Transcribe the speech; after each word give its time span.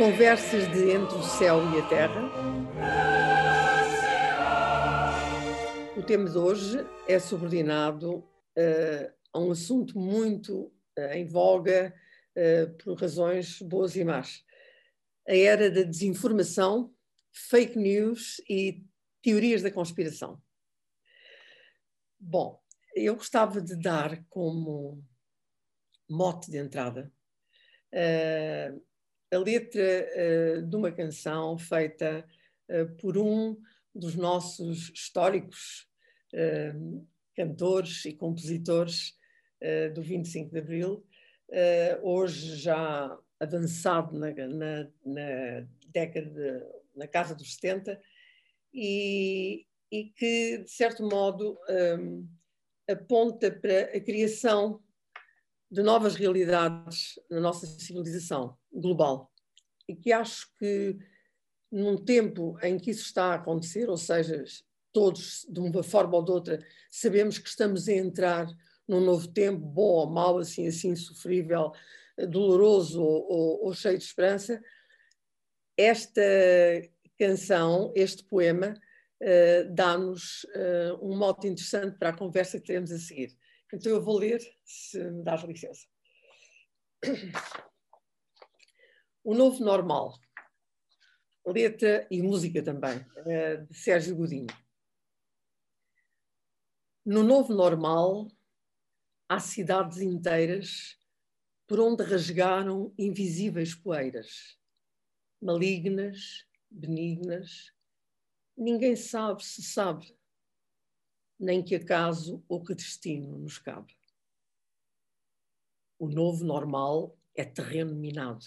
Conversas 0.00 0.66
de 0.72 0.92
entre 0.92 1.14
o 1.14 1.22
céu 1.22 1.58
e 1.74 1.78
a 1.78 1.86
terra. 1.86 2.22
O 5.94 6.02
tema 6.02 6.26
de 6.26 6.38
hoje 6.38 6.78
é 7.06 7.18
subordinado 7.18 8.14
uh, 8.16 9.12
a 9.30 9.38
um 9.38 9.50
assunto 9.50 9.98
muito 9.98 10.72
uh, 10.98 11.12
em 11.12 11.26
voga 11.26 11.94
uh, 12.34 12.82
por 12.82 12.98
razões 12.98 13.60
boas 13.60 13.94
e 13.94 14.02
más. 14.02 14.42
A 15.28 15.36
era 15.36 15.70
da 15.70 15.82
desinformação, 15.82 16.94
fake 17.30 17.76
news 17.78 18.40
e 18.48 18.82
teorias 19.22 19.60
da 19.60 19.70
conspiração. 19.70 20.42
Bom, 22.18 22.58
eu 22.96 23.16
gostava 23.16 23.60
de 23.60 23.76
dar 23.76 24.24
como 24.30 25.04
mote 26.08 26.50
de 26.50 26.56
entrada 26.56 27.12
uh, 27.92 28.89
a 29.30 29.38
letra 29.38 29.80
uh, 29.80 30.62
de 30.62 30.76
uma 30.76 30.90
canção 30.90 31.56
feita 31.58 32.24
uh, 32.68 32.88
por 32.96 33.16
um 33.16 33.56
dos 33.94 34.14
nossos 34.14 34.90
históricos 34.90 35.88
cantores 37.34 38.04
e 38.04 38.12
compositores 38.12 39.16
do 39.96 40.00
25 40.00 40.52
de 40.52 40.60
Abril, 40.60 41.04
hoje 42.02 42.54
já 42.54 43.18
avançado 43.40 44.16
na, 44.16 44.30
na, 44.30 44.88
na 45.04 45.66
década, 45.88 46.30
de, 46.30 46.64
na 46.94 47.08
casa 47.08 47.34
dos 47.34 47.54
70, 47.54 48.00
e, 48.72 49.66
e 49.90 50.04
que, 50.04 50.58
de 50.58 50.70
certo 50.70 51.02
modo, 51.02 51.58
um, 51.98 52.28
aponta 52.88 53.50
para 53.50 53.96
a 53.96 54.00
criação 54.00 54.80
de 55.70 55.82
novas 55.82 56.14
realidades 56.14 57.18
na 57.30 57.40
nossa 57.40 57.66
civilização 57.66 58.56
global. 58.72 59.32
E 59.88 59.94
que 59.94 60.12
acho 60.12 60.48
que, 60.58 60.98
num 61.70 61.96
tempo 61.96 62.58
em 62.62 62.78
que 62.78 62.90
isso 62.90 63.04
está 63.04 63.26
a 63.26 63.34
acontecer, 63.34 63.88
ou 63.88 63.96
seja, 63.96 64.42
todos, 64.92 65.46
de 65.48 65.60
uma 65.60 65.82
forma 65.82 66.16
ou 66.16 66.24
de 66.24 66.32
outra, 66.32 66.58
sabemos 66.90 67.38
que 67.38 67.48
estamos 67.48 67.88
a 67.88 67.92
entrar 67.92 68.46
num 68.86 69.00
novo 69.00 69.28
tempo, 69.28 69.60
bom 69.60 69.82
ou 69.82 70.10
mau, 70.10 70.38
assim, 70.38 70.66
assim, 70.66 70.96
sofrível, 70.96 71.72
doloroso 72.28 73.00
ou, 73.00 73.32
ou, 73.32 73.64
ou 73.66 73.74
cheio 73.74 73.96
de 73.96 74.04
esperança, 74.04 74.60
esta 75.76 76.20
canção, 77.18 77.92
este 77.94 78.24
poema, 78.24 78.74
uh, 79.22 79.74
dá-nos 79.74 80.44
uh, 80.44 80.98
um 81.00 81.16
mote 81.16 81.46
interessante 81.46 81.96
para 81.98 82.10
a 82.10 82.16
conversa 82.16 82.58
que 82.58 82.66
teremos 82.66 82.90
a 82.90 82.98
seguir. 82.98 83.36
Então 83.72 83.92
eu 83.92 84.02
vou 84.02 84.18
ler, 84.18 84.40
se 84.64 84.98
me 85.10 85.22
dás 85.22 85.42
licença. 85.44 85.86
O 89.22 89.34
Novo 89.34 89.62
Normal, 89.62 90.18
letra 91.46 92.06
e 92.10 92.22
música 92.22 92.62
também, 92.62 92.98
uh, 92.98 93.66
de 93.66 93.74
Sérgio 93.74 94.16
Godinho. 94.16 94.46
No 97.04 97.22
Novo 97.22 97.54
Normal, 97.54 98.28
há 99.28 99.38
cidades 99.38 99.98
inteiras 99.98 100.98
por 101.66 101.78
onde 101.78 102.02
rasgaram 102.02 102.92
invisíveis 102.98 103.74
poeiras, 103.74 104.58
malignas, 105.40 106.44
benignas, 106.68 107.72
ninguém 108.56 108.96
sabe 108.96 109.44
se 109.44 109.62
sabe, 109.62 110.12
nem 111.40 111.64
que 111.64 111.74
acaso 111.74 112.44
ou 112.46 112.62
que 112.62 112.74
destino 112.74 113.38
nos 113.38 113.58
cabe. 113.58 113.96
O 115.98 116.08
novo 116.08 116.44
normal 116.44 117.18
é 117.34 117.44
terreno 117.44 117.94
minado 117.94 118.46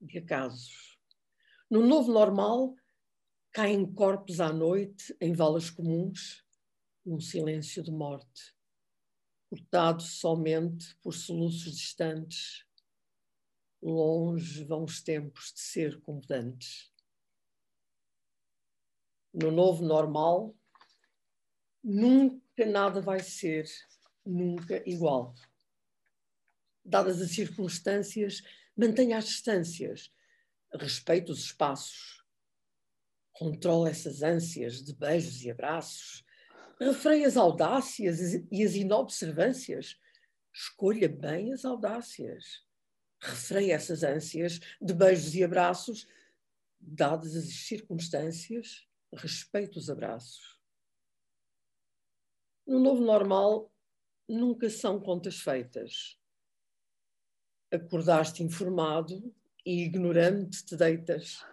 de 0.00 0.18
acasos. 0.18 0.98
No 1.68 1.84
novo 1.84 2.12
normal 2.12 2.76
caem 3.50 3.84
corpos 3.92 4.40
à 4.40 4.52
noite 4.52 5.16
em 5.20 5.32
valas 5.32 5.70
comuns, 5.70 6.44
num 7.04 7.20
silêncio 7.20 7.82
de 7.82 7.90
morte, 7.90 8.54
cortado 9.50 10.02
somente 10.02 10.96
por 11.02 11.12
soluços 11.12 11.76
distantes. 11.76 12.64
Longe 13.82 14.64
vão 14.64 14.84
os 14.84 15.02
tempos 15.02 15.52
de 15.52 15.60
ser 15.60 16.00
comodantes 16.00 16.94
no 19.34 19.50
novo 19.50 19.84
normal, 19.84 20.54
nunca 21.84 22.64
nada 22.64 23.02
vai 23.02 23.20
ser 23.20 23.70
nunca 24.24 24.82
igual. 24.88 25.34
Dadas 26.82 27.20
as 27.20 27.30
circunstâncias, 27.32 28.42
mantenha 28.74 29.18
as 29.18 29.26
distâncias, 29.26 30.10
respeite 30.72 31.30
os 31.30 31.40
espaços, 31.40 32.24
controle 33.32 33.90
essas 33.90 34.22
ânsias 34.22 34.82
de 34.82 34.94
beijos 34.94 35.42
e 35.42 35.50
abraços, 35.50 36.24
refreie 36.80 37.24
as 37.24 37.36
audácias 37.36 38.18
e 38.50 38.64
as 38.64 38.74
inobservâncias, 38.74 39.98
escolha 40.52 41.08
bem 41.08 41.52
as 41.52 41.64
audácias, 41.64 42.64
refreie 43.20 43.72
essas 43.72 44.02
ânsias 44.02 44.58
de 44.80 44.94
beijos 44.94 45.34
e 45.34 45.44
abraços, 45.44 46.06
dadas 46.80 47.34
as 47.36 47.46
circunstâncias, 47.46 48.86
respeito 49.12 49.78
os 49.78 49.88
abraços. 49.88 50.53
No 52.66 52.78
novo 52.78 53.04
normal, 53.04 53.72
nunca 54.28 54.70
são 54.70 55.00
contas 55.00 55.40
feitas. 55.40 56.18
Acordaste 57.70 58.42
informado 58.42 59.34
e 59.64 59.84
ignorante 59.84 60.64
te 60.64 60.76
deitas. 60.76 61.44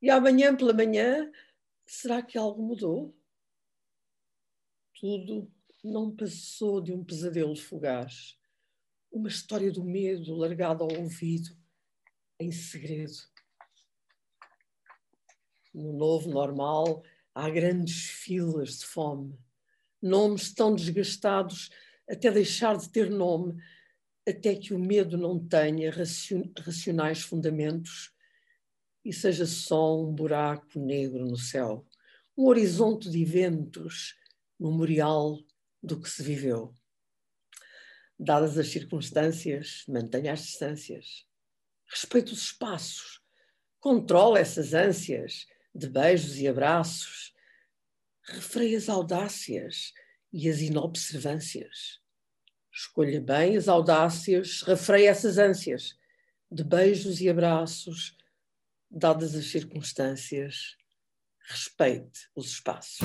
E 0.00 0.10
amanhã 0.10 0.56
pela 0.56 0.72
manhã, 0.72 1.30
será 1.86 2.22
que 2.22 2.38
algo 2.38 2.62
mudou? 2.62 3.16
Tudo 5.00 5.50
não 5.82 6.14
passou 6.14 6.80
de 6.80 6.92
um 6.92 7.04
pesadelo 7.04 7.56
fugaz, 7.56 8.38
uma 9.10 9.28
história 9.28 9.72
do 9.72 9.84
medo 9.84 10.34
largada 10.34 10.82
ao 10.82 10.92
ouvido, 10.92 11.56
em 12.38 12.52
segredo 12.52 13.28
no 15.78 15.92
novo 15.92 16.28
normal, 16.28 17.02
há 17.34 17.48
grandes 17.48 18.08
filas 18.10 18.78
de 18.78 18.86
fome, 18.86 19.38
nomes 20.00 20.52
tão 20.52 20.74
desgastados 20.74 21.70
até 22.08 22.30
deixar 22.30 22.76
de 22.76 22.88
ter 22.88 23.10
nome, 23.10 23.60
até 24.26 24.54
que 24.54 24.72
o 24.72 24.78
medo 24.78 25.16
não 25.16 25.38
tenha 25.38 25.90
racionais 25.90 27.22
fundamentos 27.22 28.12
e 29.04 29.12
seja 29.12 29.46
só 29.46 30.00
um 30.00 30.12
buraco 30.12 30.78
negro 30.78 31.24
no 31.26 31.36
céu, 31.36 31.86
um 32.36 32.44
horizonte 32.46 33.10
de 33.10 33.22
eventos, 33.22 34.14
memorial 34.58 35.38
do 35.82 36.00
que 36.00 36.10
se 36.10 36.22
viveu. 36.22 36.74
Dadas 38.18 38.58
as 38.58 38.68
circunstâncias, 38.68 39.84
mantenha 39.88 40.32
as 40.32 40.42
distâncias. 40.42 41.26
Respeite 41.86 42.32
os 42.32 42.42
espaços, 42.42 43.22
controle 43.80 44.40
essas 44.40 44.74
ânsias, 44.74 45.46
de 45.74 45.88
beijos 45.88 46.36
e 46.38 46.48
abraços, 46.48 47.32
refreie 48.28 48.76
as 48.76 48.88
audácias 48.88 49.92
e 50.32 50.48
as 50.48 50.60
inobservâncias. 50.60 52.00
Escolha 52.72 53.20
bem 53.20 53.56
as 53.56 53.68
audácias, 53.68 54.62
refreie 54.62 55.06
essas 55.06 55.38
ânsias 55.38 55.96
de 56.50 56.62
beijos 56.62 57.20
e 57.20 57.28
abraços, 57.28 58.16
dadas 58.90 59.34
as 59.34 59.46
circunstâncias, 59.46 60.76
respeite 61.48 62.28
os 62.34 62.52
espaços. 62.52 63.00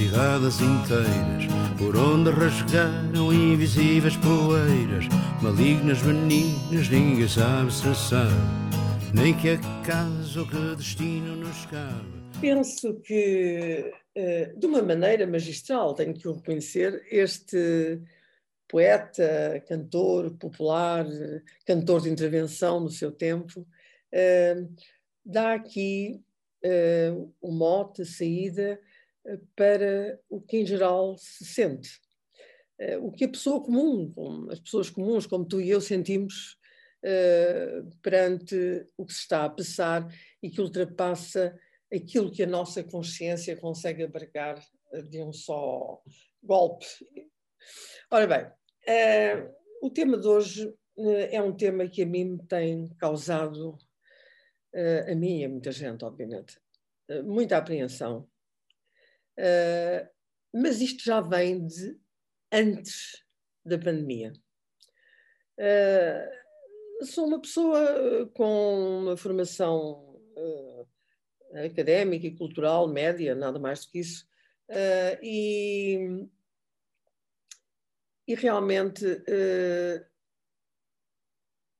Cidades 0.00 0.58
inteiras, 0.62 1.44
por 1.76 1.94
onde 1.94 2.30
rasgaram 2.30 3.30
invisíveis 3.30 4.16
poeiras, 4.16 5.04
malignas, 5.42 6.00
benignas, 6.00 6.88
ninguém 6.88 7.28
sabe 7.28 7.70
se 7.70 7.94
sabe, 7.94 8.32
nem 9.12 9.36
que 9.36 9.50
acaso 9.50 10.48
que 10.48 10.74
destino 10.74 11.36
nos 11.36 11.66
cabe. 11.66 12.08
Penso 12.40 12.98
que, 13.02 13.92
eh, 14.14 14.54
de 14.56 14.66
uma 14.66 14.80
maneira 14.80 15.26
magistral, 15.26 15.92
tenho 15.92 16.14
que 16.14 16.26
o 16.26 16.32
reconhecer, 16.32 17.04
este 17.10 18.00
poeta, 18.66 19.62
cantor 19.68 20.30
popular, 20.38 21.04
cantor 21.66 22.00
de 22.00 22.08
intervenção 22.08 22.80
no 22.80 22.88
seu 22.88 23.12
tempo, 23.12 23.66
eh, 24.10 24.64
dá 25.22 25.52
aqui 25.52 26.22
eh, 26.62 27.12
um 27.42 27.52
mote, 27.52 28.06
saída 28.06 28.80
para 29.56 30.18
o 30.28 30.40
que 30.40 30.58
em 30.58 30.66
geral 30.66 31.16
se 31.18 31.44
sente. 31.44 31.90
Eh, 32.80 32.96
o 32.96 33.12
que 33.12 33.24
a 33.24 33.28
pessoa 33.28 33.62
comum, 33.62 34.48
as 34.50 34.58
pessoas 34.58 34.88
comuns 34.88 35.26
como 35.26 35.44
tu 35.44 35.60
e 35.60 35.68
eu 35.68 35.80
sentimos 35.80 36.56
uh, 37.04 37.96
perante 38.02 38.86
o 38.96 39.04
que 39.04 39.12
se 39.12 39.20
está 39.20 39.44
a 39.44 39.50
passar 39.50 40.08
e 40.42 40.48
que 40.48 40.62
ultrapassa 40.62 41.54
aquilo 41.92 42.32
que 42.32 42.42
a 42.42 42.46
nossa 42.46 42.82
consciência 42.82 43.56
consegue 43.56 44.04
abarcar 44.04 44.58
de 45.10 45.20
um 45.20 45.32
só 45.32 46.00
golpe. 46.42 46.86
Ora 48.10 48.26
bem, 48.26 48.46
o 49.82 49.90
tema 49.90 50.16
de 50.16 50.26
hoje 50.26 50.72
é 51.30 51.42
um 51.42 51.54
tema 51.54 51.88
que 51.88 52.02
a 52.02 52.06
mim 52.06 52.24
me 52.24 52.46
tem 52.46 52.88
causado, 52.96 53.76
a 55.08 55.14
mim 55.14 55.40
e 55.40 55.44
a 55.44 55.48
muita 55.48 55.72
gente, 55.72 56.04
obviamente, 56.04 56.60
muita 57.24 57.56
apreensão. 57.56 58.29
Mas 60.52 60.80
isto 60.80 61.04
já 61.04 61.20
vem 61.20 61.66
de 61.66 61.98
antes 62.52 63.24
da 63.64 63.78
pandemia. 63.78 64.32
Uh, 65.58 67.04
sou 67.06 67.26
uma 67.26 67.40
pessoa 67.40 67.78
eh, 67.78 68.26
com 68.34 69.02
uma 69.02 69.16
formação 69.16 70.16
uh, 70.36 70.88
académica 71.64 72.26
e 72.26 72.36
cultural 72.36 72.88
média, 72.88 73.34
nada 73.34 73.58
mais 73.58 73.84
do 73.84 73.90
que 73.90 73.98
isso, 74.00 74.26
uh, 74.68 75.18
e, 75.22 76.26
e 78.26 78.34
realmente 78.34 79.04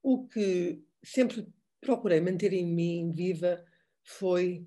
o 0.03 0.27
que 0.27 0.83
sempre 1.03 1.47
procurei 1.81 2.21
manter 2.21 2.53
em 2.53 2.67
mim 2.67 3.13
viva 3.13 3.65
foi 4.03 4.67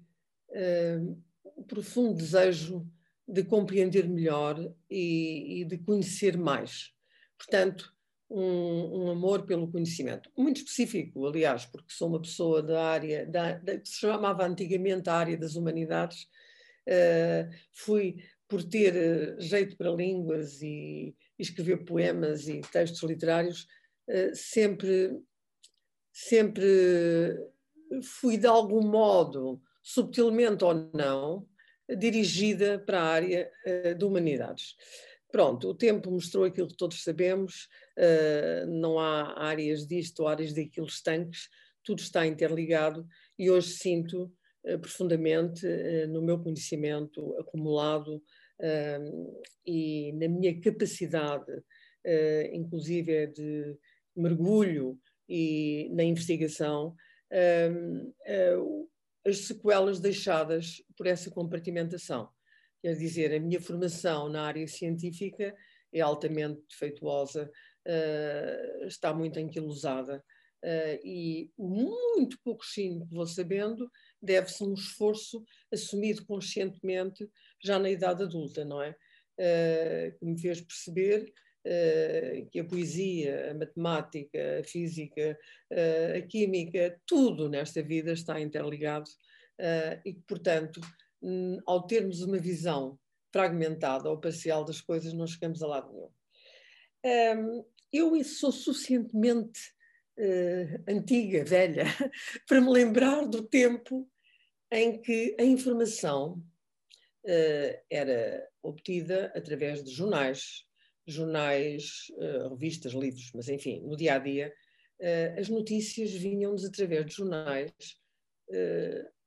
o 1.63 1.65
profundo 1.65 2.15
desejo 2.15 2.85
de 3.27 3.43
compreender 3.43 4.07
melhor 4.07 4.59
e, 4.89 5.61
e 5.61 5.65
de 5.65 5.77
conhecer 5.77 6.37
mais. 6.37 6.91
Portanto, 7.37 7.91
um, 8.29 9.05
um, 9.05 9.11
amor 9.11 9.45
pelo 9.45 9.71
conhecimento, 9.71 10.29
muito 10.37 10.57
específico, 10.57 11.25
aliás, 11.25 11.65
porque 11.65 11.93
sou 11.93 12.09
uma 12.09 12.21
pessoa 12.21 12.61
da 12.61 12.83
área 12.83 13.25
da, 13.25 13.53
da 13.53 13.77
que 13.77 13.87
se 13.87 13.99
chamava 13.99 14.45
antigamente 14.45 15.09
a 15.09 15.15
área 15.15 15.37
das 15.37 15.55
humanidades. 15.55 16.27
Uh, 16.85 17.49
fui 17.71 18.17
por 18.47 18.61
ter 18.61 18.93
uh, 18.93 19.41
jeito 19.41 19.77
para 19.77 19.91
línguas 19.91 20.61
e, 20.61 21.15
e, 21.39 21.41
escrever 21.41 21.85
poemas 21.85 22.49
e 22.49 22.59
textos 22.59 23.01
literários, 23.03 23.67
uh, 24.09 24.35
sempre, 24.35 25.17
sempre 26.11 26.65
fui 28.01 28.37
de 28.37 28.47
algum 28.47 28.85
modo, 28.85 29.61
subtilmente 29.81 30.63
ou 30.63 30.89
não, 30.93 31.47
dirigida 31.97 32.79
para 32.79 32.99
a 32.99 33.07
área 33.07 33.51
de 33.97 34.05
humanidades. 34.05 34.75
Pronto, 35.33 35.69
o 35.69 35.73
tempo 35.73 36.11
mostrou 36.11 36.43
aquilo 36.43 36.67
que 36.67 36.77
todos 36.77 37.01
sabemos, 37.01 37.67
uh, 37.97 38.67
não 38.67 38.99
há 38.99 39.33
áreas 39.47 39.87
disto 39.87 40.19
ou 40.19 40.27
áreas 40.27 40.53
daquilo 40.53 40.85
estanques, 40.85 41.49
tudo 41.83 42.01
está 42.01 42.23
interligado 42.27 43.03
e 43.37 43.49
hoje 43.49 43.69
sinto 43.69 44.31
uh, 44.63 44.77
profundamente 44.77 45.65
no 46.09 46.21
meu 46.21 46.37
conhecimento 46.37 47.35
acumulado 47.39 48.21
e 49.65 50.13
na 50.13 50.27
minha 50.27 50.61
capacidade, 50.61 51.51
inclusive 52.53 53.27
de 53.27 53.75
mergulho 54.15 54.97
e 55.27 55.89
na 55.91 56.03
investigação, 56.03 56.95
as 59.25 59.39
sequelas 59.39 59.99
deixadas 59.99 60.83
por 60.97 61.07
essa 61.07 61.31
compartimentação. 61.31 62.29
Quer 62.81 62.95
dizer, 62.95 63.33
a 63.33 63.39
minha 63.39 63.61
formação 63.61 64.27
na 64.27 64.43
área 64.43 64.67
científica 64.67 65.55
é 65.93 66.01
altamente 66.01 66.61
defeituosa, 66.69 67.49
uh, 67.87 68.85
está 68.85 69.13
muito 69.13 69.39
anquilosada. 69.39 70.23
Uh, 70.63 70.99
e 71.05 71.51
o 71.57 71.67
muito 71.67 72.39
pouco 72.41 72.63
que 72.65 72.99
vou 73.11 73.27
sabendo 73.27 73.89
deve-se 74.21 74.63
um 74.63 74.73
esforço 74.73 75.43
assumido 75.71 76.25
conscientemente 76.25 77.29
já 77.61 77.77
na 77.77 77.89
idade 77.89 78.23
adulta, 78.23 78.63
não 78.65 78.81
é? 78.81 78.95
Uh, 79.39 80.17
que 80.17 80.25
me 80.25 80.39
fez 80.39 80.61
perceber 80.61 81.33
que 82.51 82.59
a 82.59 82.65
poesia, 82.65 83.51
a 83.51 83.53
matemática, 83.53 84.59
a 84.59 84.63
física, 84.63 85.37
a 86.17 86.21
química, 86.21 86.99
tudo 87.05 87.47
nesta 87.47 87.81
vida 87.81 88.11
está 88.11 88.39
interligado 88.39 89.09
e 90.05 90.13
que, 90.13 90.21
portanto, 90.27 90.81
Hum, 91.23 91.57
ao 91.65 91.87
termos 91.87 92.21
uma 92.21 92.37
visão 92.37 92.99
fragmentada 93.31 94.09
ou 94.09 94.19
parcial 94.19 94.65
das 94.65 94.81
coisas, 94.81 95.13
não 95.13 95.25
chegamos 95.25 95.63
a 95.63 95.67
lado 95.67 95.89
nenhum. 95.93 96.11
Um, 97.39 97.65
eu 97.91 98.23
sou 98.25 98.51
suficientemente 98.51 99.59
antiga, 100.87 101.43
velha, 101.45 101.85
para 102.47 102.59
me 102.59 102.69
lembrar 102.69 103.25
do 103.25 103.41
tempo 103.41 104.07
em 104.69 105.01
que 105.01 105.35
a 105.39 105.43
informação 105.43 106.43
era 107.89 108.47
obtida 108.61 109.31
através 109.35 109.83
de 109.83 109.91
jornais, 109.91 110.65
jornais, 111.05 112.07
uh, 112.11 112.49
revistas, 112.49 112.93
livros, 112.93 113.31
mas 113.33 113.49
enfim, 113.49 113.81
no 113.81 113.95
dia 113.95 114.15
a 114.15 114.19
dia, 114.19 114.53
as 115.37 115.49
notícias 115.49 116.13
vinham-nos 116.13 116.63
através 116.63 117.05
de 117.05 117.13
jornais, 117.13 117.73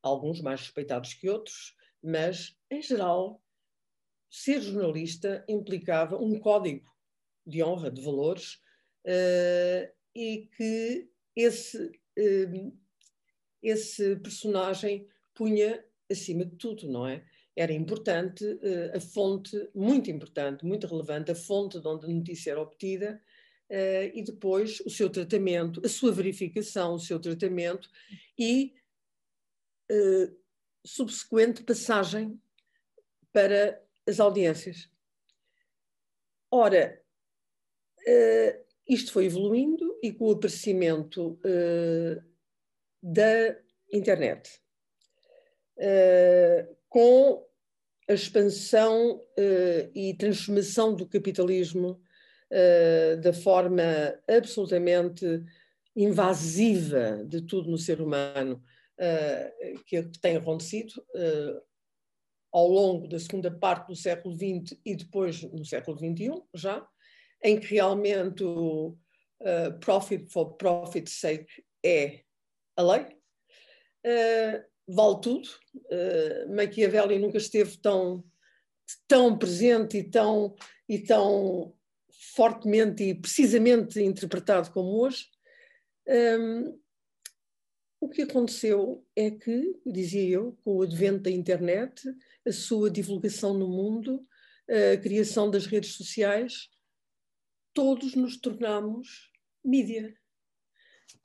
alguns 0.02 0.40
mais 0.40 0.61
respeitados 0.61 1.12
que 1.12 1.28
outros, 1.28 1.76
mas, 2.02 2.56
em 2.70 2.81
geral, 2.81 3.43
ser 4.31 4.61
jornalista 4.61 5.44
implicava 5.49 6.17
um 6.17 6.38
código 6.38 6.88
de 7.46 7.62
honra, 7.62 7.90
de 7.90 8.00
valores, 8.02 8.55
uh, 9.06 9.93
e 10.14 10.49
que 10.56 11.08
esse, 11.34 11.79
uh, 12.19 12.79
esse 13.62 14.17
personagem 14.17 15.08
punha 15.34 15.84
acima 16.11 16.44
de 16.44 16.56
tudo, 16.56 16.88
não 16.88 17.06
é? 17.06 17.25
Era 17.56 17.73
importante 17.73 18.44
uh, 18.44 18.97
a 18.97 19.00
fonte, 19.00 19.56
muito 19.75 20.11
importante, 20.11 20.64
muito 20.64 20.87
relevante, 20.87 21.31
a 21.31 21.35
fonte 21.35 21.81
de 21.81 21.88
onde 21.88 22.06
a 22.06 22.08
notícia 22.08 22.50
era 22.50 22.61
obtida, 22.61 23.20
e 24.14 24.23
depois 24.23 24.79
o 24.87 24.91
seu 24.91 25.11
tratamento, 25.11 25.85
a 25.85 25.88
sua 25.88 26.12
verificação, 26.12 26.94
o 26.94 27.00
seu 27.00 27.19
tratamento 27.19 27.91
e 28.38 28.73
subsequente 30.85 31.64
passagem 31.64 32.41
para 33.32 33.82
as 34.06 34.20
audiências. 34.20 34.88
Ora, 36.51 37.03
uh, 38.01 38.65
isto 38.89 39.13
foi 39.13 39.27
evoluindo 39.27 39.98
e 40.03 40.13
com 40.13 40.27
o 40.27 40.32
aparecimento 40.32 41.32
uh, 41.44 42.22
da 43.03 43.60
internet, 43.93 44.60
uh, 45.77 46.77
com 46.89 47.45
a 48.08 48.13
expansão 48.13 49.20
e 49.94 50.15
transformação 50.15 50.94
do 50.94 51.06
capitalismo 51.06 52.01
da 53.20 53.32
forma 53.32 53.82
absolutamente 54.29 55.44
invasiva 55.96 57.25
de 57.25 57.41
tudo 57.41 57.70
no 57.70 57.79
ser 57.79 58.03
humano, 58.03 58.63
uh, 59.01 59.82
que, 59.86 60.03
tem 60.20 60.36
acontecido 60.36 60.93
uh, 61.15 61.63
ao 62.53 62.69
longo 62.69 63.08
da 63.08 63.19
segunda 63.19 63.51
parte 63.51 63.89
do 63.89 63.96
século 63.96 64.34
XX 64.34 64.79
e 64.84 64.94
depois 64.94 65.43
no 65.43 65.65
século 65.65 65.96
XXI, 65.96 66.43
já, 66.55 66.86
em 67.43 67.58
que 67.58 67.75
realmente 67.75 68.44
o 68.44 68.96
uh, 69.41 69.79
profit 69.81 70.31
for 70.31 70.55
profit's 70.56 71.19
sake 71.19 71.65
é 71.82 72.20
a 72.77 72.82
lei. 72.82 73.17
Vale 74.86 75.20
tudo. 75.20 75.48
Machiavelli 76.48 77.19
nunca 77.19 77.38
esteve 77.38 77.76
tão, 77.78 78.24
tão 79.06 79.36
presente 79.38 79.98
e 79.98 80.05
tão, 80.05 80.55
e 80.88 80.98
tão 80.98 81.74
fortemente 82.34 83.02
e 83.02 83.14
precisamente 83.14 84.00
interpretado 84.00 84.70
como 84.70 85.00
hoje. 85.00 85.28
Um, 86.08 86.78
o 88.00 88.08
que 88.08 88.22
aconteceu 88.22 89.05
é 89.16 89.31
que, 89.31 89.81
dizia 89.84 90.28
eu, 90.28 90.58
com 90.62 90.76
o 90.76 90.82
advento 90.82 91.24
da 91.24 91.31
internet, 91.31 92.02
a 92.46 92.52
sua 92.52 92.90
divulgação 92.90 93.55
no 93.55 93.66
mundo, 93.66 94.24
a 94.69 94.96
criação 94.98 95.50
das 95.50 95.66
redes 95.66 95.94
sociais, 95.94 96.69
todos 97.72 98.14
nos 98.14 98.36
tornamos 98.36 99.31
mídia. 99.64 100.16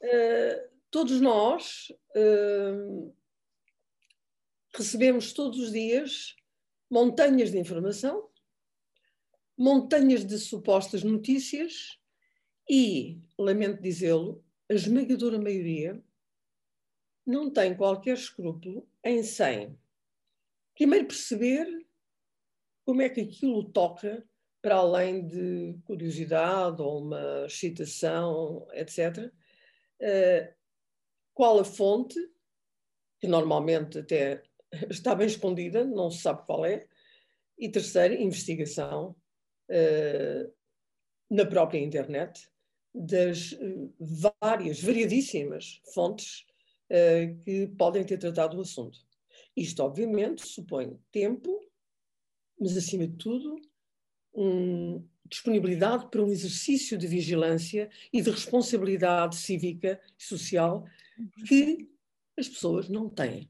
Uh, 0.02 0.70
todos 0.90 1.22
nós 1.22 1.88
uh, 2.16 3.16
recebemos 4.74 5.34
todos 5.34 5.60
os 5.60 5.72
dias 5.72 6.36
montanhas 6.90 7.52
de 7.52 7.58
informação, 7.58 8.30
montanhas 9.58 10.26
de 10.26 10.38
supostas 10.38 11.04
notícias 11.04 12.00
e, 12.70 13.20
lamento 13.38 13.82
dizê-lo, 13.82 14.44
a 14.70 14.74
esmagadora 14.74 15.40
maioria 15.40 16.02
não 17.26 17.50
tem 17.52 17.76
qualquer 17.76 18.16
escrúpulo 18.16 18.88
em 19.04 19.24
sem 19.24 19.78
primeiro 20.82 21.06
perceber 21.06 21.86
como 22.84 23.04
é 23.04 23.10
que 23.10 23.22
aquilo 23.22 23.72
toca 23.72 24.28
para 24.62 24.78
além 24.78 25.28
de 25.28 25.78
curiosidade 25.86 26.82
ou 26.82 27.04
uma 27.04 27.46
excitação, 27.46 28.68
etc., 28.74 29.32
uh, 30.02 30.54
qual 31.34 31.60
a 31.60 31.64
fonte, 31.64 32.20
que 33.20 33.28
normalmente 33.28 34.00
até 34.00 34.44
está 34.90 35.16
bem 35.16 35.28
escondida, 35.28 35.84
não 35.84 36.10
se 36.10 36.22
sabe 36.22 36.46
qual 36.46 36.66
é, 36.66 36.88
e 37.58 37.70
terceiro, 37.70 38.16
investigação 38.16 39.16
uh, 39.70 40.54
na 41.30 41.46
própria 41.46 41.80
internet 41.80 42.50
das 42.94 43.54
uh, 43.54 43.94
várias, 44.42 44.82
variadíssimas 44.82 45.82
fontes 45.94 46.46
que 47.46 47.68
podem 47.78 48.04
ter 48.04 48.18
tratado 48.18 48.58
o 48.58 48.62
assunto. 48.62 49.00
Isto, 49.56 49.82
obviamente, 49.82 50.46
supõe 50.46 51.00
tempo, 51.10 51.58
mas, 52.60 52.76
acima 52.76 53.08
de 53.08 53.16
tudo, 53.16 53.62
um, 54.34 55.02
disponibilidade 55.26 56.10
para 56.10 56.22
um 56.22 56.30
exercício 56.30 56.98
de 56.98 57.08
vigilância 57.08 57.90
e 58.12 58.22
de 58.22 58.30
responsabilidade 58.30 59.38
cívica 59.38 60.02
e 60.20 60.24
social 60.24 60.86
que 61.48 61.90
as 62.38 62.50
pessoas 62.50 62.90
não 62.90 63.10
têm. 63.10 63.50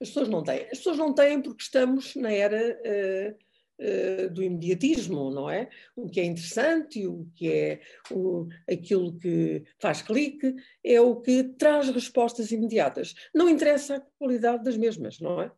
As 0.00 0.08
pessoas 0.08 0.28
não 0.28 0.42
têm. 0.42 0.62
As 0.64 0.78
pessoas 0.78 0.98
não 0.98 1.14
têm 1.14 1.40
porque 1.40 1.62
estamos 1.62 2.14
na 2.16 2.32
era 2.32 2.78
uh, 2.80 4.24
uh, 4.26 4.30
do 4.30 4.42
imediatismo, 4.42 5.30
não 5.30 5.48
é? 5.50 5.68
O 5.96 6.08
que 6.08 6.20
é 6.20 6.24
interessante, 6.24 7.06
o 7.06 7.26
que 7.34 7.52
é 7.52 7.80
o, 8.10 8.48
aquilo 8.70 9.18
que 9.18 9.64
faz 9.78 10.02
clique, 10.02 10.54
é 10.84 11.00
o 11.00 11.20
que 11.20 11.44
traz 11.44 11.88
respostas 11.88 12.50
imediatas. 12.50 13.14
Não 13.34 13.48
interessa 13.48 13.96
a 13.96 14.00
qualidade 14.18 14.64
das 14.64 14.76
mesmas, 14.76 15.20
não 15.20 15.42
é? 15.42 15.50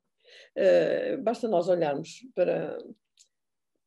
Uh, 0.56 1.22
basta 1.22 1.48
nós 1.48 1.68
olharmos 1.68 2.26
para, 2.34 2.78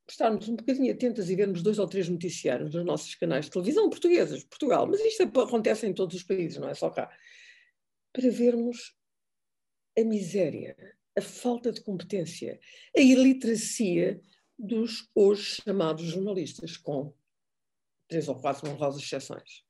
estarmos 0.09 0.47
um 0.47 0.55
bocadinho 0.55 0.93
atentas 0.93 1.29
e 1.29 1.35
vermos 1.35 1.61
dois 1.61 1.79
ou 1.79 1.87
três 1.87 2.07
noticiários 2.07 2.73
nos 2.73 2.85
nossos 2.85 3.13
canais 3.15 3.45
de 3.45 3.51
televisão 3.51 3.89
portugueses, 3.89 4.43
Portugal, 4.45 4.87
mas 4.87 5.01
isto 5.01 5.23
acontece 5.23 5.85
em 5.85 5.93
todos 5.93 6.15
os 6.15 6.23
países, 6.23 6.57
não 6.57 6.69
é 6.69 6.73
só 6.73 6.89
cá, 6.89 7.11
para 8.13 8.29
vermos 8.29 8.95
a 9.97 10.03
miséria, 10.03 10.75
a 11.17 11.21
falta 11.21 11.71
de 11.71 11.81
competência, 11.81 12.59
a 12.95 13.01
iliteracia 13.01 14.21
dos 14.57 15.09
hoje 15.15 15.61
chamados 15.63 16.05
jornalistas, 16.05 16.77
com 16.77 17.13
três 18.07 18.27
ou 18.27 18.35
quatro 18.35 18.69
honrosas 18.69 19.01
exceções. 19.01 19.63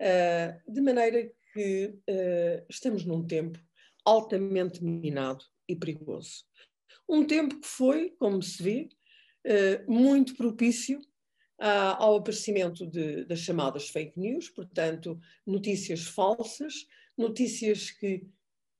Uh, 0.00 0.72
de 0.72 0.80
maneira 0.80 1.32
que 1.52 1.86
uh, 1.86 2.66
estamos 2.68 3.04
num 3.04 3.26
tempo 3.26 3.58
altamente 4.04 4.84
minado 4.84 5.44
e 5.68 5.74
perigoso. 5.74 6.44
Um 7.08 7.24
tempo 7.24 7.60
que 7.60 7.66
foi, 7.66 8.10
como 8.18 8.42
se 8.42 8.62
vê, 8.62 8.88
eh, 9.44 9.84
muito 9.86 10.36
propício 10.36 11.00
ao 11.58 12.16
aparecimento 12.16 12.86
de, 12.86 13.24
das 13.24 13.40
chamadas 13.40 13.88
fake 13.88 14.18
news, 14.18 14.48
portanto, 14.48 15.18
notícias 15.46 16.02
falsas, 16.02 16.86
notícias 17.16 17.90
que 17.90 18.26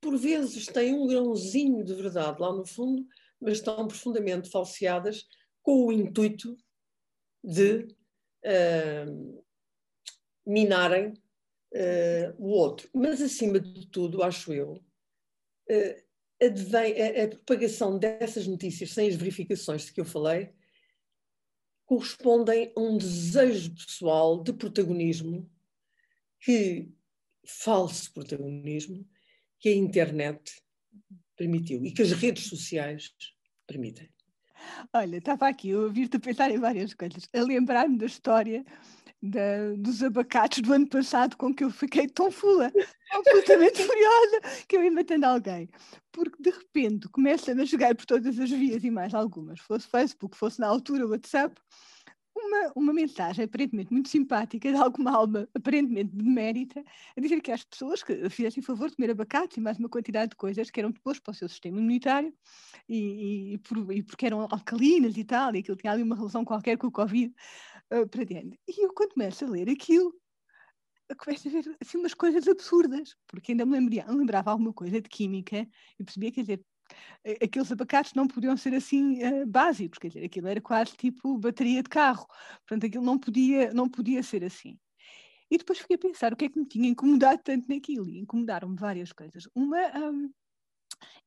por 0.01 0.17
vezes 0.17 0.65
têm 0.67 0.93
um 0.93 1.07
grãozinho 1.07 1.83
de 1.83 1.93
verdade 1.93 2.41
lá 2.41 2.53
no 2.53 2.65
fundo, 2.65 3.05
mas 3.39 3.57
estão 3.57 3.87
profundamente 3.87 4.49
falseadas 4.49 5.27
com 5.61 5.85
o 5.85 5.91
intuito 5.91 6.57
de 7.43 7.87
uh, 8.45 9.43
minarem 10.45 11.13
uh, 11.73 12.35
o 12.37 12.47
outro. 12.49 12.89
Mas, 12.93 13.21
acima 13.21 13.59
de 13.59 13.87
tudo, 13.87 14.23
acho 14.23 14.53
eu, 14.53 14.73
uh, 14.73 16.07
advém, 16.41 16.93
a, 17.01 17.23
a, 17.23 17.27
propagação 17.27 17.97
dessas 17.97 18.47
notícias 18.47 18.91
sem 18.91 19.09
as 19.09 19.15
verificações 19.15 19.85
de 19.85 19.93
que 19.93 20.01
eu 20.01 20.05
falei 20.05 20.53
correspondem 21.85 22.71
a 22.75 22.79
um 22.79 22.97
desejo 22.97 23.73
pessoal 23.73 24.43
de 24.43 24.53
protagonismo 24.53 25.49
que 26.41 26.91
falso 27.45 28.13
protagonismo 28.13 29.07
que 29.59 29.69
a 29.69 29.75
internet 29.75 30.61
permitiu 31.35 31.83
e 31.85 31.91
que 31.91 32.01
as 32.01 32.11
redes 32.11 32.47
sociais 32.47 33.13
permitem. 33.65 34.09
Olha, 34.93 35.17
estava 35.17 35.47
aqui 35.47 35.71
a 35.71 35.79
ouvir-te 35.79 36.19
pensar 36.19 36.51
em 36.51 36.59
várias 36.59 36.93
coisas, 36.93 37.29
a 37.33 37.41
lembrar-me 37.41 37.97
da 37.97 38.05
história 38.05 38.65
da, 39.21 39.73
dos 39.77 40.03
abacates 40.03 40.61
do 40.61 40.73
ano 40.73 40.87
passado 40.87 41.35
com 41.37 41.53
que 41.53 41.63
eu 41.63 41.71
fiquei 41.71 42.07
tão 42.07 42.31
fula, 42.31 42.71
absolutamente 43.11 43.81
furiosa, 43.83 44.65
que 44.67 44.77
eu 44.77 44.83
ia 44.83 44.91
matando 44.91 45.25
alguém. 45.25 45.69
Porque 46.11 46.41
de 46.41 46.49
repente 46.51 47.07
começa 47.09 47.51
a 47.51 47.65
chegar 47.65 47.95
por 47.95 48.05
todas 48.05 48.39
as 48.39 48.49
vias 48.49 48.83
e 48.83 48.91
mais 48.91 49.13
algumas, 49.13 49.59
fosse 49.59 49.87
Facebook, 49.87 50.37
fosse 50.37 50.59
na 50.59 50.67
altura 50.67 51.05
o 51.05 51.09
WhatsApp, 51.09 51.59
uma, 52.37 52.71
uma 52.75 52.93
mensagem 52.93 53.45
aparentemente 53.45 53.91
muito 53.91 54.09
simpática 54.09 54.71
de 54.71 54.77
alguma 54.77 55.11
alma 55.11 55.47
aparentemente 55.53 56.15
benemérita 56.15 56.83
a 57.15 57.21
dizer 57.21 57.41
que 57.41 57.51
as 57.51 57.63
pessoas 57.63 58.03
que 58.03 58.29
fizessem 58.29 58.61
favor 58.61 58.89
de 58.89 58.95
comer 58.95 59.11
abacate 59.11 59.59
e 59.59 59.63
mais 59.63 59.77
uma 59.77 59.89
quantidade 59.89 60.31
de 60.31 60.35
coisas 60.35 60.69
que 60.69 60.79
eram 60.79 60.91
depois 60.91 61.19
para 61.19 61.31
o 61.31 61.33
seu 61.33 61.49
sistema 61.49 61.79
imunitário 61.79 62.33
e, 62.87 63.53
e, 63.53 63.57
por, 63.59 63.91
e 63.91 64.03
porque 64.03 64.25
eram 64.25 64.41
alcalinas 64.41 65.17
e 65.17 65.23
tal, 65.23 65.55
e 65.55 65.59
aquilo 65.59 65.77
tinha 65.77 65.93
ali 65.93 66.03
uma 66.03 66.15
relação 66.15 66.45
qualquer 66.45 66.77
com 66.77 66.87
o 66.87 66.91
Covid 66.91 67.33
uh, 67.93 68.07
para 68.07 68.23
dentro. 68.23 68.57
E 68.67 68.85
eu 68.85 68.93
quando 68.93 69.13
começo 69.13 69.45
a 69.45 69.49
ler 69.49 69.69
aquilo, 69.69 70.13
começo 71.15 71.47
a 71.47 71.51
ver 71.51 71.77
assim 71.81 71.97
umas 71.97 72.13
coisas 72.13 72.47
absurdas, 72.47 73.15
porque 73.27 73.51
ainda 73.51 73.65
me 73.65 73.73
lembrava, 73.73 74.11
lembrava 74.11 74.51
alguma 74.51 74.73
coisa 74.73 75.01
de 75.01 75.09
química 75.09 75.67
e 75.99 76.03
percebia, 76.03 76.31
quer 76.31 76.41
dizer, 76.41 76.65
aqueles 77.41 77.71
abacates 77.71 78.13
não 78.13 78.27
podiam 78.27 78.55
ser 78.55 78.73
assim 78.73 79.23
uh, 79.23 79.45
básicos, 79.45 79.99
quer 79.99 80.07
dizer, 80.09 80.25
aquilo 80.25 80.47
era 80.47 80.61
quase 80.61 80.95
tipo 80.95 81.37
bateria 81.37 81.83
de 81.83 81.89
carro, 81.89 82.27
portanto 82.67 82.85
aquilo 82.85 83.03
não 83.03 83.17
podia, 83.17 83.73
não 83.73 83.89
podia 83.89 84.23
ser 84.23 84.43
assim. 84.43 84.77
E 85.49 85.57
depois 85.57 85.79
fiquei 85.79 85.95
a 85.95 85.99
pensar 85.99 86.33
o 86.33 86.35
que 86.35 86.45
é 86.45 86.49
que 86.49 86.59
me 86.59 86.65
tinha 86.65 86.89
incomodado 86.89 87.41
tanto 87.43 87.67
naquilo, 87.69 88.09
e 88.09 88.19
incomodaram-me 88.19 88.75
várias 88.75 89.13
coisas. 89.13 89.47
Uma, 89.55 89.79
um, 89.97 90.29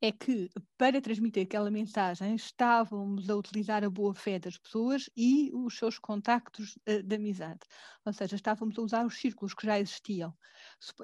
é 0.01 0.11
que 0.11 0.51
para 0.77 1.01
transmitir 1.01 1.45
aquela 1.45 1.71
mensagem 1.71 2.35
estávamos 2.35 3.29
a 3.29 3.37
utilizar 3.37 3.85
a 3.85 3.91
boa 3.91 4.15
fé 4.15 4.39
das 4.39 4.57
pessoas 4.57 5.11
e 5.17 5.51
os 5.53 5.77
seus 5.77 5.99
contactos 5.99 6.77
uh, 6.89 7.03
de 7.03 7.17
amizade. 7.17 7.61
Ou 8.05 8.13
seja, 8.13 8.37
estávamos 8.37 8.79
a 8.79 8.83
usar 8.83 9.07
os 9.07 9.19
círculos 9.19 9.55
que 9.55 9.67
já 9.67 9.79
existiam 9.79 10.35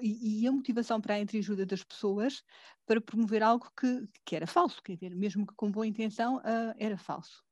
e, 0.01 0.43
e 0.43 0.47
a 0.47 0.53
motivação 0.53 1.01
para 1.01 1.15
a 1.15 1.21
entreajuda 1.21 1.67
das 1.67 1.85
pessoas 1.85 2.43
para 2.87 3.01
promover 3.01 3.43
algo 3.43 3.71
que, 3.79 4.09
que 4.25 4.37
era 4.37 4.47
falso, 4.47 4.83
quer 4.83 4.95
dizer, 4.95 5.15
mesmo 5.15 5.47
que 5.47 5.55
com 5.55 5.71
boa 5.71 5.87
intenção, 5.87 6.37
uh, 6.39 6.75
era 6.79 6.97
falso. 6.97 7.45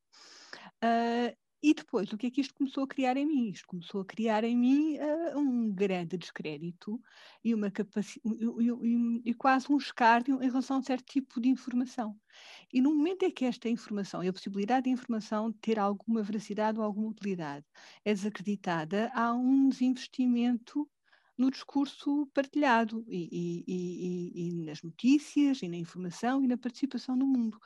Uh, 0.83 1.44
e 1.67 1.73
depois, 1.73 2.13
o 2.13 2.19
que 2.19 2.27
é 2.27 2.31
que 2.31 2.43
isto 2.43 2.55
começou 2.55 2.85
a 2.85 2.87
criar 2.87 3.17
em 3.17 3.25
mim? 3.25 3.49
Isto 3.49 3.67
começou 3.69 4.03
a 4.03 4.05
criar 4.05 4.45
em 4.45 4.55
mim 4.55 4.99
uh, 4.99 5.39
um 5.39 5.73
grande 5.73 6.19
descrédito 6.19 7.01
e, 7.43 7.55
uma 7.55 7.71
capaci 7.71 8.21
e, 8.23 8.67
e, 8.67 9.31
e, 9.31 9.33
quase 9.33 9.73
um 9.73 9.79
escárnio 9.79 10.43
em 10.43 10.47
relação 10.47 10.77
a 10.77 10.81
um 10.81 10.83
certo 10.83 11.07
tipo 11.07 11.41
de 11.41 11.49
informação. 11.49 12.21
E 12.71 12.83
no 12.83 12.95
momento 12.95 13.23
em 13.23 13.31
que 13.31 13.47
esta 13.47 13.67
informação 13.67 14.23
e 14.23 14.29
a 14.29 14.33
possibilidade 14.35 14.85
de 14.85 14.91
informação 14.91 15.51
ter 15.53 15.79
alguma 15.79 16.23
veracidade 16.23 16.79
ou 16.79 16.85
alguma 16.85 17.09
utilidade 17.09 17.65
é 18.05 18.13
desacreditada, 18.13 19.11
há 19.15 19.33
um 19.33 19.71
desinvestimento 19.71 20.87
no 21.37 21.51
discurso 21.51 22.27
partilhado 22.33 23.05
e, 23.09 23.29
e, 23.33 23.65
e, 23.67 24.49
e, 24.49 24.65
nas 24.65 24.83
notícias 24.83 25.63
e 25.63 25.69
na 25.69 25.77
informação 25.77 26.43
e 26.43 26.47
na 26.47 26.57
participação 26.57 27.17
no 27.17 27.27
mundo. 27.27 27.59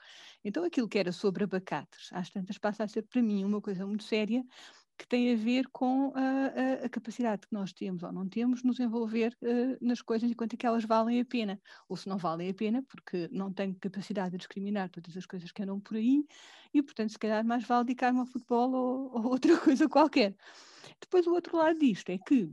Então 0.44 0.64
aquilo 0.64 0.88
que 0.88 0.98
era 0.98 1.12
sobre 1.12 1.44
abacates, 1.44 2.08
às 2.12 2.30
tantas 2.30 2.58
passa 2.58 2.84
a 2.84 2.88
ser 2.88 3.02
para 3.02 3.22
mim 3.22 3.44
uma 3.44 3.60
coisa 3.60 3.87
muito 3.87 4.04
séria 4.04 4.44
que 4.98 5.06
tem 5.06 5.32
a 5.32 5.37
ver 5.37 5.68
com 5.70 6.12
a, 6.14 6.82
a, 6.82 6.87
a 6.87 6.88
capacidade 6.88 7.46
que 7.46 7.54
nós 7.54 7.72
temos 7.72 8.02
ou 8.02 8.12
não 8.12 8.28
temos 8.28 8.64
nos 8.64 8.80
envolver 8.80 9.32
uh, 9.42 9.78
nas 9.80 10.02
coisas 10.02 10.28
enquanto 10.28 10.56
que 10.56 10.66
elas 10.66 10.84
valem 10.84 11.20
a 11.20 11.25
pena, 11.25 11.60
ou 11.88 11.96
se 11.96 12.08
não 12.08 12.18
valem 12.18 12.50
a 12.50 12.54
pena, 12.54 12.82
porque 12.82 13.28
não 13.30 13.52
tenho 13.52 13.76
capacidade 13.76 14.32
de 14.32 14.38
discriminar 14.38 14.90
todas 14.90 15.16
as 15.16 15.25
coisas 15.25 15.52
que 15.52 15.62
andam 15.62 15.78
por 15.78 15.96
aí, 15.96 16.25
e 16.75 16.82
portanto 16.82 17.10
se 17.10 17.18
calhar 17.18 17.44
mais 17.44 17.64
vale 17.64 17.84
dedicar-me 17.84 18.18
ao 18.18 18.26
futebol 18.26 18.72
ou, 18.72 19.16
ou 19.16 19.26
outra 19.28 19.56
coisa 19.60 19.88
qualquer. 19.88 20.34
Depois 21.00 21.26
o 21.28 21.32
outro 21.32 21.56
lado 21.56 21.78
disto 21.78 22.10
é 22.10 22.18
que 22.18 22.50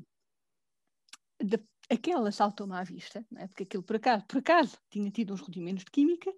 de, 1.41 1.59
aquela 1.89 2.31
saltou-me 2.31 2.73
à 2.73 2.83
vista, 2.83 3.25
é? 3.37 3.47
porque 3.47 3.63
aquilo 3.63 3.83
por 3.83 3.97
acaso, 3.97 4.25
por 4.27 4.37
acaso 4.39 4.77
tinha 4.89 5.11
tido 5.11 5.33
uns 5.33 5.41
rudimentos 5.41 5.83
de 5.83 5.91
química, 5.91 6.31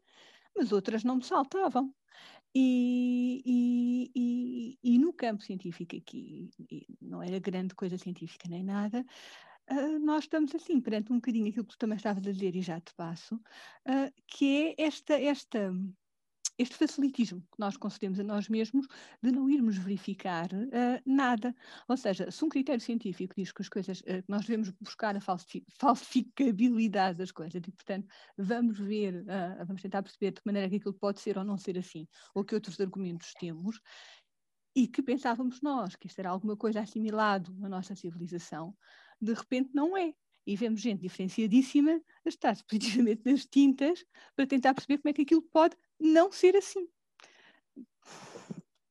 mas 0.55 0.71
outras 0.71 1.03
não 1.03 1.17
me 1.17 1.23
saltavam. 1.23 1.93
E, 2.55 3.43
e, 3.45 4.11
e, 4.15 4.79
e 4.95 4.97
no 4.97 5.13
campo 5.13 5.43
científico 5.43 5.95
aqui, 5.95 6.49
não 6.99 7.21
era 7.21 7.37
grande 7.37 7.75
coisa 7.75 7.97
científica 7.97 8.49
nem 8.49 8.63
nada, 8.63 9.05
Uh, 9.69 9.99
nós 9.99 10.23
estamos 10.23 10.55
assim, 10.55 10.79
perante 10.79 11.11
um 11.11 11.17
bocadinho 11.17 11.49
aquilo 11.49 11.65
que 11.65 11.73
tu 11.73 11.77
também 11.77 11.97
estavas 11.97 12.25
a 12.25 12.31
dizer 12.31 12.55
e 12.55 12.61
já 12.61 12.79
te 12.79 12.93
passo, 12.93 13.35
uh, 13.35 14.13
que 14.25 14.75
é 14.77 14.85
esta, 14.85 15.13
esta 15.13 15.73
este 16.57 16.75
facilitismo 16.75 17.41
que 17.41 17.59
nós 17.59 17.77
concedemos 17.77 18.19
a 18.19 18.23
nós 18.23 18.49
mesmos 18.49 18.87
de 19.21 19.31
não 19.31 19.49
irmos 19.49 19.77
verificar 19.77 20.47
uh, 20.51 21.01
nada. 21.05 21.55
Ou 21.87 21.95
seja, 21.95 22.31
se 22.31 22.43
um 22.43 22.49
critério 22.49 22.81
científico 22.81 23.35
diz 23.37 23.51
que 23.51 23.61
as 23.61 23.69
coisas, 23.69 24.01
uh, 24.01 24.23
nós 24.27 24.45
devemos 24.45 24.71
buscar 24.71 25.15
a 25.15 25.21
falsificabilidade 25.21 27.17
das 27.17 27.31
coisas 27.31 27.61
e, 27.65 27.71
portanto, 27.71 28.07
vamos 28.37 28.79
ver, 28.79 29.21
uh, 29.21 29.65
vamos 29.65 29.81
tentar 29.81 30.01
perceber 30.01 30.31
de 30.31 30.41
que 30.41 30.47
maneira 30.47 30.69
que 30.69 30.77
aquilo 30.77 30.93
pode 30.93 31.19
ser 31.19 31.37
ou 31.37 31.43
não 31.43 31.57
ser 31.57 31.77
assim, 31.77 32.07
ou 32.33 32.43
que 32.43 32.55
outros 32.55 32.79
argumentos 32.79 33.33
temos, 33.39 33.79
e 34.75 34.87
que 34.87 35.01
pensávamos 35.01 35.59
nós 35.61 35.95
que 35.95 36.05
isto 36.05 36.19
era 36.19 36.29
alguma 36.29 36.55
coisa 36.55 36.81
assimilado 36.81 37.51
na 37.57 37.67
nossa 37.67 37.95
civilização, 37.95 38.75
de 39.19 39.33
repente 39.33 39.71
não 39.73 39.97
é. 39.97 40.13
E 40.45 40.55
vemos 40.55 40.79
gente 40.79 41.01
diferenciadíssima 41.01 41.99
a 42.25 42.29
estar 42.29 42.55
positivamente 42.69 43.21
nas 43.25 43.45
tintas 43.45 44.05
para 44.35 44.47
tentar 44.47 44.73
perceber 44.73 44.99
como 44.99 45.09
é 45.09 45.13
que 45.13 45.23
aquilo 45.23 45.41
pode 45.41 45.75
não 45.99 46.31
ser 46.31 46.55
assim. 46.55 46.87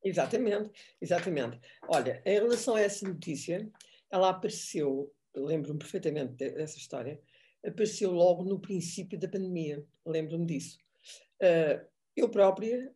Exatamente, 0.05 0.71
exatamente. 1.01 1.61
Olha, 1.89 2.23
em 2.25 2.35
relação 2.35 2.77
a 2.77 2.81
essa 2.81 3.07
notícia, 3.09 3.69
ela 4.11 4.31
apareceu, 4.31 5.13
lembro-me 5.35 5.79
perfeitamente 5.79 6.35
dessa 6.35 6.79
história, 6.79 7.21
apareceu 7.65 8.13
logo 8.13 8.45
no 8.45 8.61
princípio 8.61 9.19
da 9.19 9.29
pandemia, 9.29 9.85
lembro-me 10.07 10.47
disso. 10.47 10.79
Uh, 11.43 11.85
eu 12.15 12.31
própria 12.31 12.89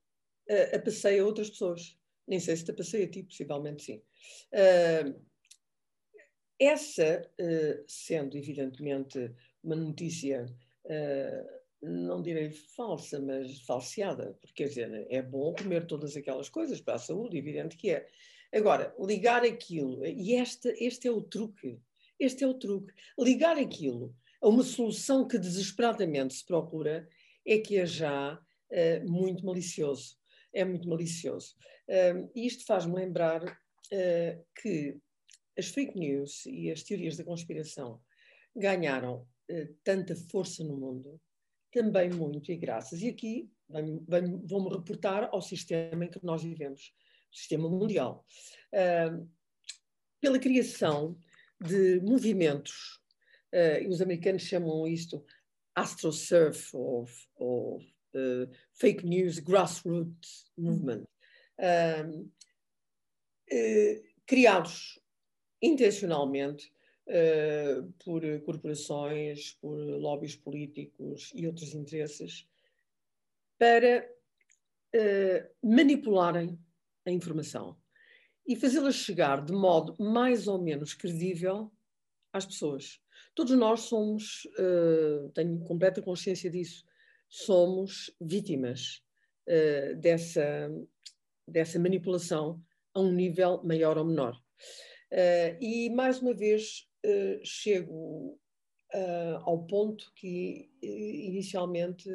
uh, 0.49 0.76
a 0.76 0.79
passei 0.79 1.19
a 1.19 1.25
outras 1.25 1.50
pessoas, 1.50 1.99
nem 2.29 2.38
sei 2.38 2.57
se 2.57 2.64
te 2.64 2.73
passei 2.73 3.05
a 3.05 3.11
ti, 3.11 3.25
possivelmente 3.25 3.83
sim. 3.83 4.02
Uh, 4.52 5.21
essa, 6.61 7.23
sendo 7.87 8.37
evidentemente 8.37 9.35
uma 9.64 9.75
notícia 9.75 10.45
não 11.82 12.20
direi 12.20 12.50
falsa, 12.50 13.20
mas 13.20 13.60
falseada, 13.62 14.37
porque 14.40 14.62
quer 14.62 14.68
dizer, 14.68 15.06
é 15.08 15.22
bom 15.22 15.54
comer 15.54 15.87
todas 15.87 16.16
aquelas 16.16 16.49
coisas 16.49 16.80
para 16.80 16.94
a 16.94 16.99
saúde, 16.99 17.38
evidente 17.38 17.76
que 17.76 17.90
é. 17.90 18.06
Agora, 18.52 18.94
ligar 18.99 19.44
aquilo, 19.44 20.04
e 20.04 20.34
este, 20.34 20.68
este 20.78 21.08
é 21.08 21.10
o 21.10 21.22
truque, 21.22 21.80
este 22.18 22.44
é 22.44 22.46
o 22.46 22.54
truque, 22.54 22.92
ligar 23.18 23.56
aquilo 23.56 24.14
a 24.42 24.49
uma 24.49 24.62
solução 24.62 25.26
que 25.26 25.38
desesperadamente 25.38 26.34
se 26.34 26.44
procura 26.44 27.08
é 27.46 27.58
que 27.58 27.78
é 27.78 27.87
já 27.87 28.34
uh, 28.34 29.10
muito 29.10 29.44
malicioso, 29.44 30.18
é 30.52 30.64
muito 30.64 30.88
malicioso. 30.88 31.56
Uh, 31.88 32.30
e 32.34 32.46
isto 32.46 32.64
faz-me 32.66 32.94
lembrar 32.94 33.42
uh, 33.44 34.44
que 34.60 34.99
as 35.58 35.68
fake 35.68 35.99
news 35.99 36.44
e 36.46 36.70
as 36.70 36.82
teorias 36.82 37.16
da 37.16 37.25
conspiração 37.25 38.00
ganharam 38.54 39.26
tanta 39.82 40.14
força 40.14 40.62
no 40.62 40.76
mundo 40.76 41.20
também 41.70 42.10
muito 42.10 42.50
e 42.50 42.56
graças. 42.56 43.02
E 43.02 43.08
aqui 43.08 43.50
vou-me 44.44 44.70
reportar 44.70 45.28
ao 45.32 45.40
sistema 45.40 46.04
em 46.04 46.10
que 46.10 46.24
nós 46.24 46.42
vivemos, 46.42 46.92
o 47.32 47.36
sistema 47.36 47.68
mundial. 47.68 48.26
Uh, 48.72 49.28
pela 50.20 50.38
criação 50.38 51.16
de 51.60 52.00
movimentos, 52.00 53.00
uh, 53.54 53.88
os 53.88 54.00
americanos 54.00 54.42
chamam 54.42 54.86
isto 54.86 55.24
astrosurf 55.74 56.76
ou, 56.76 57.06
ou 57.36 57.78
uh, 57.78 58.50
fake 58.74 59.06
news 59.06 59.38
grassroots 59.38 60.50
movement, 60.56 61.04
criados 64.26 64.98
intencionalmente 65.60 66.72
uh, 67.11 67.93
por 68.05 68.23
corporações, 68.43 69.52
por 69.61 69.76
lobbies 69.76 70.37
políticos 70.37 71.33
e 71.35 71.47
outros 71.47 71.75
interesses, 71.75 72.49
para 73.59 74.09
uh, 74.95 75.69
manipularem 75.69 76.59
a 77.05 77.11
informação 77.11 77.76
e 78.47 78.57
fazê-la 78.57 78.90
chegar 78.90 79.45
de 79.45 79.52
modo 79.52 79.95
mais 80.02 80.49
ou 80.49 80.61
menos 80.61 80.95
credível 80.95 81.71
às 82.33 82.47
pessoas. 82.47 83.00
Todos 83.35 83.57
nós 83.57 83.81
somos, 83.81 84.45
uh, 84.59 85.29
tenho 85.35 85.59
completa 85.61 86.02
consciência 86.02 86.50
disso, 86.50 86.85
somos 87.29 88.11
vítimas 88.21 89.02
uh, 89.47 89.97
dessa, 89.97 90.71
dessa 91.47 91.79
manipulação 91.79 92.61
a 92.95 93.00
um 93.00 93.12
nível 93.12 93.62
maior 93.62 93.99
ou 93.99 94.05
menor. 94.05 94.35
Uh, 95.12 95.57
e, 95.61 95.90
mais 95.90 96.20
uma 96.20 96.35
vez, 96.35 96.88
uh, 97.04 97.40
chego 97.44 98.38
uh, 98.94 99.36
ao 99.42 99.66
ponto 99.66 100.12
que 100.14 100.70
inicialmente 100.82 102.08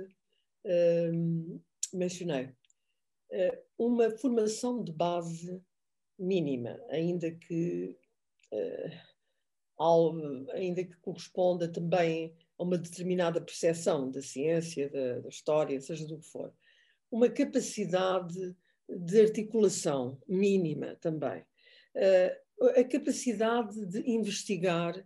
mencionei. 1.94 2.50
uma 3.78 4.10
formação 4.10 4.84
de 4.84 4.92
base 4.92 5.62
mínima, 6.18 6.82
ainda 6.90 7.30
que, 7.30 7.96
ao, 9.78 10.16
ainda 10.54 10.84
que 10.84 10.98
corresponda 10.98 11.72
também 11.72 12.36
a 12.58 12.64
uma 12.64 12.80
determinada 12.80 13.40
percepção 13.40 14.10
da 14.10 14.24
ciência, 14.24 14.90
da, 14.90 15.20
da 15.20 15.30
história, 15.30 15.80
seja 15.80 16.08
do 16.08 16.18
que 16.18 16.26
for. 16.26 16.52
Uma 17.12 17.30
capacidade 17.30 18.56
de 18.90 19.22
articulação 19.22 20.20
mínima 20.28 20.96
também. 20.96 21.42
Uh, 21.96 22.45
a 22.62 22.84
capacidade 22.84 23.86
de 23.86 24.10
investigar 24.10 25.06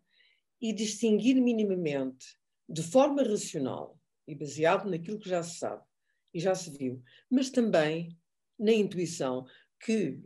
e 0.62 0.73
distinguir 0.73 1.35
minimamente, 1.41 2.38
de 2.67 2.83
forma 2.83 3.23
racional 3.23 3.99
e 4.27 4.35
baseado 4.35 4.89
naquilo 4.89 5.19
que 5.19 5.29
já 5.29 5.41
se 5.41 5.57
sabe 5.57 5.83
e 6.33 6.39
já 6.39 6.53
se 6.53 6.69
viu, 6.69 7.01
mas 7.29 7.49
também 7.49 8.15
na 8.57 8.71
intuição 8.71 9.45
que 9.79 10.19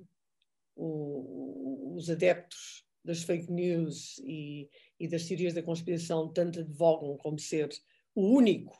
o, 0.75 1.95
os 1.95 2.09
adeptos 2.09 2.86
das 3.03 3.23
fake 3.23 3.51
news 3.51 4.17
e, 4.23 4.69
e, 4.99 5.07
das 5.07 5.25
teorias 5.25 5.53
da 5.53 5.62
conspiração 5.62 6.31
tanto 6.31 6.62
advogam 6.62 7.17
como 7.17 7.38
ser 7.38 7.69
o 8.15 8.21
único, 8.21 8.77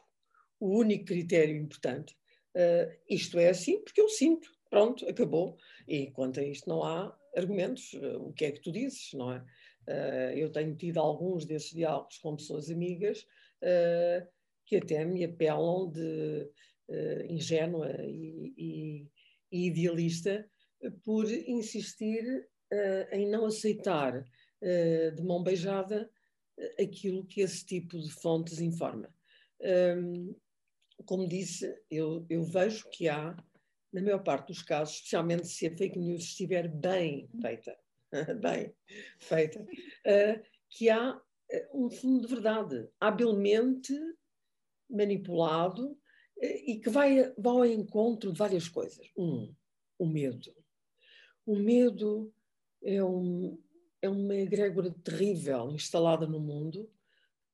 o 0.60 0.78
único 0.78 1.06
critério 1.06 1.56
importante. 1.56 2.16
Uh, 2.56 2.92
isto 3.10 3.38
é 3.38 3.50
assim 3.50 3.82
porque 3.82 4.02
eu 4.02 4.10
sinto, 4.10 4.50
pronto, 4.70 5.08
acabou. 5.08 5.58
E 5.88 6.12
quanto 6.12 6.40
a 6.40 6.44
isto 6.44 6.70
não 6.70 6.84
há 6.84 7.16
argumentos, 7.36 7.94
eh, 7.94 8.18
o 8.18 8.32
que 8.34 8.46
é 8.46 8.52
que 8.52 8.62
tu 8.62 8.72
dizes, 8.72 9.14
não 9.14 9.32
é? 9.32 9.44
Uh, 9.86 10.38
eu 10.38 10.50
tenho 10.50 10.74
tido 10.78 10.98
alguns 10.98 11.46
desses 11.46 11.72
diálogos 11.72 12.18
com 12.20 12.38
pessoas 12.38 12.70
amigas 12.70 13.28
uh, 13.62 14.26
que 14.66 14.78
até 14.78 15.04
me 15.04 15.26
apelam 15.26 15.92
de 15.92 16.50
ingênua 17.30 17.90
e, 18.06 19.10
idealista 19.52 20.48
por 21.04 21.30
insistir 21.32 22.48
em 23.12 23.26
não 23.28 23.46
aceitar 23.46 24.24
de 24.62 25.24
mão 25.24 25.42
beijada 25.42 26.10
aquilo 26.80 27.26
que 27.26 27.42
esse 27.42 27.66
tipo 27.66 27.98
de 28.00 28.12
fontes 28.12 28.60
informa. 28.60 29.10
Um, 29.62 30.36
como 31.06 31.28
disse, 31.28 31.74
eu, 31.90 32.26
eu 32.30 32.44
vejo 32.44 32.90
que 32.90 33.08
há 33.08 33.36
na 33.94 34.02
maior 34.02 34.24
parte 34.24 34.48
dos 34.48 34.64
casos, 34.64 34.96
especialmente 34.96 35.48
se 35.48 35.68
a 35.68 35.78
fake 35.78 36.00
news 36.00 36.24
estiver 36.24 36.68
bem 36.68 37.30
feita, 37.40 37.78
bem 38.42 38.74
feita, 39.20 39.62
uh, 39.62 40.44
que 40.68 40.90
há 40.90 41.16
uh, 41.16 41.86
um 41.86 41.92
fundo 41.92 42.28
de 42.28 42.34
verdade, 42.34 42.90
habilmente 43.00 43.94
manipulado 44.90 45.92
uh, 45.92 45.98
e 46.66 46.80
que 46.80 46.90
vai, 46.90 47.32
vai 47.38 47.54
ao 47.54 47.66
encontro 47.66 48.34
de 48.34 48.40
várias 48.40 48.68
coisas. 48.68 49.08
Um, 49.16 49.54
o 50.00 50.08
medo. 50.08 50.52
O 51.46 51.56
medo 51.56 52.34
é, 52.84 53.04
um, 53.04 53.62
é 54.02 54.10
uma 54.10 54.36
egrégora 54.36 54.92
terrível 55.04 55.70
instalada 55.72 56.26
no 56.26 56.40
mundo. 56.40 56.90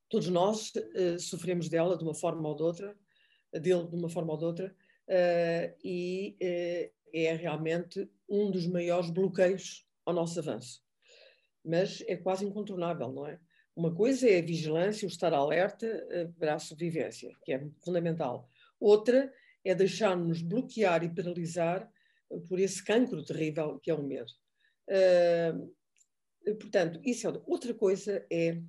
Todos 0.07 0.29
nós 0.29 0.71
sofremos 1.19 1.69
dela 1.69 1.95
de 1.95 2.03
uma 2.03 2.15
forma 2.15 2.47
ou 2.47 2.55
de 2.55 2.63
outra, 2.63 2.97
dele 3.51 3.87
de 3.87 3.95
uma 3.95 4.09
forma 4.09 4.31
ou 4.31 4.39
de 4.39 4.45
outra, 4.45 4.75
uh, 5.09 5.75
e 5.83 6.37
uh, 6.41 6.91
é 7.13 7.33
realmente 7.35 8.09
um 8.29 8.51
dos 8.51 8.67
maiores 8.67 9.09
bloqueios 9.09 9.85
ao 10.05 10.13
nosso 10.13 10.39
avanço. 10.39 10.83
Mas 11.65 12.03
é 12.07 12.15
quase 12.15 12.45
incontornável, 12.45 13.11
não 13.11 13.27
é? 13.27 13.39
Uma 13.75 13.93
coisa 13.93 14.29
é 14.29 14.39
a 14.39 14.45
vigilância, 14.45 15.05
o 15.05 15.09
estar 15.09 15.33
alerta 15.33 15.87
uh, 15.87 16.33
para 16.33 16.55
a 16.55 16.59
sobrevivência, 16.59 17.31
que 17.43 17.53
é 17.53 17.67
fundamental. 17.83 18.47
Outra 18.79 19.33
é 19.65 19.75
deixar-nos 19.75 20.41
bloquear 20.41 21.03
e 21.03 21.13
paralisar 21.13 21.89
por 22.47 22.59
esse 22.59 22.83
cancro 22.83 23.25
terrível 23.25 23.79
que 23.79 23.89
é 23.89 23.93
o 23.93 24.03
medo. 24.03 24.31
portanto, 26.61 27.01
isso 27.03 27.27
é 27.27 27.41
outra 27.45 27.73
coisa 27.73 28.25
é 28.31 28.61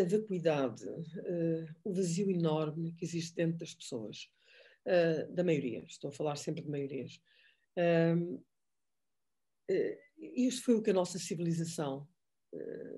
a 0.00 0.04
vacuidade, 0.04 0.84
o 1.84 1.92
vazio 1.92 2.30
enorme 2.30 2.94
que 2.94 3.04
existe 3.04 3.34
dentro 3.34 3.58
das 3.58 3.74
pessoas 3.74 4.30
uh, 4.86 5.32
da 5.32 5.44
maioria, 5.44 5.84
estou 5.86 6.08
a 6.08 6.12
falar 6.12 6.36
sempre 6.36 6.62
de 6.62 6.70
maiorias. 6.70 7.20
Uh, 7.76 8.34
uh, 9.70 9.98
isto 10.18 10.64
foi 10.64 10.74
o 10.74 10.82
que 10.82 10.90
a 10.90 10.94
nossa 10.94 11.18
civilização, 11.18 12.06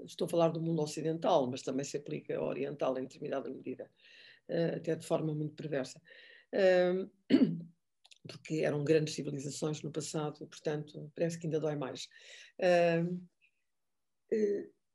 estou 0.04 0.24
a 0.24 0.28
falar 0.28 0.48
do 0.48 0.60
mundo 0.60 0.82
ocidental, 0.82 1.46
mas 1.48 1.62
também 1.62 1.84
se 1.84 1.96
aplica 1.96 2.36
ao 2.36 2.48
oriental 2.48 2.98
em 2.98 3.02
determinada 3.02 3.50
medida, 3.50 3.88
até 4.74 4.96
de 4.96 5.06
forma 5.06 5.34
muito 5.34 5.54
perversa. 5.54 6.00
porque 8.26 8.60
eram 8.64 8.82
grandes 8.82 9.14
civilizações 9.14 9.82
no 9.82 9.92
passado, 9.92 10.46
portanto, 10.46 11.12
parece 11.14 11.38
que 11.38 11.46
ainda 11.46 11.60
dói 11.60 11.76
mais. 11.76 12.08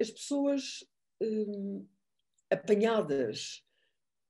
as 0.01 0.09
pessoas 0.09 0.83
apanhadas 2.49 3.63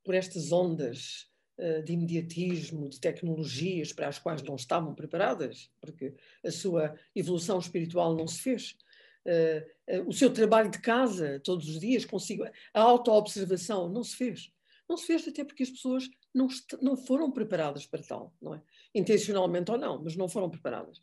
por 0.03 0.15
estas 0.15 0.51
ondas 0.51 1.29
eh, 1.29 1.36
de 1.83 1.93
imediatismo, 1.93 2.87
de 2.87 2.99
tecnologias 2.99 3.91
para 3.91 4.07
as 4.07 4.19
quais 4.19 4.43
não 4.43 4.55
estavam 4.55 4.93
preparadas, 4.93 5.71
porque 5.81 6.13
a 6.45 6.51
sua 6.51 6.95
evolução 7.15 7.57
espiritual 7.57 8.15
não 8.15 8.27
se 8.27 8.41
fez. 8.41 8.77
uh, 9.25 9.99
uh, 9.99 10.07
o 10.07 10.13
seu 10.13 10.31
trabalho 10.31 10.69
de 10.69 10.79
casa 10.79 11.39
todos 11.43 11.67
os 11.67 11.79
dias, 11.79 12.05
consigo, 12.05 12.45
a 12.73 12.81
autoobservação, 12.81 13.89
não 13.89 14.03
se 14.03 14.15
fez. 14.15 14.53
Não 14.87 14.95
se 14.95 15.07
fez 15.07 15.27
até 15.27 15.43
porque 15.43 15.63
as 15.63 15.69
pessoas 15.69 16.09
não, 16.33 16.47
não 16.81 16.95
foram 16.95 17.31
preparadas 17.31 17.85
para 17.85 18.03
tal, 18.03 18.33
não 18.41 18.53
é? 18.53 18.61
Intencionalmente 18.93 19.71
ou 19.71 19.77
não, 19.77 20.01
mas 20.01 20.15
não 20.15 20.29
foram 20.29 20.49
preparadas. 20.49 20.99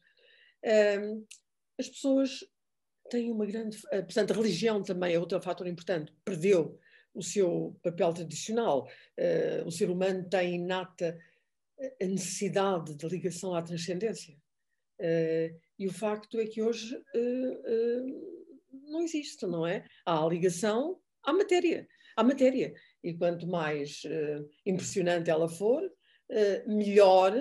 Uh, 0.64 1.26
as 1.78 1.88
pessoas 1.88 2.44
têm 3.10 3.30
uma 3.30 3.44
grande. 3.44 3.76
Portanto, 3.82 4.30
a 4.30 4.36
religião 4.36 4.82
também 4.82 5.14
é 5.14 5.18
outro 5.18 5.40
fator 5.42 5.66
importante. 5.66 6.12
Perdeu 6.24 6.78
o 7.14 7.22
seu 7.22 7.76
papel 7.82 8.12
tradicional. 8.12 8.88
o 9.64 9.70
ser 9.70 9.88
humano 9.88 10.28
tem 10.28 10.56
inata 10.56 11.16
a 12.00 12.04
necessidade 12.04 12.94
de 12.94 13.08
ligação 13.08 13.54
à 13.54 13.62
transcendência. 13.62 14.36
Uh, 14.98 15.58
e 15.78 15.86
o 15.86 15.92
facto 15.92 16.38
é 16.38 16.46
que 16.46 16.62
hoje 16.62 16.94
uh, 16.94 17.52
uh, 17.52 18.90
não 18.90 19.02
existe, 19.02 19.44
não 19.46 19.66
é? 19.66 19.84
Há 20.04 20.24
a 20.24 20.28
ligação 20.28 21.00
à 21.22 21.32
matéria, 21.32 21.88
à 22.16 22.22
matéria. 22.22 22.74
E 23.02 23.12
quanto 23.14 23.46
mais 23.46 24.02
impressionante 24.64 25.28
ela 25.28 25.46
for, 25.46 25.82
melhor 26.66 27.34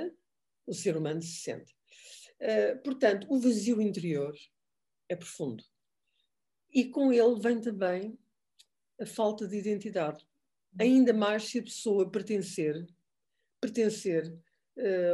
o 0.67 0.73
ser 0.73 0.97
humano 0.97 1.21
se 1.21 1.38
sente. 1.41 1.73
portanto, 2.83 3.25
o 3.29 3.39
vazio 3.39 3.81
interior 3.81 4.36
é 5.07 5.15
profundo. 5.15 5.63
E 6.69 6.83
com 6.89 7.13
ele 7.13 7.39
vem 7.39 7.62
também 7.62 8.19
a 8.99 9.06
falta 9.06 9.47
de 9.47 9.58
identidade. 9.58 10.25
Ainda 10.79 11.13
mais 11.13 11.43
se 11.43 11.60
a 11.60 11.63
pessoa 11.63 12.10
pertencer, 12.10 12.86
pertencer 13.62 14.36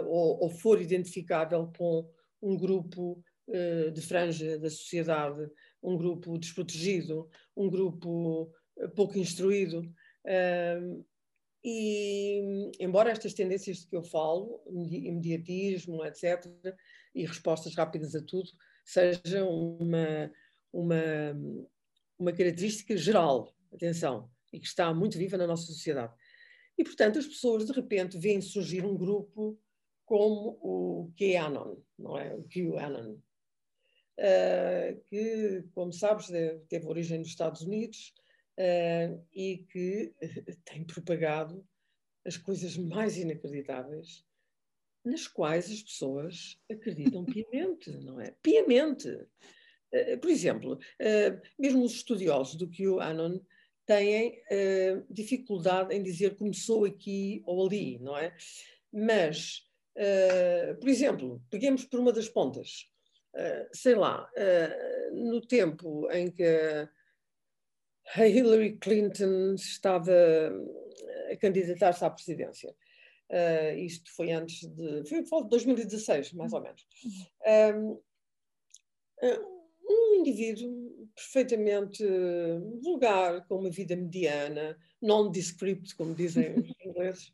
ou, 0.05 0.43
ou 0.43 0.49
for 0.49 0.81
identificável 0.81 1.71
com 1.77 2.09
um 2.41 2.57
grupo 2.57 3.23
uh, 3.47 3.91
de 3.91 4.01
franja 4.01 4.57
da 4.57 4.69
sociedade, 4.69 5.49
um 5.81 5.97
grupo 5.97 6.37
desprotegido, 6.37 7.29
um 7.55 7.69
grupo 7.69 8.51
eh, 8.77 8.87
pouco 8.89 9.17
instruído. 9.17 9.81
Uh, 10.25 11.05
e, 11.63 12.71
embora 12.79 13.11
estas 13.11 13.33
tendências 13.33 13.79
de 13.79 13.87
que 13.87 13.95
eu 13.95 14.03
falo, 14.03 14.61
imediatismo, 14.67 16.05
etc., 16.05 16.45
e 17.13 17.25
respostas 17.25 17.75
rápidas 17.75 18.15
a 18.15 18.21
tudo, 18.23 18.49
sejam 18.85 19.49
uma, 19.49 20.31
uma, 20.71 20.95
uma 22.17 22.31
característica 22.31 22.95
geral, 22.95 23.53
atenção, 23.73 24.29
e 24.51 24.59
que 24.59 24.67
está 24.67 24.93
muito 24.93 25.17
viva 25.17 25.37
na 25.37 25.47
nossa 25.47 25.65
sociedade. 25.65 26.13
E, 26.77 26.83
portanto, 26.83 27.19
as 27.19 27.27
pessoas 27.27 27.65
de 27.65 27.73
repente 27.73 28.17
veem 28.17 28.41
surgir 28.41 28.85
um 28.85 28.97
grupo 28.97 29.59
como 30.05 30.57
o 30.61 31.13
QAnon, 31.15 31.77
não 31.97 32.17
é? 32.17 32.33
O 32.33 32.43
QAnon, 32.43 33.17
uh, 34.17 35.01
que, 35.09 35.63
como 35.73 35.91
sabes, 35.91 36.27
teve 36.67 36.87
origem 36.87 37.19
nos 37.19 37.27
Estados 37.27 37.61
Unidos 37.61 38.13
uh, 38.57 39.23
e 39.33 39.67
que 39.69 40.13
tem 40.65 40.83
propagado 40.83 41.63
as 42.25 42.37
coisas 42.37 42.77
mais 42.77 43.17
inacreditáveis, 43.17 44.25
nas 45.05 45.27
quais 45.27 45.69
as 45.69 45.83
pessoas 45.83 46.59
acreditam 46.71 47.23
piamente, 47.25 47.91
não 47.91 48.19
é? 48.19 48.31
Piamente. 48.41 49.09
Uh, 49.09 50.17
por 50.21 50.29
exemplo, 50.29 50.79
mesmo 51.57 51.83
os 51.83 51.93
estudiosos 51.93 52.55
do 52.55 52.69
QAnon 52.69 53.39
têm 53.89 54.39
dificuldade 55.09 55.95
em 55.95 56.03
dizer 56.03 56.37
começou 56.37 56.85
aqui 56.85 57.41
ou 57.45 57.65
ali, 57.65 57.97
não 57.99 58.15
é? 58.15 58.35
Mas 58.93 59.69
Uh, 59.99 60.79
por 60.79 60.87
exemplo, 60.87 61.41
peguemos 61.49 61.83
por 61.83 61.99
uma 61.99 62.13
das 62.13 62.29
pontas, 62.29 62.89
uh, 63.35 63.67
sei 63.73 63.95
lá, 63.95 64.29
uh, 64.31 65.15
no 65.15 65.41
tempo 65.41 66.09
em 66.09 66.31
que 66.31 66.87
a 68.15 68.25
Hillary 68.25 68.77
Clinton 68.77 69.55
estava 69.55 70.13
a 71.29 71.35
candidatar-se 71.35 72.03
à 72.03 72.09
presidência. 72.09 72.73
isto 73.77 74.09
foi 74.15 74.31
antes 74.31 74.67
de. 74.67 75.03
Foi 75.07 75.43
de 75.43 75.49
2016, 75.49 76.33
mais 76.33 76.53
ou 76.53 76.61
menos. 76.61 76.87
Um, 77.75 78.01
um 79.87 80.15
indivíduo 80.15 80.78
perfeitamente 81.15 82.03
vulgar, 82.81 83.45
com 83.47 83.57
uma 83.57 83.69
vida 83.69 83.95
mediana, 83.95 84.77
non-descript, 85.01 85.95
como 85.95 86.15
dizem 86.15 86.59
os 86.59 86.69
ingleses, 86.85 87.33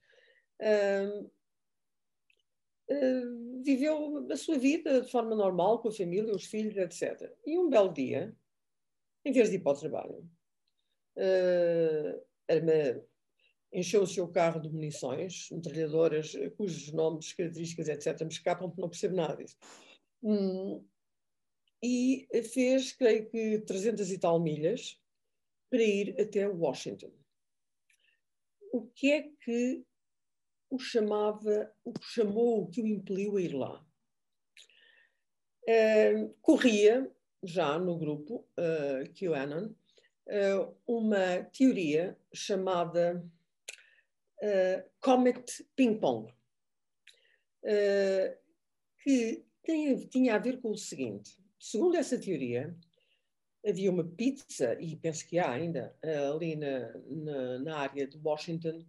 Uh, 2.87 3.63
viveu 3.63 4.27
a 4.31 4.37
sua 4.37 4.59
vida 4.59 5.01
de 5.01 5.09
forma 5.09 5.35
normal, 5.35 5.79
com 5.79 5.87
a 5.87 5.91
família, 5.91 6.33
os 6.33 6.45
filhos, 6.45 6.77
etc. 6.77 7.31
E 7.45 7.57
um 7.57 7.69
belo 7.69 7.91
dia, 7.91 8.35
em 9.25 9.31
vez 9.31 9.49
de 9.49 9.55
ir 9.55 9.59
para 9.59 9.71
o 9.71 9.79
trabalho, 9.79 10.29
uh, 11.17 13.05
encheu 13.73 14.03
o 14.03 14.07
seu 14.07 14.27
carro 14.27 14.61
de 14.61 14.69
munições, 14.69 15.49
metralhadoras, 15.51 16.33
cujos 16.55 16.91
nomes, 16.91 17.33
características, 17.33 17.89
etc., 17.89 18.21
me 18.21 18.31
escapam 18.31 18.69
porque 18.69 18.81
não 18.81 18.89
percebo 18.89 19.15
nada 19.15 19.35
disso. 19.35 19.57
Hum, 20.21 20.85
e 21.81 22.27
fez, 22.53 22.93
creio 22.93 23.29
que, 23.29 23.59
300 23.59 24.11
e 24.11 24.17
tal 24.17 24.39
milhas 24.39 24.99
para 25.69 25.83
ir 25.83 26.19
até 26.19 26.47
Washington. 26.47 27.11
O 28.71 28.87
que 28.87 29.11
é 29.11 29.21
que 29.43 29.85
o 30.69 30.79
chamava, 30.79 31.73
o 31.83 31.93
que 31.93 32.05
chamou, 32.05 32.63
o 32.63 32.69
que 32.69 32.81
o 32.81 32.87
impeliu 32.87 33.37
a 33.37 33.41
ir 33.41 33.53
lá. 33.53 33.85
Uh, 35.67 36.29
corria, 36.41 37.11
já 37.43 37.79
no 37.79 37.97
grupo 37.97 38.47
uh, 38.57 39.13
QAnon, 39.13 39.67
uh, 39.67 40.77
uma 40.85 41.43
teoria 41.45 42.17
chamada 42.33 43.23
uh, 44.41 44.89
Comet 44.99 45.65
Ping 45.75 45.99
Pong, 45.99 46.31
que 49.01 49.43
tem, 49.63 50.07
tinha 50.07 50.35
a 50.35 50.39
ver 50.39 50.61
com 50.61 50.71
o 50.71 50.77
seguinte: 50.77 51.35
segundo 51.65 51.95
essa 51.95 52.19
teoria, 52.19 52.77
havia 53.65 53.89
uma 53.89 54.03
pizza, 54.03 54.77
e 54.79 54.95
penso 54.95 55.27
que 55.27 55.39
há 55.39 55.49
ainda, 55.49 55.97
ali 56.31 56.55
na, 56.55 56.93
na, 57.07 57.59
na 57.59 57.77
área 57.77 58.05
de 58.07 58.19
Washington, 58.23 58.85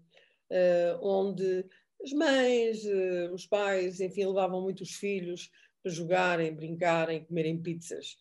uh, 0.51 0.99
onde 1.01 1.65
as 2.03 2.13
mães, 2.13 2.85
uh, 2.85 3.33
os 3.33 3.47
pais, 3.47 3.99
enfim, 4.01 4.27
levavam 4.27 4.61
muito 4.61 4.83
os 4.83 4.93
filhos 4.93 5.51
para 5.83 5.91
jogarem, 5.91 6.55
brincarem, 6.55 7.25
comerem 7.25 7.63
pizzas. 7.63 8.19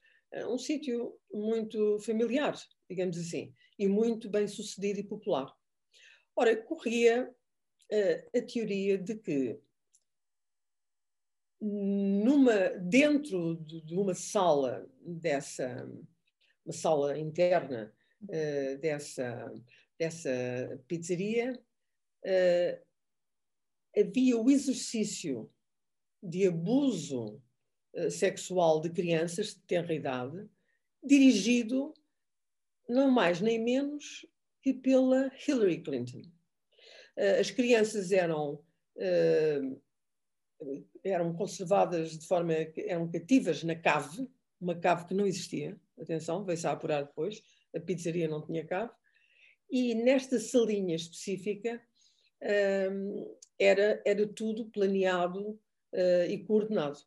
Um 0.49 0.57
sítio 0.57 1.17
muito 1.31 1.97
familiar, 1.99 2.55
digamos 2.89 3.17
assim, 3.17 3.53
e 3.79 3.87
muito 3.87 4.29
bem 4.29 4.47
sucedido 4.47 4.99
e 4.99 5.03
popular. 5.03 5.53
Ora, 6.35 6.55
corria 6.57 7.33
a 8.35 8.41
teoria 8.41 8.97
de 8.97 9.15
que 9.15 9.57
numa, 11.61 12.69
dentro 12.79 13.55
de, 13.57 13.81
de 13.81 13.95
uma 13.95 14.13
sala 14.13 14.87
dessa, 15.01 15.87
uma 16.65 16.73
sala 16.73 17.17
interna 17.17 17.93
uh, 18.23 18.77
dessa, 18.79 19.53
dessa 19.97 20.29
pizzaria, 20.87 21.53
uh, 22.25 22.85
havia 23.97 24.37
o 24.37 24.49
exercício 24.49 25.49
de 26.21 26.47
abuso 26.47 27.41
uh, 27.95 28.11
sexual 28.11 28.81
de 28.81 28.89
crianças 28.89 29.55
de 29.55 29.61
tenra 29.61 29.93
idade, 29.93 30.47
dirigido 31.03 31.93
não 32.87 33.09
mais 33.09 33.41
nem 33.41 33.63
menos 33.63 34.25
que 34.61 34.73
pela 34.73 35.31
Hillary 35.47 35.81
Clinton. 35.81 36.21
As 37.39 37.49
crianças 37.49 38.11
eram 38.11 38.61
eram 41.03 41.33
conservadas 41.33 42.17
de 42.17 42.25
forma 42.27 42.53
eram 42.53 43.09
cativas 43.09 43.63
na 43.63 43.75
cave, 43.75 44.27
uma 44.59 44.75
cave 44.75 45.05
que 45.05 45.13
não 45.13 45.25
existia, 45.25 45.79
atenção, 45.99 46.43
veio-se 46.43 46.67
a 46.67 46.71
apurar 46.71 47.03
depois, 47.03 47.41
a 47.75 47.79
pizzaria 47.79 48.27
não 48.27 48.45
tinha 48.45 48.65
cave, 48.65 48.91
e 49.69 49.95
nesta 49.95 50.39
salinha 50.39 50.95
específica 50.95 51.81
uh, 52.41 53.37
era, 53.59 54.01
era 54.05 54.27
tudo 54.27 54.65
planeado 54.65 55.59
uh, 55.93 56.29
e 56.29 56.43
coordenado. 56.45 56.99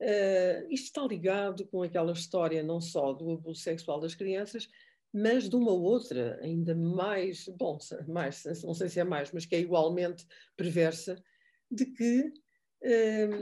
Uh, 0.00 0.66
isto 0.68 0.86
está 0.86 1.06
ligado 1.06 1.66
com 1.66 1.82
aquela 1.82 2.12
história 2.12 2.62
não 2.62 2.80
só 2.80 3.12
do 3.12 3.30
abuso 3.30 3.60
sexual 3.60 4.00
das 4.00 4.14
crianças, 4.14 4.68
mas 5.12 5.48
de 5.48 5.56
uma 5.56 5.72
outra, 5.72 6.38
ainda 6.42 6.74
mais, 6.74 7.48
bom, 7.48 7.78
mais, 8.06 8.44
não 8.62 8.74
sei 8.74 8.88
se 8.88 9.00
é 9.00 9.04
mais, 9.04 9.32
mas 9.32 9.46
que 9.46 9.54
é 9.54 9.60
igualmente 9.60 10.26
perversa, 10.56 11.22
de 11.70 11.86
que 11.86 12.32
é 12.82 13.38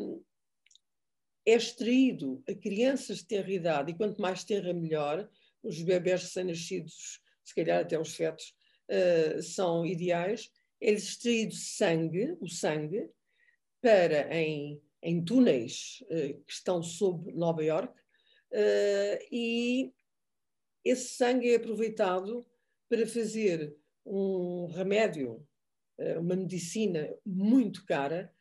extraído 1.47 2.43
a 2.49 2.55
crianças 2.55 3.19
de 3.19 3.27
tenra 3.27 3.53
idade, 3.53 3.93
e 3.93 3.95
quanto 3.95 4.21
mais 4.21 4.45
terra 4.45 4.73
melhor, 4.73 5.29
os 5.63 5.83
bebés 5.83 6.23
recém-nascidos, 6.23 7.21
se 7.45 7.55
calhar 7.55 7.81
até 7.81 7.99
os 7.99 8.15
fetos, 8.15 8.55
uh, 8.91 9.43
são 9.43 9.85
ideais, 9.85 10.51
é-lhes 10.81 11.09
extraído 11.09 11.55
sangue, 11.55 12.37
o 12.41 12.49
sangue, 12.49 13.11
para 13.81 14.35
em, 14.35 14.81
em 15.03 15.23
túneis 15.23 16.03
uh, 16.05 16.43
que 16.45 16.53
estão 16.53 16.83
sob 16.83 17.33
Nova 17.33 17.63
York, 17.63 17.93
e 19.33 19.93
esse 20.85 21.17
sangue 21.17 21.51
é 21.51 21.57
aproveitado 21.57 22.47
para 22.89 23.05
fazer 23.05 23.77
um 24.07 24.67
remédio, 24.67 25.45
uma 26.21 26.37
medicina 26.37 27.13
muito 27.27 27.85
cara, 27.85 28.33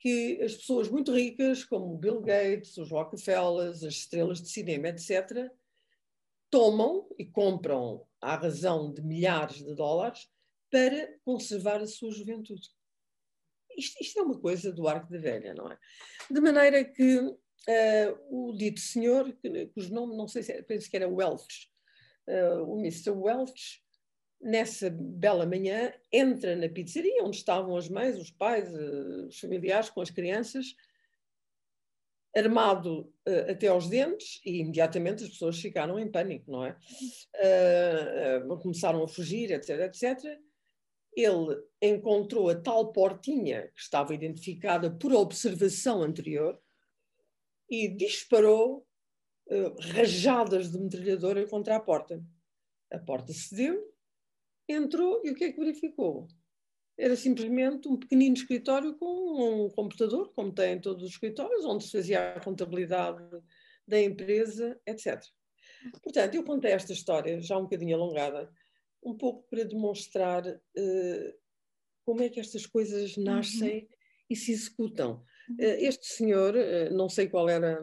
que 0.00 0.42
as 0.42 0.56
pessoas 0.56 0.88
muito 0.88 1.12
ricas, 1.12 1.62
como 1.62 1.96
Bill 1.98 2.22
Gates, 2.22 2.76
os 2.78 2.90
Rockefellers, 2.90 3.84
as 3.84 3.94
estrelas 3.94 4.40
de 4.40 4.48
cinema, 4.48 4.88
etc., 4.88 5.50
tomam 6.50 7.06
e 7.18 7.24
compram 7.26 8.04
à 8.20 8.34
razão 8.34 8.92
de 8.92 9.02
milhares 9.02 9.58
de 9.58 9.74
dólares 9.74 10.26
para 10.70 11.14
conservar 11.22 11.80
a 11.80 11.86
sua 11.86 12.10
juventude. 12.10 12.66
Isto, 13.76 14.02
isto 14.02 14.18
é 14.18 14.22
uma 14.22 14.40
coisa 14.40 14.72
do 14.72 14.88
arco 14.88 15.12
da 15.12 15.18
velha, 15.18 15.54
não 15.54 15.70
é? 15.70 15.78
De 16.30 16.40
maneira 16.40 16.82
que 16.82 17.18
uh, 17.18 17.36
o 18.30 18.56
dito 18.56 18.80
senhor, 18.80 19.36
cujo 19.74 19.92
nome 19.92 20.16
não 20.16 20.26
sei 20.26 20.42
se 20.42 20.52
era, 20.52 20.62
penso 20.62 20.90
que 20.90 20.96
era 20.96 21.08
Welch, 21.08 21.70
uh, 22.26 22.64
o 22.64 22.78
Mr. 22.80 23.10
Welch, 23.10 23.82
nessa 24.40 24.90
bela 24.90 25.44
manhã, 25.44 25.92
entra 26.12 26.56
na 26.56 26.68
pizzaria 26.68 27.22
onde 27.22 27.36
estavam 27.36 27.76
as 27.76 27.88
mães, 27.88 28.16
os 28.18 28.30
pais, 28.30 28.72
uh, 28.72 29.26
os 29.26 29.38
familiares 29.38 29.90
com 29.90 30.00
as 30.00 30.10
crianças, 30.10 30.74
armado 32.36 33.12
uh, 33.28 33.50
até 33.50 33.68
aos 33.68 33.88
dentes 33.88 34.40
e 34.44 34.60
imediatamente 34.60 35.24
as 35.24 35.30
pessoas 35.30 35.58
ficaram 35.60 35.98
em 35.98 36.10
pânico, 36.10 36.50
não 36.50 36.64
é? 36.64 36.76
Uh, 37.36 38.52
uh, 38.52 38.58
começaram 38.58 39.02
a 39.02 39.08
fugir, 39.08 39.50
etc, 39.50 39.80
etc. 39.80 40.38
Ele 41.16 41.60
encontrou 41.82 42.48
a 42.48 42.54
tal 42.54 42.92
portinha 42.92 43.68
que 43.74 43.80
estava 43.80 44.14
identificada 44.14 44.90
por 44.90 45.12
observação 45.12 46.02
anterior 46.02 46.58
e 47.68 47.88
disparou 47.88 48.86
rajadas 49.80 50.70
de 50.70 50.78
metralhadora 50.78 51.44
contra 51.48 51.74
a 51.74 51.80
porta. 51.80 52.22
A 52.92 52.98
porta 53.00 53.32
cedeu, 53.32 53.84
entrou 54.72 55.20
e 55.24 55.30
o 55.30 55.34
que 55.34 55.44
é 55.44 55.52
que 55.52 55.58
verificou? 55.58 56.26
era 57.00 57.16
simplesmente 57.16 57.88
um 57.88 57.96
pequenino 57.96 58.34
escritório 58.34 58.94
com 58.94 59.64
um 59.64 59.70
computador, 59.70 60.32
como 60.34 60.52
tem 60.52 60.74
em 60.74 60.80
todos 60.80 61.02
os 61.02 61.12
escritórios, 61.12 61.64
onde 61.64 61.84
se 61.84 61.92
fazia 61.92 62.34
a 62.34 62.40
contabilidade 62.40 63.22
da 63.88 64.00
empresa, 64.00 64.78
etc. 64.86 65.20
Portanto, 66.02 66.34
eu 66.34 66.44
contei 66.44 66.72
esta 66.72 66.92
história, 66.92 67.40
já 67.40 67.56
um 67.56 67.62
bocadinho 67.62 67.96
alongada, 67.96 68.52
um 69.02 69.16
pouco 69.16 69.48
para 69.48 69.64
demonstrar 69.64 70.46
uh, 70.46 71.34
como 72.04 72.22
é 72.22 72.28
que 72.28 72.38
estas 72.38 72.66
coisas 72.66 73.16
nascem 73.16 73.78
uhum. 73.78 73.88
e 74.28 74.36
se 74.36 74.52
executam. 74.52 75.24
Uh, 75.58 75.78
este 75.78 76.06
senhor, 76.06 76.54
uh, 76.54 76.94
não 76.94 77.08
sei 77.08 77.28
qual 77.28 77.48
era 77.48 77.80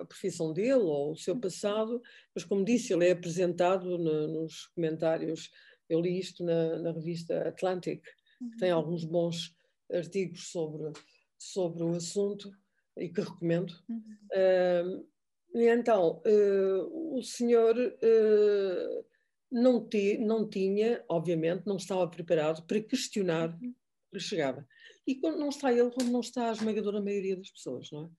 a 0.00 0.04
profissão 0.06 0.52
dele 0.52 0.82
ou 0.82 1.12
o 1.12 1.16
seu 1.16 1.38
passado, 1.38 2.02
mas 2.34 2.42
como 2.42 2.64
disse, 2.64 2.92
ele 2.92 3.06
é 3.06 3.12
apresentado 3.12 3.98
no, 3.98 4.26
nos 4.26 4.66
comentários 4.68 5.50
eu 5.88 6.00
li 6.00 6.18
isto 6.18 6.44
na, 6.44 6.78
na 6.78 6.92
revista 6.92 7.48
Atlantic, 7.48 8.02
que 8.38 8.56
tem 8.58 8.72
uhum. 8.72 8.78
alguns 8.78 9.04
bons 9.04 9.54
artigos 9.92 10.50
sobre, 10.50 10.92
sobre 11.38 11.82
o 11.82 11.94
assunto 11.94 12.50
e 12.96 13.08
que 13.08 13.20
recomendo. 13.20 13.72
Uhum. 13.88 14.02
Uh, 14.32 15.06
e 15.54 15.68
então, 15.68 16.22
uh, 16.26 17.16
o 17.18 17.22
senhor 17.22 17.76
uh, 17.76 19.06
não, 19.50 19.86
te, 19.86 20.18
não 20.18 20.48
tinha, 20.48 21.04
obviamente, 21.08 21.66
não 21.66 21.76
estava 21.76 22.08
preparado 22.08 22.66
para 22.66 22.80
questionar 22.80 23.50
uhum. 23.60 23.74
que 24.12 24.20
chegava. 24.20 24.66
E 25.06 25.14
quando 25.14 25.38
não 25.38 25.48
está 25.48 25.72
ele, 25.72 25.90
como 25.90 26.10
não 26.10 26.20
está 26.20 26.50
a 26.50 26.52
esmagadora 26.52 27.00
maioria 27.00 27.36
das 27.36 27.50
pessoas, 27.50 27.90
não 27.92 28.10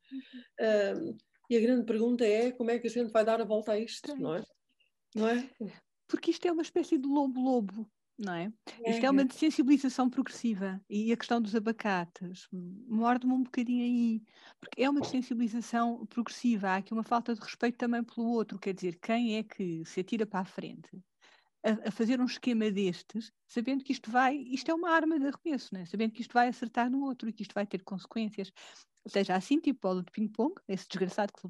é? 0.59 0.93
Uhum. 0.93 1.17
e 1.49 1.57
a 1.57 1.61
grande 1.61 1.85
pergunta 1.85 2.25
é 2.25 2.51
como 2.51 2.71
é 2.71 2.79
que 2.79 2.87
a 2.87 2.89
gente 2.89 3.11
vai 3.11 3.25
dar 3.25 3.41
a 3.41 3.45
volta 3.45 3.73
a 3.73 3.79
isto, 3.79 4.15
não 4.15 4.35
é? 4.35 4.43
Não 5.13 5.27
é? 5.27 5.49
Porque 6.07 6.31
isto 6.31 6.47
é 6.47 6.51
uma 6.51 6.61
espécie 6.61 6.97
de 6.97 7.07
lobo-lobo, 7.07 7.89
não 8.17 8.33
é? 8.33 8.51
é? 8.83 8.91
Isto 8.91 9.05
é 9.05 9.09
uma 9.09 9.23
desensibilização 9.23 10.09
progressiva 10.09 10.81
e 10.89 11.11
a 11.11 11.17
questão 11.17 11.41
dos 11.41 11.53
abacates 11.55 12.47
morde-me 12.51 13.33
um 13.33 13.43
bocadinho 13.43 13.83
aí, 13.83 14.23
porque 14.59 14.83
é 14.83 14.89
uma 14.89 15.01
desensibilização 15.01 16.05
progressiva, 16.07 16.69
há 16.69 16.75
aqui 16.77 16.93
uma 16.93 17.03
falta 17.03 17.35
de 17.35 17.41
respeito 17.41 17.77
também 17.77 18.03
pelo 18.03 18.27
outro, 18.27 18.57
quer 18.57 18.73
dizer, 18.73 18.97
quem 18.99 19.37
é 19.37 19.43
que 19.43 19.85
se 19.85 19.99
atira 19.99 20.25
para 20.25 20.39
a 20.39 20.45
frente 20.45 20.89
a, 21.63 21.89
a 21.89 21.91
fazer 21.91 22.19
um 22.19 22.25
esquema 22.25 22.71
destes, 22.71 23.31
sabendo 23.47 23.83
que 23.83 23.91
isto 23.91 24.09
vai, 24.09 24.35
isto 24.35 24.71
é 24.71 24.73
uma 24.73 24.89
arma 24.89 25.19
de 25.19 25.27
arremesso, 25.27 25.73
não 25.73 25.81
é? 25.81 25.85
sabendo 25.85 26.13
que 26.13 26.21
isto 26.21 26.33
vai 26.33 26.47
acertar 26.47 26.89
no 26.89 27.03
outro 27.03 27.29
e 27.29 27.33
que 27.33 27.43
isto 27.43 27.53
vai 27.53 27.67
ter 27.67 27.83
consequências, 27.83 28.51
seja 29.07 29.35
assim, 29.35 29.59
tipo 29.59 29.79
bola 29.81 30.03
de 30.03 30.11
ping-pong, 30.11 30.55
esse 30.67 30.87
desgraçado 30.87 31.33
que 31.33 31.47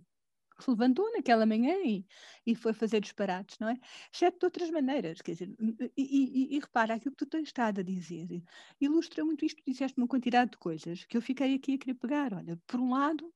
se 0.64 0.70
levantou 0.70 1.12
naquela 1.12 1.46
manhã 1.46 1.76
e, 1.86 2.06
e 2.46 2.56
foi 2.56 2.74
fazer 2.74 3.00
disparates, 3.02 3.58
não 3.60 3.70
é? 3.70 3.78
Exceto 4.14 4.40
de 4.40 4.46
outras 4.46 4.70
maneiras, 4.72 5.22
quer 5.22 5.34
dizer, 5.34 5.56
e, 5.96 6.54
e, 6.54 6.56
e, 6.56 6.60
repara, 6.60 6.96
aquilo 6.96 7.16
que 7.16 7.26
tu 7.26 7.30
tens 7.30 7.48
estado 7.48 7.80
a 7.80 7.84
dizer 7.84 8.44
ilustra 8.80 9.24
muito 9.24 9.46
isto, 9.46 9.62
disseste 9.66 9.98
uma 9.98 10.08
quantidade 10.08 10.52
de 10.52 10.58
coisas 10.58 11.06
que 11.06 11.18
eu 11.18 11.22
fiquei 11.22 11.56
aqui 11.56 11.76
a 11.76 11.78
querer 11.78 11.96
pegar. 11.96 12.34
Olha, 12.34 12.60
por 12.68 12.80
um 12.80 12.92
lado, 12.92 13.34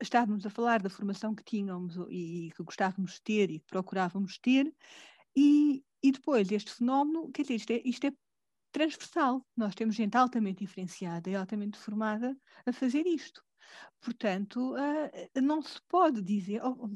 estávamos 0.00 0.44
a 0.46 0.50
falar 0.50 0.82
da 0.82 0.90
formação 0.90 1.34
que 1.34 1.44
tínhamos 1.44 1.96
e, 2.08 2.50
que 2.56 2.62
gostávamos 2.62 3.14
de 3.14 3.22
ter 3.22 3.50
e 3.50 3.60
que 3.60 3.66
procurávamos 3.66 4.38
ter, 4.38 4.72
e, 5.36 5.84
e 6.02 6.12
depois 6.12 6.50
este 6.50 6.72
fenómeno, 6.72 7.30
quer 7.32 7.42
dizer, 7.42 7.54
isto 7.54 7.70
é, 7.72 7.82
isto 7.84 8.06
é 8.06 8.12
transversal. 8.72 9.46
Nós 9.56 9.74
temos 9.74 9.94
gente 9.94 10.16
altamente 10.16 10.64
diferenciada 10.64 11.30
e 11.30 11.34
altamente 11.34 11.78
formada 11.78 12.36
a 12.64 12.72
fazer 12.72 13.06
isto. 13.06 13.45
Portanto, 14.00 14.74
uh, 14.74 15.40
não 15.42 15.62
se 15.62 15.80
pode 15.88 16.22
dizer, 16.22 16.62
ou, 16.62 16.90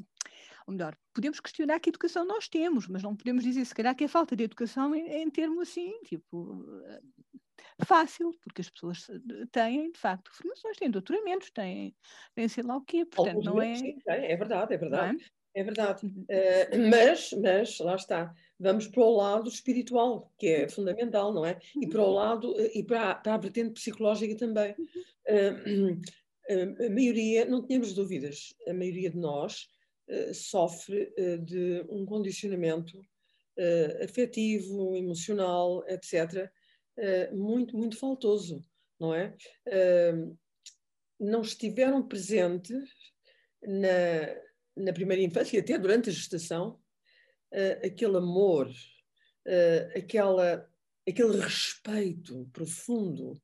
ou, 0.67 0.73
melhor, 0.73 0.95
podemos 1.13 1.39
questionar 1.39 1.79
que 1.79 1.89
educação 1.89 2.25
nós 2.25 2.47
temos, 2.47 2.87
mas 2.87 3.03
não 3.03 3.15
podemos 3.15 3.43
dizer, 3.43 3.65
se 3.65 3.75
calhar, 3.75 3.95
que 3.95 4.05
é 4.05 4.07
falta 4.07 4.35
de 4.35 4.43
educação 4.43 4.95
em, 4.95 5.07
em 5.07 5.29
termos 5.29 5.69
assim, 5.69 5.91
tipo, 6.03 6.53
uh, 6.53 7.85
fácil, 7.85 8.31
porque 8.41 8.61
as 8.61 8.69
pessoas 8.69 9.07
têm, 9.51 9.91
de 9.91 9.99
facto, 9.99 10.31
formações, 10.33 10.77
têm 10.77 10.89
doutoramentos, 10.89 11.51
têm, 11.51 11.95
têm 12.35 12.47
sei 12.47 12.63
lá 12.63 12.77
o 12.77 12.81
quê, 12.81 13.05
portanto, 13.05 13.35
Alguns 13.37 13.45
não 13.45 13.61
é... 13.61 13.75
Sim, 13.75 13.97
é 14.07 14.35
verdade, 14.35 14.73
é 14.73 14.77
verdade. 14.77 15.23
É? 15.53 15.61
é 15.61 15.63
verdade. 15.63 16.05
Uh, 16.05 16.89
mas, 16.89 17.31
mas, 17.33 17.79
lá 17.79 17.95
está, 17.95 18.33
vamos 18.59 18.87
para 18.87 19.03
o 19.03 19.15
lado 19.15 19.49
espiritual, 19.49 20.31
que 20.37 20.47
é 20.47 20.69
fundamental, 20.69 21.33
não 21.33 21.45
é? 21.45 21.59
E 21.75 21.87
para 21.87 22.01
o 22.01 22.07
uhum. 22.07 22.13
lado, 22.13 22.55
e 22.73 22.83
para, 22.83 23.15
para 23.15 23.33
a 23.33 23.37
vertente 23.37 23.73
psicológica 23.73 24.35
também. 24.37 24.71
Uh, 25.27 25.99
a 26.49 26.89
maioria, 26.89 27.45
não 27.45 27.65
tínhamos 27.65 27.93
dúvidas, 27.93 28.53
a 28.67 28.73
maioria 28.73 29.09
de 29.09 29.17
nós 29.17 29.67
uh, 30.07 30.33
sofre 30.33 31.13
uh, 31.17 31.37
de 31.39 31.85
um 31.89 32.05
condicionamento 32.05 32.97
uh, 32.99 34.03
afetivo, 34.03 34.95
emocional, 34.95 35.83
etc., 35.87 36.49
muito, 37.31 37.75
muito 37.75 37.97
faltoso, 37.97 38.63
não 38.99 39.15
é? 39.15 39.35
não 41.19 41.41
estiveram 41.41 42.05
presentes 42.05 42.83
na, 43.63 44.83
na 44.83 44.93
primeira 44.93 45.23
infância 45.23 45.59
até 45.59 45.79
durante 45.79 46.09
a 46.09 46.13
gestação 46.13 46.79
aquele 47.81 48.17
amor, 48.17 48.69
aquela, 49.95 50.69
aquele 51.07 51.39
respeito 51.39 52.47
profundo 52.53 53.41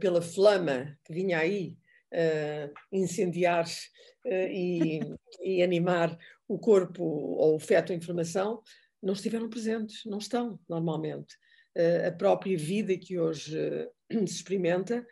pela 0.00 0.22
flama 0.22 0.96
que 1.04 1.12
vinha 1.12 1.38
aí 1.40 1.76
uh, 2.12 2.72
incendiar 2.92 3.66
uh, 3.66 4.48
e, 4.50 5.00
e, 5.42 5.62
animar 5.62 6.16
o 6.48 6.58
corpo 6.58 7.02
ou 7.02 7.56
o 7.56 7.60
feto 7.60 7.92
em 7.92 8.00
formação, 8.00 8.62
não 9.02 9.14
estiveram 9.14 9.48
presentes, 9.48 10.04
não 10.04 10.18
estão 10.18 10.58
normalmente. 10.68 11.34
Uh, 11.76 12.08
a 12.08 12.12
própria 12.12 12.56
vida 12.56 12.96
que 12.96 13.18
hoje 13.18 13.56
se 14.10 14.24
experimenta 14.24 15.06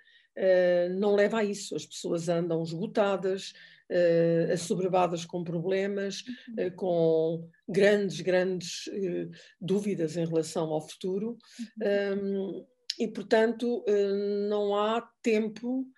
não 1.00 1.16
leva 1.16 1.38
a 1.38 1.44
isso. 1.44 1.74
As 1.74 1.84
pessoas 1.84 2.28
andam 2.28 2.62
esgotadas, 2.62 3.52
uh, 3.90 4.52
assoberbadas 4.52 5.24
com 5.24 5.42
problemas, 5.42 6.22
uh, 6.58 6.74
com 6.76 7.48
grandes, 7.68 8.20
grandes 8.20 8.87
uh, 8.88 9.30
dúvidas 9.61 10.16
em 10.16 10.26
relação 10.26 10.68
ao 10.72 10.87
futuro. 10.87 11.37
Uhum. 11.80 12.62
Um, 12.62 12.66
e, 12.98 13.06
portanto, 13.06 13.84
não 14.48 14.74
há 14.74 15.08
tempo 15.22 15.87
eh, 15.87 15.97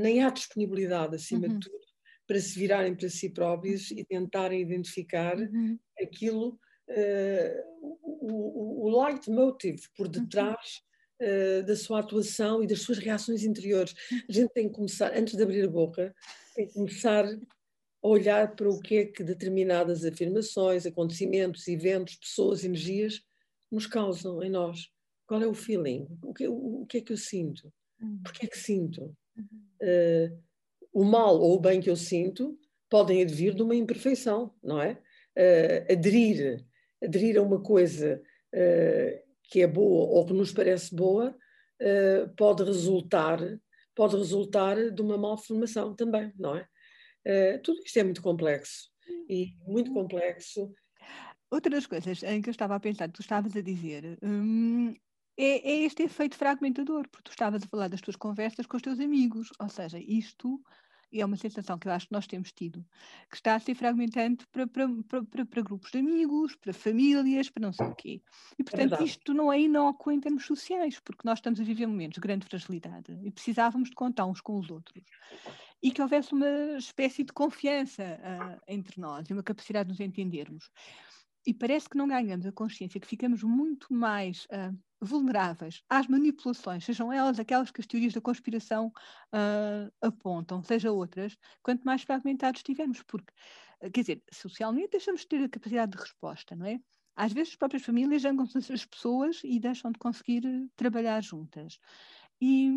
nem 0.00 0.22
há 0.22 0.30
disponibilidade, 0.30 1.16
acima 1.16 1.46
uhum. 1.46 1.58
de 1.58 1.68
tudo, 1.68 1.84
para 2.26 2.40
se 2.40 2.58
virarem 2.58 2.94
para 2.94 3.08
si 3.08 3.30
próprios 3.30 3.90
e 3.90 4.04
tentarem 4.04 4.60
identificar 4.60 5.36
uhum. 5.38 5.78
aquilo, 6.00 6.58
uh, 6.88 7.90
o, 8.02 8.86
o 8.86 9.04
leitmotiv 9.04 9.82
por 9.96 10.06
uhum. 10.06 10.12
detrás 10.12 10.80
uhum. 11.20 11.60
uh, 11.60 11.62
da 11.64 11.76
sua 11.76 12.00
atuação 12.00 12.62
e 12.62 12.66
das 12.66 12.80
suas 12.80 12.98
reações 12.98 13.44
interiores. 13.44 13.94
A 14.28 14.32
gente 14.32 14.52
tem 14.52 14.68
que 14.68 14.74
começar, 14.74 15.16
antes 15.16 15.36
de 15.36 15.42
abrir 15.42 15.64
a 15.64 15.70
boca, 15.70 16.14
tem 16.54 16.66
que 16.66 16.74
começar 16.74 17.26
a 17.26 18.08
olhar 18.08 18.54
para 18.54 18.68
o 18.68 18.80
que 18.80 18.96
é 18.96 19.04
que 19.06 19.24
determinadas 19.24 20.04
afirmações, 20.04 20.86
acontecimentos, 20.86 21.66
eventos, 21.68 22.16
pessoas, 22.16 22.64
energias 22.64 23.22
nos 23.70 23.86
causam 23.86 24.42
em 24.42 24.50
nós. 24.50 24.88
Qual 25.26 25.42
é 25.42 25.46
o 25.46 25.54
feeling? 25.54 26.06
O 26.22 26.32
que, 26.34 26.46
o, 26.46 26.82
o 26.82 26.86
que 26.86 26.98
é 26.98 27.00
que 27.00 27.12
eu 27.12 27.16
sinto? 27.16 27.72
Uhum. 28.00 28.20
Por 28.22 28.32
que 28.32 28.46
é 28.46 28.48
que 28.48 28.58
sinto? 28.58 29.16
Uh, 29.36 30.44
o 30.92 31.04
mal 31.04 31.38
ou 31.40 31.56
o 31.56 31.60
bem 31.60 31.80
que 31.80 31.90
eu 31.90 31.96
sinto 31.96 32.58
podem 32.88 33.22
advir 33.22 33.54
de 33.54 33.62
uma 33.62 33.74
imperfeição, 33.74 34.54
não 34.62 34.80
é? 34.80 34.92
Uh, 35.36 35.92
aderir, 35.92 36.64
aderir 37.02 37.36
a 37.36 37.42
uma 37.42 37.60
coisa 37.60 38.22
uh, 38.54 39.24
que 39.50 39.62
é 39.62 39.66
boa 39.66 40.06
ou 40.10 40.24
que 40.24 40.32
nos 40.32 40.52
parece 40.52 40.94
boa 40.94 41.36
uh, 41.82 42.34
pode 42.36 42.62
resultar 42.62 43.40
pode 43.96 44.16
resultar 44.16 44.90
de 44.90 45.02
uma 45.02 45.16
malformação 45.16 45.94
também, 45.94 46.32
não 46.36 46.56
é? 46.56 46.66
tudo 47.58 47.80
isto 47.84 47.96
é 47.96 48.02
muito 48.02 48.20
complexo 48.20 48.90
e 49.28 49.54
muito 49.68 49.92
complexo. 49.92 50.74
Outra 51.48 51.70
das 51.70 51.86
coisas 51.86 52.20
em 52.24 52.42
que 52.42 52.48
eu 52.48 52.50
estava 52.50 52.74
a 52.74 52.80
pensar, 52.80 53.08
tu 53.08 53.20
estavas 53.20 53.56
a 53.56 53.60
dizer, 53.60 54.18
hum, 54.20 54.92
é, 55.36 55.70
é, 55.70 55.84
este 55.84 56.04
efeito 56.04 56.36
fragmentador, 56.36 57.08
porque 57.08 57.24
tu 57.24 57.30
estavas 57.30 57.62
a 57.62 57.66
falar 57.66 57.88
das 57.88 58.00
tuas 58.00 58.16
conversas 58.16 58.66
com 58.66 58.76
os 58.76 58.82
teus 58.82 59.00
amigos, 59.00 59.50
ou 59.58 59.68
seja, 59.68 59.98
isto 59.98 60.62
é 61.20 61.24
uma 61.24 61.36
sensação 61.36 61.78
que 61.78 61.88
eu 61.88 61.92
acho 61.92 62.06
que 62.06 62.12
nós 62.12 62.26
temos 62.26 62.52
tido, 62.52 62.84
que 63.30 63.36
está 63.36 63.54
a 63.54 63.60
ser 63.60 63.74
fragmentante 63.74 64.46
para, 64.48 64.66
para, 64.66 64.88
para, 65.24 65.46
para 65.46 65.62
grupos 65.62 65.90
de 65.90 65.98
amigos, 65.98 66.56
para 66.56 66.72
famílias, 66.72 67.48
para 67.50 67.62
não 67.62 67.72
sei 67.72 67.86
o 67.86 67.94
quê. 67.94 68.22
E, 68.58 68.62
é 68.62 68.64
portanto, 68.64 69.00
é 69.00 69.04
isto 69.04 69.32
não 69.32 69.52
é 69.52 69.60
inócuo 69.60 70.12
em 70.12 70.20
termos 70.20 70.44
sociais, 70.44 70.98
porque 71.00 71.22
nós 71.24 71.38
estamos 71.38 71.60
a 71.60 71.64
viver 71.64 71.86
momentos 71.86 72.16
de 72.16 72.20
grande 72.20 72.46
fragilidade 72.46 73.16
e 73.22 73.30
precisávamos 73.30 73.90
de 73.90 73.94
contar 73.94 74.26
uns 74.26 74.40
com 74.40 74.58
os 74.58 74.70
outros. 74.70 75.04
E 75.82 75.90
que 75.90 76.02
houvesse 76.02 76.32
uma 76.32 76.78
espécie 76.78 77.24
de 77.24 77.32
confiança 77.32 78.02
uh, 78.02 78.60
entre 78.66 79.00
nós 79.00 79.28
e 79.28 79.32
uma 79.32 79.42
capacidade 79.42 79.86
de 79.86 79.92
nos 79.92 80.00
entendermos. 80.00 80.70
E 81.46 81.52
parece 81.52 81.88
que 81.88 81.98
não 81.98 82.08
ganhamos 82.08 82.46
a 82.46 82.52
consciência 82.52 82.98
que 82.98 83.06
ficamos 83.06 83.42
muito 83.42 83.92
mais 83.92 84.46
uh, 84.46 84.76
vulneráveis 85.04 85.82
às 85.88 86.06
manipulações, 86.08 86.84
sejam 86.84 87.12
elas 87.12 87.38
aquelas 87.38 87.70
que 87.70 87.80
as 87.80 87.86
teorias 87.86 88.12
da 88.12 88.20
conspiração 88.20 88.88
uh, 88.88 89.92
apontam, 90.02 90.62
seja 90.62 90.92
outras, 90.92 91.36
quanto 91.62 91.84
mais 91.84 92.02
fragmentados 92.02 92.60
estivermos, 92.60 93.02
porque, 93.02 93.32
uh, 93.82 93.90
quer 93.90 94.00
dizer, 94.00 94.22
socialmente 94.32 94.90
deixamos 94.92 95.22
de 95.22 95.28
ter 95.28 95.44
a 95.44 95.48
capacidade 95.48 95.92
de 95.92 95.98
resposta, 96.02 96.56
não 96.56 96.66
é? 96.66 96.78
Às 97.16 97.32
vezes 97.32 97.50
as 97.52 97.56
próprias 97.56 97.84
famílias 97.84 98.22
jangam-se 98.22 98.72
as 98.72 98.84
pessoas 98.84 99.40
e 99.44 99.60
deixam 99.60 99.92
de 99.92 99.98
conseguir 99.98 100.44
uh, 100.46 100.68
trabalhar 100.76 101.22
juntas. 101.22 101.78
E, 102.40 102.70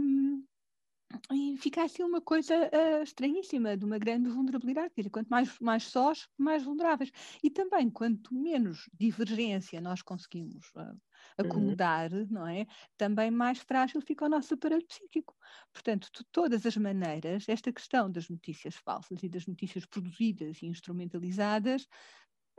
e 1.32 1.58
fica 1.58 1.84
assim 1.84 2.04
uma 2.04 2.22
coisa 2.22 2.54
uh, 2.54 3.04
estranhíssima, 3.04 3.78
de 3.78 3.86
uma 3.86 3.98
grande 3.98 4.30
vulnerabilidade. 4.30 4.94
Quer 4.94 5.02
dizer, 5.02 5.10
quanto 5.10 5.28
mais, 5.30 5.60
mais 5.60 5.84
sós, 5.84 6.28
mais 6.38 6.64
vulneráveis. 6.64 7.12
E 7.44 7.50
também, 7.50 7.90
quanto 7.90 8.34
menos 8.34 8.90
divergência 8.94 9.80
nós 9.80 10.02
conseguimos 10.02 10.68
uh, 10.76 11.00
acomodar, 11.38 12.12
uhum. 12.14 12.28
não 12.30 12.48
é? 12.48 12.66
Também 12.98 13.32
mais 13.32 13.60
frágil 13.60 14.02
fica 14.02 14.26
o 14.26 14.30
nosso 14.30 14.54
aparelho 14.54 14.86
psíquico. 14.86 15.36
Portanto, 15.72 16.10
de 16.14 16.24
todas 16.32 16.66
as 16.66 16.76
maneiras, 16.78 17.48
esta 17.48 17.72
questão 17.72 18.12
das 18.12 18.30
notícias 18.30 18.76
falsas 18.76 19.24
e 19.24 19.30
das 19.30 19.48
notícias 19.48 19.86
produzidas 19.86 20.62
e 20.62 20.68
instrumentalizadas 20.68 21.88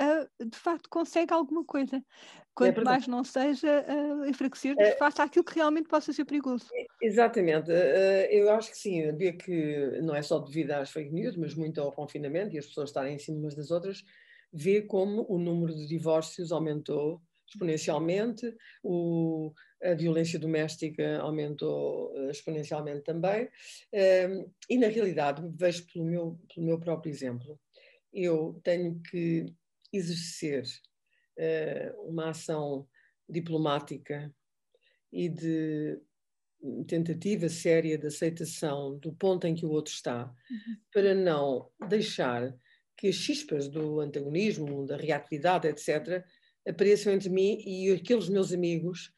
Uh, 0.01 0.47
de 0.47 0.57
facto 0.57 0.89
consegue 0.89 1.33
alguma 1.33 1.65
coisa. 1.65 1.97
É 1.97 2.03
Quanto 2.55 2.81
é 2.81 2.85
mais 2.85 3.07
não 3.09 3.25
seja 3.25 3.85
uh, 3.89 4.27
enfraquecer-nos 4.27 4.85
é, 4.85 4.97
face 4.97 5.21
àquilo 5.21 5.45
que 5.45 5.55
realmente 5.55 5.89
possa 5.89 6.13
ser 6.13 6.25
perigoso. 6.25 6.67
Exatamente. 7.03 7.71
Uh, 7.71 8.27
eu 8.31 8.51
acho 8.51 8.71
que 8.71 8.77
sim, 8.77 9.11
ver 9.17 9.33
que 9.33 10.01
não 10.03 10.15
é 10.15 10.23
só 10.23 10.39
devido 10.39 10.73
às 10.73 10.91
fake 10.91 11.13
news, 11.13 11.37
mas 11.37 11.55
muito 11.55 11.81
ao 11.81 11.93
confinamento 11.93 12.55
e 12.55 12.59
as 12.59 12.67
pessoas 12.67 12.91
estarem 12.91 13.15
em 13.15 13.19
cima 13.19 13.39
umas 13.39 13.55
das 13.55 13.71
outras, 13.71 14.05
vê 14.53 14.83
como 14.83 15.27
o 15.29 15.39
número 15.39 15.75
de 15.75 15.87
divórcios 15.87 16.53
aumentou 16.53 17.21
exponencialmente, 17.49 18.55
o, 18.83 19.53
a 19.83 19.95
violência 19.95 20.39
doméstica 20.39 21.19
aumentou 21.21 22.13
uh, 22.13 22.31
exponencialmente 22.31 23.03
também, 23.03 23.45
uh, 23.47 24.53
e 24.69 24.79
na 24.79 24.89
realidade, 24.89 25.43
vejo 25.57 25.87
pelo 25.93 26.05
meu, 26.05 26.39
pelo 26.55 26.67
meu 26.67 26.79
próprio 26.79 27.11
exemplo, 27.11 27.59
eu 28.13 28.61
tenho 28.63 29.01
que 29.11 29.47
exercer 29.93 30.65
uh, 31.39 32.09
uma 32.09 32.31
ação 32.31 32.87
diplomática 33.29 34.35
e 35.13 35.29
de 35.29 36.01
tentativa 36.87 37.49
séria 37.49 37.97
de 37.97 38.07
aceitação 38.07 38.99
do 38.99 39.13
ponto 39.13 39.47
em 39.47 39.55
que 39.55 39.65
o 39.65 39.71
outro 39.71 39.93
está, 39.93 40.25
uhum. 40.25 40.77
para 40.93 41.15
não 41.15 41.71
deixar 41.89 42.55
que 42.97 43.09
as 43.09 43.15
chispas 43.15 43.69
do 43.69 44.01
antagonismo, 44.01 44.85
da 44.85 44.97
reatividade, 44.97 45.69
etc., 45.69 46.25
apareçam 46.67 47.13
entre 47.13 47.29
mim 47.29 47.63
e 47.65 47.93
aqueles 47.93 48.29
meus 48.29 48.53
amigos 48.53 49.13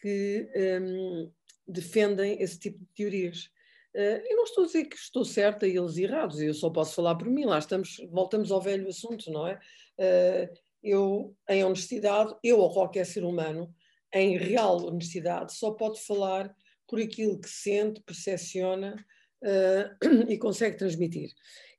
que 0.00 0.48
um, 0.82 1.32
defendem 1.66 2.40
esse 2.42 2.58
tipo 2.58 2.78
de 2.78 2.86
teorias. 2.94 3.46
Uh, 3.94 4.20
eu 4.28 4.36
não 4.36 4.44
estou 4.44 4.64
a 4.64 4.66
dizer 4.66 4.84
que 4.84 4.96
estou 4.96 5.24
certa 5.24 5.66
e 5.66 5.76
eles 5.76 5.96
errados, 5.96 6.40
eu 6.40 6.52
só 6.52 6.68
posso 6.68 6.94
falar 6.94 7.14
por 7.14 7.28
mim, 7.28 7.44
lá 7.44 7.58
estamos, 7.58 7.96
voltamos 8.10 8.50
ao 8.50 8.60
velho 8.60 8.88
assunto, 8.88 9.30
não 9.30 9.46
é? 9.46 9.58
Uh, 10.02 10.52
eu, 10.82 11.36
em 11.48 11.64
honestidade, 11.64 12.34
eu 12.42 12.58
ou 12.58 12.72
qualquer 12.72 13.06
ser 13.06 13.24
humano, 13.24 13.72
em 14.12 14.36
real 14.36 14.84
honestidade, 14.84 15.54
só 15.54 15.70
pode 15.70 16.00
falar 16.04 16.52
por 16.88 17.00
aquilo 17.00 17.40
que 17.40 17.48
sente, 17.48 18.02
percepciona 18.02 18.96
uh, 19.42 20.08
e 20.28 20.36
consegue 20.36 20.76
transmitir. 20.76 21.30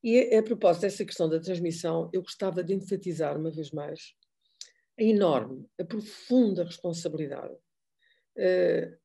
E 0.02 0.34
a, 0.34 0.40
a 0.40 0.44
propósito 0.44 0.84
dessa 0.84 1.06
questão 1.06 1.30
da 1.30 1.40
transmissão, 1.40 2.10
eu 2.14 2.22
gostava 2.22 2.64
de 2.64 2.74
enfatizar 2.74 3.38
uma 3.38 3.52
vez 3.52 3.72
mais 3.72 4.16
a 4.98 5.04
enorme, 5.04 5.68
a 5.80 5.84
profunda 5.84 6.64
responsabilidade, 6.64 7.54
uh, 8.38 8.98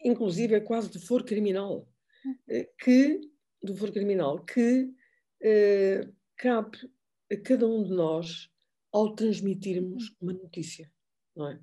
inclusive 0.00 0.54
é 0.54 0.60
quase 0.60 0.90
de 0.90 0.98
foro 0.98 1.24
criminal, 1.24 1.88
uh, 2.26 2.66
que, 2.82 3.20
do 3.62 3.76
foro 3.76 3.92
criminal, 3.92 4.44
que 4.44 4.90
cabe 6.36 6.78
a 7.32 7.36
cada 7.36 7.66
um 7.66 7.82
de 7.82 7.90
nós 7.90 8.50
ao 8.92 9.14
transmitirmos 9.14 10.14
uma 10.20 10.32
notícia, 10.32 10.90
não 11.34 11.48
é? 11.48 11.58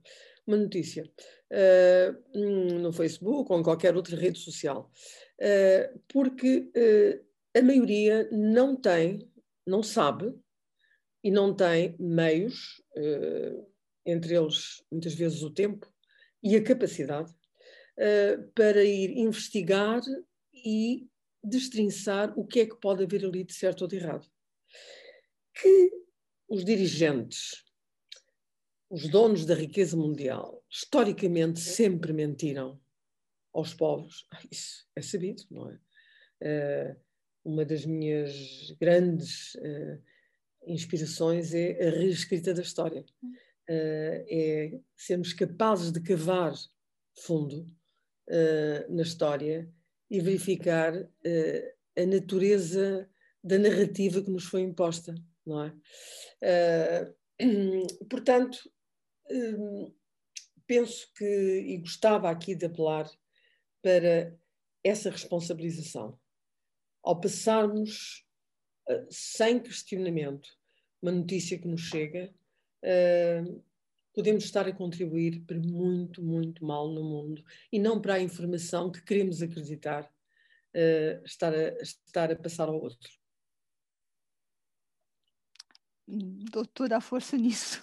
Uma 0.47 0.57
notícia 0.57 1.09
uh, 1.51 2.79
no 2.81 2.91
Facebook 2.91 3.51
ou 3.51 3.59
em 3.59 3.63
qualquer 3.63 3.95
outra 3.95 4.15
rede 4.15 4.39
social, 4.39 4.91
uh, 5.39 5.99
porque 6.07 6.71
uh, 6.75 7.29
a 7.57 7.61
maioria 7.61 8.27
não 8.31 8.75
tem, 8.75 9.29
não 9.65 9.83
sabe 9.83 10.33
e 11.23 11.29
não 11.29 11.53
tem 11.53 11.95
meios, 11.99 12.81
uh, 12.97 13.67
entre 14.05 14.35
eles 14.35 14.83
muitas 14.91 15.13
vezes 15.13 15.43
o 15.43 15.51
tempo 15.51 15.87
e 16.41 16.55
a 16.55 16.63
capacidade, 16.63 17.31
uh, 17.31 18.51
para 18.55 18.83
ir 18.83 19.11
investigar 19.17 20.01
e 20.53 21.07
destrinçar 21.43 22.33
o 22.37 22.45
que 22.45 22.61
é 22.61 22.65
que 22.65 22.79
pode 22.79 23.03
haver 23.03 23.23
ali 23.23 23.43
de 23.43 23.53
certo 23.53 23.81
ou 23.83 23.87
de 23.87 23.97
errado. 23.97 24.27
Que 25.53 25.91
os 26.47 26.65
dirigentes, 26.65 27.63
os 28.89 29.07
donos 29.07 29.45
da 29.45 29.53
riqueza 29.53 29.95
mundial, 29.95 30.63
historicamente 30.69 31.59
sempre 31.59 32.11
mentiram 32.11 32.79
aos 33.53 33.73
povos. 33.73 34.27
Isso 34.51 34.87
é 34.95 35.01
sabido, 35.01 35.43
não 35.51 35.69
é? 35.69 35.79
Uh, 36.41 36.95
uma 37.43 37.65
das 37.65 37.85
minhas 37.85 38.71
grandes 38.79 39.55
uh, 39.55 40.01
inspirações 40.65 41.53
é 41.53 41.87
a 41.87 41.91
reescrita 41.91 42.53
da 42.53 42.61
história. 42.61 43.05
Uh, 43.69 44.25
é 44.27 44.79
sermos 44.95 45.33
capazes 45.33 45.91
de 45.91 46.01
cavar 46.01 46.53
fundo 47.13 47.69
na 48.89 49.01
história 49.01 49.67
e 50.07 50.19
verificar 50.21 50.93
a 51.97 52.05
natureza 52.05 53.09
da 53.43 53.57
narrativa 53.57 54.21
que 54.21 54.29
nos 54.29 54.43
foi 54.43 54.61
imposta, 54.61 55.15
não 55.49 55.63
é? 55.65 57.13
portanto, 58.09 58.57
penso 60.67 61.11
que, 61.15 61.25
e 61.25 61.77
gostava 61.77 62.29
aqui 62.29 62.55
de 62.55 62.65
apelar 62.65 63.09
para 63.81 64.33
essa 64.83 65.09
responsabilização. 65.09 66.19
Ao 67.03 67.19
passarmos 67.19 68.25
sem 69.09 69.59
questionamento, 69.59 70.47
uma 71.01 71.11
notícia 71.11 71.57
que 71.57 71.67
nos 71.67 71.81
chega, 71.81 72.33
uh, 72.83 73.63
podemos 74.13 74.43
estar 74.43 74.67
a 74.67 74.73
contribuir 74.73 75.41
para 75.45 75.59
muito, 75.59 76.21
muito 76.21 76.65
mal 76.65 76.91
no 76.91 77.03
mundo 77.03 77.43
e 77.71 77.79
não 77.79 78.01
para 78.01 78.15
a 78.15 78.21
informação 78.21 78.91
que 78.91 79.03
queremos 79.03 79.41
acreditar 79.41 80.03
uh, 80.03 81.23
estar, 81.25 81.53
a, 81.53 81.81
estar 81.81 82.31
a 82.31 82.35
passar 82.35 82.67
ao 82.67 82.81
outro. 82.81 83.09
Dou 86.51 86.65
toda 86.65 86.97
a 86.97 87.01
força 87.01 87.37
nisso. 87.37 87.81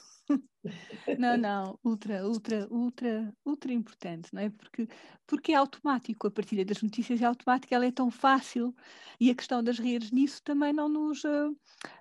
Não, 1.19 1.37
não, 1.37 1.79
ultra, 1.85 2.27
ultra, 2.27 2.67
ultra, 2.71 3.33
ultra 3.45 3.73
importante, 3.73 4.33
não 4.33 4.43
é? 4.43 4.51
Porque, 4.51 4.89
porque 5.27 5.53
é 5.53 5.55
automático, 5.55 6.27
a 6.27 6.31
partilha 6.31 6.64
das 6.64 6.83
notícias 6.83 7.21
é 7.21 7.25
automática, 7.25 7.75
ela 7.75 7.87
é 7.87 7.91
tão 7.93 8.11
fácil 8.11 8.75
e 9.21 9.31
a 9.31 9.35
questão 9.35 9.62
das 9.62 9.79
redes 9.79 10.11
nisso 10.11 10.43
também 10.43 10.73
não 10.73 10.89
nos, 10.89 11.25
uh, 11.25 11.57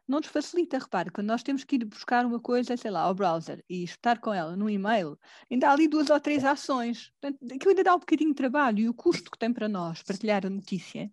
não 0.08 0.20
nos 0.20 0.28
facilita. 0.28 0.78
Repare, 0.78 1.10
quando 1.10 1.28
nós 1.28 1.44
temos 1.44 1.64
que 1.64 1.76
ir 1.76 1.86
buscar 1.86 2.26
uma 2.26 2.40
coisa, 2.40 2.76
sei 2.78 2.92
lá, 2.92 3.02
ao 3.02 3.14
browser 3.14 3.64
e 3.70 3.84
estar 3.84 4.20
com 4.20 4.34
ela 4.34 4.56
no 4.56 4.70
e-mail, 4.70 5.18
ainda 5.52 5.70
há 5.70 5.72
ali 5.72 5.88
duas 5.88 6.10
ou 6.10 6.20
três 6.20 6.44
ações. 6.44 7.12
Portanto, 7.20 7.54
aquilo 7.54 7.70
ainda 7.70 7.84
dá 7.84 7.96
um 7.96 8.00
bocadinho 8.00 8.30
de 8.30 8.36
trabalho 8.36 8.80
e 8.80 8.90
o 8.90 8.94
custo 8.94 9.32
que 9.32 9.38
tem 9.38 9.54
para 9.54 9.68
nós 9.68 10.04
partilhar 10.04 10.46
a 10.46 10.50
notícia, 10.50 11.12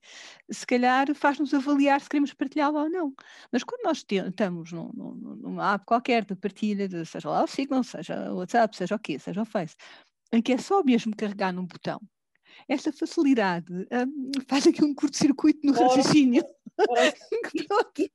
se 0.50 0.66
calhar 0.66 1.14
faz-nos 1.14 1.54
avaliar 1.54 2.00
se 2.00 2.08
queremos 2.08 2.32
partilhá-la 2.34 2.82
ou 2.82 2.90
não. 2.90 3.14
Mas 3.50 3.62
quando 3.64 3.84
nós 3.84 4.04
estamos 4.08 4.72
num, 4.72 4.90
num, 4.92 5.14
numa 5.36 5.74
app 5.74 5.84
qualquer 5.84 6.24
de 6.24 6.34
partilha, 6.34 6.88
de, 6.88 7.04
seja 7.06 7.28
lá 7.30 7.41
o 7.42 7.46
Signal, 7.46 7.82
seja 7.82 8.32
o 8.32 8.36
WhatsApp, 8.36 8.76
seja 8.76 8.94
o 8.94 8.98
quê, 8.98 9.18
seja 9.18 9.42
o 9.42 9.46
Face, 9.46 9.76
em 10.32 10.40
que 10.40 10.52
é 10.52 10.58
só 10.58 10.82
mesmo 10.82 11.14
carregar 11.16 11.52
num 11.52 11.66
botão, 11.66 12.00
esta 12.68 12.92
facilidade 12.92 13.72
um, 13.72 14.30
faz 14.48 14.66
aqui 14.66 14.84
um 14.84 14.94
curto-circuito 14.94 15.66
no 15.66 15.72
raciocínio. 15.72 16.44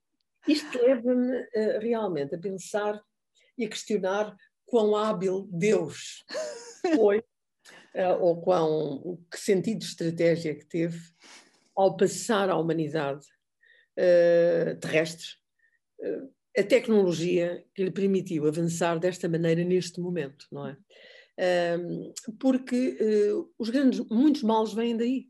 Isto 0.48 0.78
leva-me 0.78 1.42
uh, 1.42 1.80
realmente 1.82 2.36
a 2.36 2.40
pensar 2.40 3.02
e 3.58 3.66
a 3.66 3.70
questionar 3.70 4.36
quão 4.66 4.96
hábil 4.96 5.48
Deus 5.52 6.24
foi, 6.96 7.20
uh, 7.20 8.22
ou 8.22 8.42
quão, 8.42 9.20
que 9.30 9.40
sentido 9.40 9.80
de 9.80 9.86
estratégia 9.86 10.56
que 10.56 10.66
teve 10.66 11.00
ao 11.76 11.98
passar 11.98 12.50
à 12.50 12.58
humanidade 12.58 13.26
uh, 14.00 14.80
terrestre 14.80 15.28
a 16.58 16.64
tecnologia 16.64 17.64
que 17.76 17.84
lhe 17.84 17.92
permitiu 17.92 18.48
avançar 18.48 19.00
desta 19.00 19.30
maneira 19.30 19.64
neste 19.64 20.00
momento, 20.00 20.48
não 20.52 20.68
é? 20.68 20.78
porque 22.40 22.98
os 23.60 23.70
grandes, 23.70 24.00
muitos 24.10 24.42
males 24.42 24.74
vêm 24.74 24.98
daí 24.98 25.28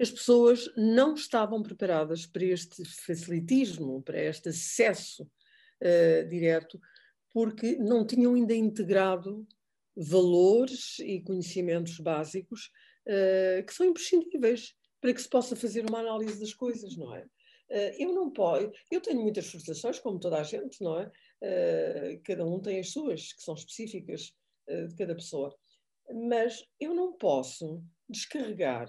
as 0.00 0.10
pessoas 0.10 0.72
não 0.76 1.12
estavam 1.12 1.62
preparadas 1.62 2.24
para 2.24 2.42
este 2.42 2.82
facilitismo, 3.04 4.02
para 4.02 4.18
este 4.18 4.48
acesso 4.48 5.24
uh, 5.24 6.26
direto, 6.26 6.80
porque 7.30 7.76
não 7.76 8.06
tinham 8.06 8.34
ainda 8.34 8.54
integrado 8.54 9.46
valores 9.94 10.98
e 11.00 11.20
conhecimentos 11.20 11.98
básicos 11.98 12.70
uh, 13.06 13.62
que 13.66 13.74
são 13.74 13.84
imprescindíveis 13.84 14.74
para 15.02 15.12
que 15.12 15.20
se 15.20 15.28
possa 15.28 15.54
fazer 15.54 15.84
uma 15.86 16.00
análise 16.00 16.40
das 16.40 16.54
coisas, 16.54 16.96
não 16.96 17.14
é? 17.14 17.26
Uh, 17.70 17.94
eu 17.98 18.12
não 18.12 18.30
posso, 18.30 18.70
eu 18.90 19.00
tenho 19.00 19.20
muitas 19.22 19.46
frustrações, 19.46 19.98
como 19.98 20.18
toda 20.18 20.38
a 20.38 20.42
gente, 20.42 20.82
não 20.82 20.98
é? 20.98 21.10
cada 22.24 22.44
um 22.44 22.60
tem 22.60 22.80
as 22.80 22.90
suas, 22.90 23.32
que 23.32 23.42
são 23.42 23.54
específicas 23.54 24.34
de 24.68 24.94
cada 24.94 25.14
pessoa, 25.14 25.56
mas 26.12 26.68
eu 26.78 26.92
não 26.92 27.14
posso 27.14 27.82
descarregar 28.06 28.86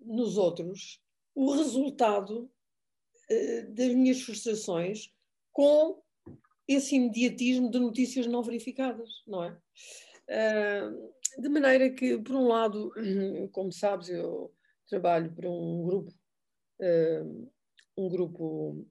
nos 0.00 0.38
outros 0.38 0.98
o 1.34 1.52
resultado 1.52 2.50
das 3.74 3.92
minhas 3.94 4.22
frustrações 4.22 5.12
com 5.52 6.02
esse 6.66 6.96
imediatismo 6.96 7.70
de 7.70 7.78
notícias 7.78 8.26
não 8.26 8.42
verificadas, 8.42 9.10
não 9.26 9.44
é? 9.44 9.58
De 11.38 11.48
maneira 11.48 11.90
que, 11.90 12.18
por 12.18 12.36
um 12.36 12.48
lado, 12.48 12.92
como 13.52 13.72
sabes, 13.72 14.08
eu 14.08 14.54
trabalho 14.86 15.32
para 15.34 15.50
um 15.50 15.84
grupo, 15.84 16.12
um 17.96 18.08
grupo 18.08 18.86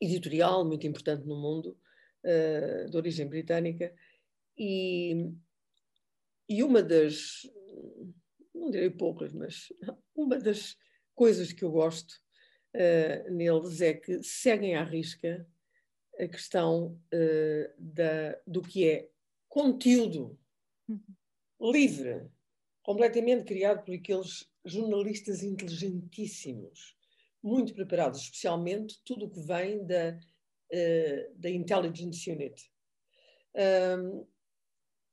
editorial 0.00 0.64
muito 0.64 0.86
importante 0.86 1.26
no 1.26 1.36
mundo, 1.36 1.76
de 2.90 2.96
origem 2.96 3.28
britânica, 3.28 3.94
e, 4.56 5.32
e 6.48 6.62
uma 6.62 6.82
das 6.82 7.42
não 8.62 8.70
direi 8.70 8.90
poucas, 8.90 9.32
mas 9.32 9.72
uma 10.14 10.38
das 10.38 10.76
coisas 11.14 11.52
que 11.52 11.64
eu 11.64 11.70
gosto 11.70 12.12
uh, 12.74 13.30
neles 13.30 13.80
é 13.80 13.94
que 13.94 14.22
seguem 14.22 14.76
à 14.76 14.84
risca 14.84 15.46
a 16.18 16.28
questão 16.28 17.00
uh, 17.12 17.74
da, 17.78 18.38
do 18.46 18.62
que 18.62 18.88
é 18.88 19.10
conteúdo 19.48 20.38
uhum. 20.88 21.72
livre, 21.72 22.28
completamente 22.82 23.44
criado 23.44 23.84
por 23.84 23.94
aqueles 23.94 24.48
jornalistas 24.64 25.42
inteligentíssimos, 25.42 26.96
muito 27.42 27.74
preparados, 27.74 28.20
especialmente 28.20 29.02
tudo 29.04 29.26
o 29.26 29.30
que 29.30 29.40
vem 29.40 29.84
da, 29.84 30.10
uh, 30.10 31.34
da 31.34 31.50
Intelligence 31.50 32.30
Unit. 32.30 32.70
Um, 33.54 34.26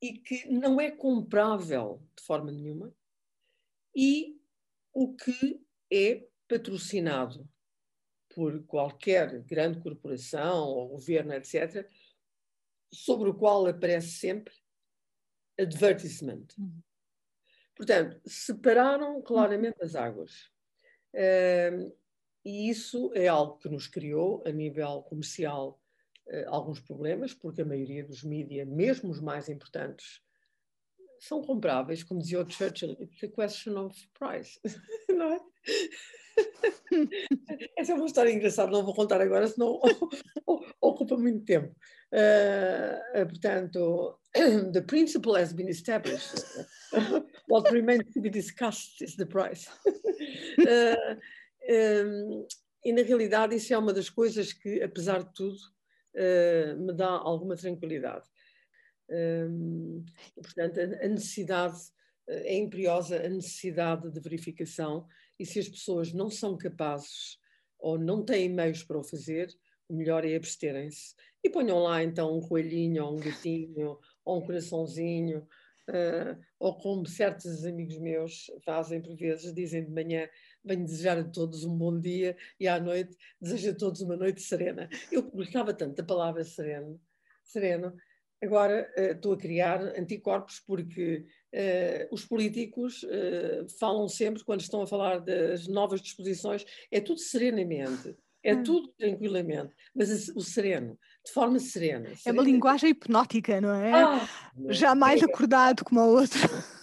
e 0.01 0.13
que 0.13 0.47
não 0.47 0.79
é 0.79 0.91
comprável 0.91 2.01
de 2.15 2.23
forma 2.23 2.51
nenhuma, 2.51 2.95
e 3.93 4.39
o 4.93 5.13
que 5.13 5.61
é 5.91 6.25
patrocinado 6.47 7.49
por 8.29 8.63
qualquer 8.65 9.41
grande 9.43 9.81
corporação 9.81 10.67
ou 10.67 10.89
governo, 10.89 11.33
etc., 11.33 11.85
sobre 12.93 13.29
o 13.29 13.33
qual 13.33 13.65
aparece 13.67 14.11
sempre 14.11 14.53
advertisement. 15.59 16.47
Uhum. 16.57 16.81
Portanto, 17.75 18.21
separaram 18.25 19.21
claramente 19.21 19.83
as 19.83 19.95
águas. 19.95 20.49
Uh, 21.13 21.93
e 22.49 22.69
isso 22.69 23.11
é 23.13 23.27
algo 23.27 23.57
que 23.59 23.69
nos 23.69 23.85
criou, 23.85 24.43
a 24.43 24.51
nível 24.51 25.03
comercial, 25.03 25.79
uh, 26.27 26.49
alguns 26.49 26.79
problemas, 26.79 27.31
porque 27.31 27.61
a 27.61 27.65
maioria 27.65 28.03
dos 28.03 28.23
mídias, 28.23 28.67
mesmo 28.67 29.11
os 29.11 29.21
mais 29.21 29.49
importantes, 29.49 30.21
são 31.19 31.43
compráveis, 31.43 32.01
como 32.01 32.21
dizia 32.21 32.41
o 32.41 32.49
Churchill, 32.49 32.97
it's 32.99 33.23
a 33.23 33.27
question 33.27 33.77
of 33.77 33.95
price, 34.17 34.59
não 35.09 35.33
é? 35.33 35.39
Essa 37.77 37.91
é 37.91 37.95
uma 37.95 38.05
história 38.05 38.31
engraçada, 38.31 38.71
não 38.71 38.83
vou 38.83 38.95
contar 38.95 39.21
agora, 39.21 39.47
senão 39.47 39.79
ocupa 40.81 41.17
muito 41.17 41.45
tempo. 41.45 41.75
Uh, 42.11 43.27
portanto, 43.27 44.17
the 44.73 44.81
principle 44.81 45.35
has 45.35 45.53
been 45.53 45.67
established. 45.67 46.43
What 47.47 47.71
remains 47.71 48.11
to 48.13 48.21
be 48.21 48.29
discussed 48.29 49.01
is 49.01 49.15
the 49.15 49.25
price. 49.25 49.69
Uh, 50.57 51.15
um, 51.69 52.47
e 52.83 52.91
na 52.93 53.01
realidade, 53.03 53.55
isso 53.55 53.73
é 53.73 53.77
uma 53.77 53.93
das 53.93 54.09
coisas 54.09 54.53
que, 54.53 54.81
apesar 54.81 55.23
de 55.23 55.33
tudo, 55.33 55.57
uh, 56.15 56.77
me 56.79 56.93
dá 56.93 57.09
alguma 57.09 57.55
tranquilidade. 57.55 58.27
Um, 59.09 60.03
portanto, 60.35 60.79
a, 60.79 61.07
necessidade 61.07 61.77
é 62.27 62.55
imperiosa, 62.57 63.23
a 63.25 63.29
necessidade 63.29 64.09
de 64.11 64.19
verificação, 64.19 65.07
e 65.39 65.45
se 65.45 65.59
as 65.59 65.67
pessoas 65.67 66.13
não 66.13 66.29
são 66.29 66.57
capazes 66.57 67.37
ou 67.79 67.97
não 67.97 68.23
têm 68.23 68.49
meios 68.49 68.83
para 68.83 68.99
o 68.99 69.03
fazer, 69.03 69.49
o 69.87 69.95
melhor 69.95 70.25
é 70.25 70.35
absterem-se. 70.35 71.15
E 71.43 71.49
ponham 71.49 71.79
lá 71.79 72.03
então 72.03 72.37
um 72.37 72.41
coelhinho, 72.41 73.05
ou 73.05 73.13
um 73.13 73.19
gatinho, 73.19 73.97
ou 74.23 74.37
um 74.37 74.45
coraçãozinho, 74.45 75.47
uh, 75.89 76.39
ou 76.59 76.77
como 76.77 77.07
certos 77.07 77.65
amigos 77.65 77.97
meus 77.97 78.51
fazem 78.63 79.01
por 79.01 79.15
vezes, 79.15 79.53
dizem 79.53 79.85
de 79.85 79.91
manhã, 79.91 80.29
venho 80.63 80.85
desejar 80.85 81.17
a 81.17 81.23
todos 81.23 81.63
um 81.63 81.75
bom 81.77 81.99
dia 81.99 82.35
e 82.59 82.67
à 82.67 82.79
noite 82.79 83.15
desejo 83.41 83.71
a 83.71 83.75
todos 83.75 84.01
uma 84.01 84.15
noite 84.15 84.41
serena. 84.41 84.89
Eu 85.11 85.23
gostava 85.23 85.73
tanto 85.73 85.95
da 85.95 86.03
palavra 86.03 86.43
sereno, 86.43 86.99
sereno, 87.43 87.93
Agora 88.41 88.89
uh, 88.97 89.01
estou 89.11 89.33
a 89.33 89.37
criar 89.37 89.81
anticorpos 89.97 90.61
porque 90.65 91.25
uh, 91.53 92.07
os 92.13 92.25
políticos 92.25 93.03
uh, 93.03 93.67
falam 93.77 94.07
sempre, 94.07 94.43
quando 94.45 94.61
estão 94.61 94.81
a 94.81 94.87
falar 94.87 95.19
das 95.19 95.67
novas 95.67 96.01
disposições, 96.01 96.65
é 96.89 97.01
tudo 97.01 97.19
serenamente, 97.19 98.15
é 98.41 98.55
hum. 98.55 98.63
tudo 98.63 98.87
tranquilamente, 98.97 99.75
mas 99.93 100.29
o 100.29 100.41
sereno, 100.41 100.97
de 101.25 101.33
forma 101.33 101.59
serena. 101.59 102.13
É 102.25 102.31
uma 102.31 102.43
linguagem 102.43 102.91
hipnótica, 102.91 103.59
não 103.59 103.75
é? 103.75 103.91
Ah, 103.91 104.29
Jamais 104.69 105.21
é. 105.21 105.25
acordado 105.25 105.83
como 105.83 105.99
a 105.99 106.05
outra. 106.05 106.39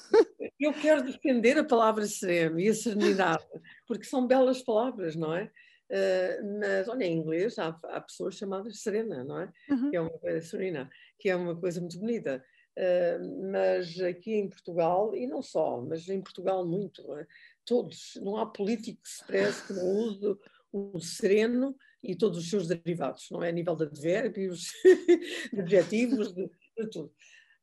Eu 0.58 0.72
quero 0.72 1.04
defender 1.04 1.58
a 1.58 1.64
palavra 1.64 2.06
sereno 2.06 2.58
e 2.58 2.68
a 2.68 2.74
serenidade, 2.74 3.44
porque 3.86 4.04
são 4.04 4.26
belas 4.26 4.62
palavras, 4.62 5.14
não 5.14 5.34
é? 5.34 5.50
Uh, 5.90 6.58
mas, 6.60 6.88
olha, 6.88 7.04
em 7.04 7.18
inglês 7.18 7.58
há, 7.58 7.68
há 7.68 8.00
pessoas 8.00 8.34
chamadas 8.34 8.82
Serena, 8.82 9.22
não 9.22 9.40
é? 9.40 9.52
Uhum. 9.70 9.90
Que 9.90 9.96
é 9.96 10.00
uma 10.00 10.18
coisa 10.18 10.40
serena, 10.46 10.90
que 11.18 11.28
é 11.28 11.36
uma 11.36 11.54
coisa 11.54 11.80
muito 11.80 11.98
bonita. 11.98 12.44
Uh, 12.76 13.50
mas 13.52 14.00
aqui 14.00 14.34
em 14.34 14.48
Portugal, 14.48 15.14
e 15.14 15.26
não 15.26 15.42
só, 15.42 15.80
mas 15.80 16.08
em 16.08 16.20
Portugal 16.20 16.66
muito, 16.66 17.14
é? 17.16 17.26
todos, 17.64 18.18
não 18.22 18.36
há 18.36 18.46
político 18.46 19.02
que 19.02 19.08
se 19.08 19.24
preze 19.24 19.66
que 19.66 19.72
não 19.72 19.86
use 19.86 20.36
o 20.72 21.00
sereno 21.00 21.74
e 22.02 22.14
todos 22.14 22.38
os 22.38 22.50
seus 22.50 22.68
derivados, 22.68 23.28
não 23.30 23.42
é? 23.42 23.48
A 23.48 23.52
nível 23.52 23.74
de 23.76 23.84
advérbios, 23.84 24.72
de 25.52 25.60
adjetivos, 25.60 26.32
de, 26.32 26.46
de, 26.46 26.90
tudo. 26.90 27.12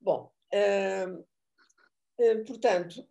Bom, 0.02 0.32
uh, 0.54 1.26
portanto, 2.46 3.08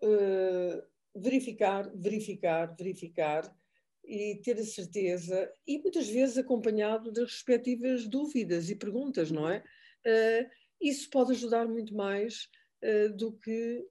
verificar, 1.14 1.90
verificar, 1.94 2.74
verificar 2.76 3.56
e 4.04 4.40
ter 4.42 4.58
a 4.58 4.64
certeza, 4.64 5.52
e 5.66 5.78
muitas 5.78 6.08
vezes 6.08 6.38
acompanhado 6.38 7.12
das 7.12 7.32
respectivas 7.32 8.06
dúvidas 8.06 8.68
e 8.70 8.74
perguntas, 8.74 9.30
não 9.30 9.48
é? 9.48 9.62
uh, 10.06 10.50
isso 10.80 11.08
pode 11.10 11.32
ajudar 11.32 11.68
muito 11.68 11.94
mais 11.94 12.48
do 13.16 13.32
que 13.32 13.86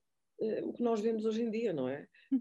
o 0.64 0.74
que 0.74 0.84
nós 0.84 1.00
vemos 1.00 1.24
hoje 1.24 1.44
em 1.44 1.52
dia, 1.52 1.72
não 1.72 1.88
é? 1.88 2.08
Uhum. 2.32 2.40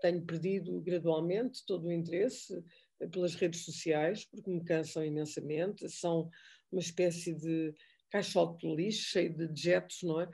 tenho 0.00 0.24
perdido 0.24 0.80
gradualmente 0.80 1.66
todo 1.66 1.88
o 1.88 1.92
interesse 1.92 2.62
pelas 3.10 3.34
redes 3.34 3.64
sociais, 3.64 4.24
porque 4.24 4.50
me 4.50 4.64
cansam 4.64 5.04
imensamente, 5.04 5.88
são 5.90 6.30
uma 6.70 6.80
espécie 6.80 7.34
de 7.34 7.74
caixote 8.10 8.66
de 8.66 8.74
lixo 8.74 9.10
cheio 9.10 9.34
de 9.34 9.48
dejetos, 9.48 10.02
não 10.02 10.20
é? 10.20 10.28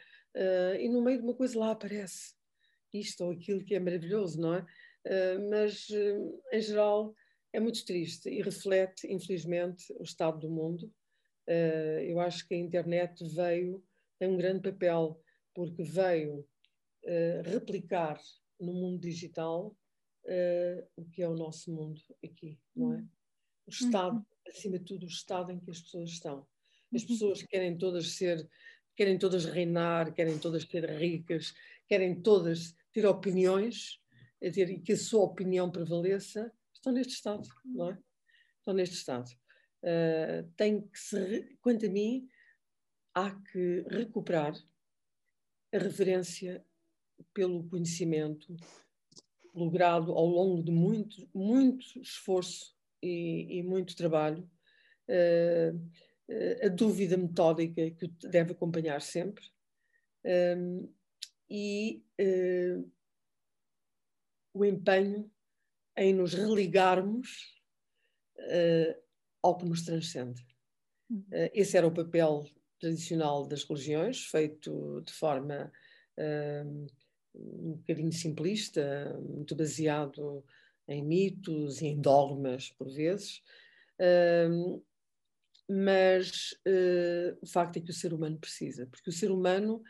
E 0.79 0.89
no 0.89 1.03
meio 1.03 1.19
de 1.19 1.25
uma 1.25 1.35
coisa 1.35 1.59
lá 1.59 1.71
aparece 1.73 2.35
isto 2.93 3.25
ou 3.25 3.33
aquilo 3.33 3.65
que 3.65 3.75
é 3.75 3.81
maravilhoso, 3.81 4.41
não 4.41 4.55
é? 4.55 4.67
mas, 5.51 5.89
em 6.53 6.61
geral, 6.61 7.15
é 7.53 7.61
muito 7.61 7.85
triste 7.85 8.29
e 8.29 8.43
reflete, 8.43 9.07
infelizmente, 9.11 9.93
o 9.99 10.03
estado 10.03 10.39
do 10.39 10.51
mundo. 10.51 10.93
Uh, 11.49 12.01
eu 12.07 12.21
acho 12.21 12.47
que 12.47 12.55
a 12.55 12.59
internet 12.59 13.25
veio, 13.35 13.83
tem 14.19 14.29
um 14.29 14.37
grande 14.37 14.71
papel, 14.71 15.21
porque 15.55 15.83
veio 15.83 16.41
uh, 16.41 17.43
replicar 17.45 18.21
no 18.61 18.73
mundo 18.73 19.01
digital 19.01 19.75
uh, 20.25 20.89
o 20.97 21.05
que 21.07 21.23
é 21.23 21.29
o 21.29 21.37
nosso 21.37 21.73
mundo 21.73 22.01
aqui, 22.23 22.61
não 22.77 22.95
é? 22.95 23.05
O 23.67 23.71
estado, 23.71 24.17
uhum. 24.17 24.25
acima 24.47 24.79
de 24.79 24.85
tudo, 24.85 25.05
o 25.05 25.09
estado 25.09 25.53
em 25.53 25.59
que 25.59 25.71
as 25.71 25.81
pessoas 25.81 26.11
estão. 26.11 26.47
As 26.95 27.03
uhum. 27.03 27.09
pessoas 27.09 27.43
querem 27.43 27.77
todas 27.77 28.13
ser, 28.13 28.47
querem 28.99 29.17
todas 29.17 29.45
reinar, 29.45 30.13
querem 30.13 30.41
todas 30.41 30.65
ser 30.65 30.91
ricas, 30.91 31.55
querem 31.87 32.21
todas 32.21 32.75
ter 32.93 33.07
opiniões, 33.07 34.01
dizer, 34.43 34.69
e 34.71 34.81
que 34.81 34.95
a 34.95 34.97
sua 34.97 35.23
opinião 35.23 35.71
prevaleça, 35.71 36.53
estão 36.75 36.93
neste 36.93 37.13
estado, 37.13 37.47
não 37.65 37.93
é? 37.93 37.99
Estão 38.59 38.75
neste 38.75 38.97
estado. 38.97 39.31
Uh, 39.85 40.51
tem 40.57 40.81
que 40.81 40.99
se, 40.99 41.57
quanto 41.61 41.87
a 41.87 41.89
mim, 41.89 42.29
há 43.15 43.31
que 43.31 43.85
recuperar 43.89 44.53
a 45.73 45.79
referência 45.79 46.65
pelo 47.33 47.69
conhecimento 47.69 48.57
logrado 49.55 50.11
ao 50.11 50.27
longo 50.27 50.61
de 50.61 50.73
muito, 50.73 51.29
muito 51.33 51.87
esforço 52.01 52.77
e, 53.01 53.59
e 53.59 53.63
muito 53.63 53.95
trabalho, 53.95 54.51
uh, 55.09 56.08
a 56.63 56.69
dúvida 56.69 57.17
metódica 57.17 57.91
que 57.91 58.09
deve 58.29 58.53
acompanhar 58.53 59.01
sempre 59.01 59.45
e 61.49 62.03
o 64.53 64.65
empenho 64.65 65.31
em 65.97 66.15
nos 66.15 66.35
religarmos 66.35 67.61
uh, 68.39 69.03
ao 69.43 69.57
que 69.57 69.65
nos 69.65 69.85
transcende. 69.85 70.43
Uh, 71.11 71.51
esse 71.53 71.77
era 71.77 71.87
o 71.87 71.95
papel 71.95 72.45
tradicional 72.81 73.47
das 73.47 73.65
religiões, 73.65 74.27
feito 74.27 75.03
de 75.05 75.13
forma 75.13 75.73
uh, 76.17 76.87
um 77.35 77.73
bocadinho 77.77 78.13
simplista, 78.13 79.17
muito 79.21 79.55
baseado 79.55 80.45
em 80.87 81.05
mitos 81.05 81.81
e 81.83 81.87
em 81.87 82.01
dogmas, 82.01 82.71
por 82.71 82.89
vezes. 82.89 83.43
Mas 85.69 86.55
o 87.43 87.47
facto 87.47 87.77
é 87.77 87.81
que 87.81 87.91
o 87.91 87.95
ser 87.95 88.15
humano 88.15 88.39
precisa, 88.39 88.87
porque 88.87 89.11
o 89.11 89.13
ser 89.13 89.31
humano 89.31 89.83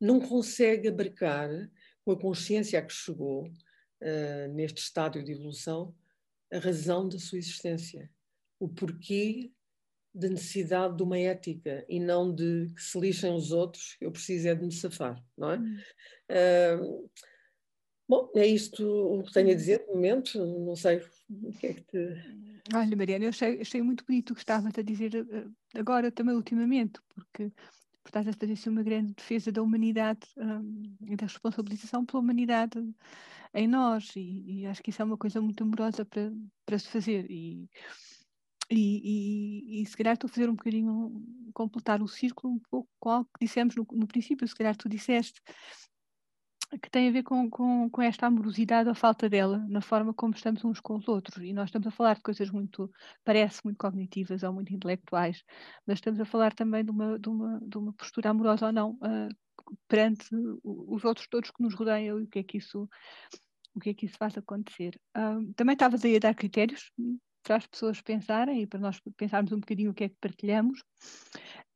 não 0.00 0.20
consegue 0.20 0.88
abarcar, 0.88 1.50
com 2.04 2.12
a 2.12 2.20
consciência 2.20 2.78
a 2.78 2.82
que 2.82 2.92
chegou, 2.92 3.46
uh, 3.46 4.52
neste 4.54 4.80
estádio 4.80 5.24
de 5.24 5.32
evolução, 5.32 5.94
a 6.52 6.58
razão 6.58 7.08
da 7.08 7.18
sua 7.18 7.38
existência, 7.38 8.10
o 8.58 8.68
porquê 8.68 9.50
da 10.14 10.28
necessidade 10.28 10.96
de 10.96 11.02
uma 11.02 11.18
ética 11.18 11.84
e 11.88 12.00
não 12.00 12.34
de 12.34 12.72
que 12.74 12.82
se 12.82 12.98
lixem 12.98 13.34
os 13.34 13.52
outros, 13.52 13.96
eu 14.00 14.10
preciso 14.10 14.48
é 14.48 14.54
de 14.54 14.64
me 14.64 14.72
safar, 14.72 15.22
não 15.36 15.50
é? 15.50 15.58
Uh, 16.78 17.10
bom, 18.08 18.30
é 18.34 18.46
isto 18.46 18.84
o 18.84 19.22
que 19.22 19.32
tenho 19.32 19.50
a 19.50 19.54
dizer 19.54 19.84
no 19.88 19.94
momento, 19.94 20.38
não 20.38 20.76
sei 20.76 21.02
o 21.28 21.52
que 21.52 21.66
é 21.66 21.74
que 21.74 21.82
te... 21.82 22.56
Olha, 22.74 22.96
Mariana, 22.96 23.26
eu 23.26 23.28
achei, 23.28 23.60
achei 23.60 23.80
muito 23.82 24.04
bonito 24.04 24.30
o 24.30 24.34
que 24.34 24.40
estavas 24.40 24.72
a 24.76 24.82
dizer 24.82 25.14
eh, 25.14 25.78
agora 25.78 26.10
também 26.10 26.34
ultimamente, 26.34 27.00
porque 27.14 27.52
estás 28.04 28.26
a 28.26 28.32
fazer 28.32 28.52
assim, 28.52 28.70
uma 28.70 28.82
grande 28.82 29.12
defesa 29.14 29.52
da 29.52 29.62
humanidade 29.62 30.26
um, 30.36 30.96
e 31.08 31.16
da 31.16 31.26
responsabilização 31.26 32.04
pela 32.04 32.20
humanidade 32.20 32.78
em 33.54 33.66
nós 33.66 34.14
e, 34.16 34.60
e, 34.60 34.66
acho 34.66 34.82
que 34.82 34.90
isso 34.90 35.02
é 35.02 35.04
uma 35.04 35.16
coisa 35.16 35.40
muito 35.40 35.62
amorosa 35.62 36.04
para, 36.04 36.32
para 36.64 36.78
se 36.78 36.88
fazer. 36.88 37.30
E, 37.30 37.68
e, 38.70 39.80
e, 39.82 39.86
se 39.86 39.96
calhar 39.96 40.14
estou 40.14 40.28
a 40.28 40.32
fazer 40.32 40.48
um 40.48 40.54
bocadinho 40.54 41.24
completar 41.54 42.02
o 42.02 42.08
círculo 42.08 42.54
um 42.54 42.60
pouco 42.70 42.88
com 42.98 43.10
algo 43.10 43.30
que 43.32 43.46
dissemos 43.46 43.74
no, 43.76 43.86
no 43.92 44.06
princípio, 44.06 44.46
se 44.46 44.54
calhar 44.54 44.76
tu 44.76 44.88
disseste 44.88 45.40
que 46.82 46.90
tem 46.90 47.08
a 47.08 47.12
ver 47.12 47.22
com, 47.22 47.48
com, 47.48 47.88
com 47.88 48.02
esta 48.02 48.26
amorosidade, 48.26 48.88
a 48.88 48.94
falta 48.94 49.28
dela, 49.28 49.64
na 49.68 49.80
forma 49.80 50.12
como 50.12 50.34
estamos 50.34 50.64
uns 50.64 50.80
com 50.80 50.96
os 50.96 51.06
outros. 51.06 51.42
E 51.44 51.52
nós 51.52 51.68
estamos 51.68 51.86
a 51.86 51.90
falar 51.90 52.14
de 52.14 52.22
coisas 52.22 52.50
muito, 52.50 52.90
parece 53.24 53.60
muito 53.64 53.78
cognitivas 53.78 54.42
ou 54.42 54.52
muito 54.52 54.74
intelectuais, 54.74 55.44
mas 55.86 55.98
estamos 55.98 56.20
a 56.20 56.24
falar 56.24 56.52
também 56.52 56.84
de 56.84 56.90
uma, 56.90 57.18
de 57.18 57.28
uma, 57.28 57.60
de 57.60 57.78
uma 57.78 57.92
postura 57.92 58.30
amorosa 58.30 58.66
ou 58.66 58.72
não 58.72 58.90
uh, 58.92 59.28
perante 59.88 60.26
os 60.64 61.04
outros 61.04 61.28
todos 61.28 61.50
que 61.50 61.62
nos 61.62 61.74
rodeiam 61.74 62.20
e 62.20 62.24
o 62.24 62.28
que 62.28 62.40
é 62.40 62.42
que 62.42 62.58
isso, 62.58 62.88
o 63.74 63.80
que 63.80 63.90
é 63.90 63.94
que 63.94 64.06
isso 64.06 64.16
faz 64.18 64.36
acontecer. 64.36 65.00
Uh, 65.16 65.52
também 65.54 65.74
estavas 65.74 66.04
aí 66.04 66.16
a 66.16 66.20
dar 66.20 66.34
critérios 66.34 66.90
para 67.42 67.56
as 67.56 67.66
pessoas 67.66 68.00
pensarem 68.02 68.62
e 68.62 68.66
para 68.66 68.80
nós 68.80 69.00
pensarmos 69.16 69.52
um 69.52 69.60
bocadinho 69.60 69.92
o 69.92 69.94
que 69.94 70.04
é 70.04 70.08
que 70.08 70.16
partilhamos. 70.20 70.82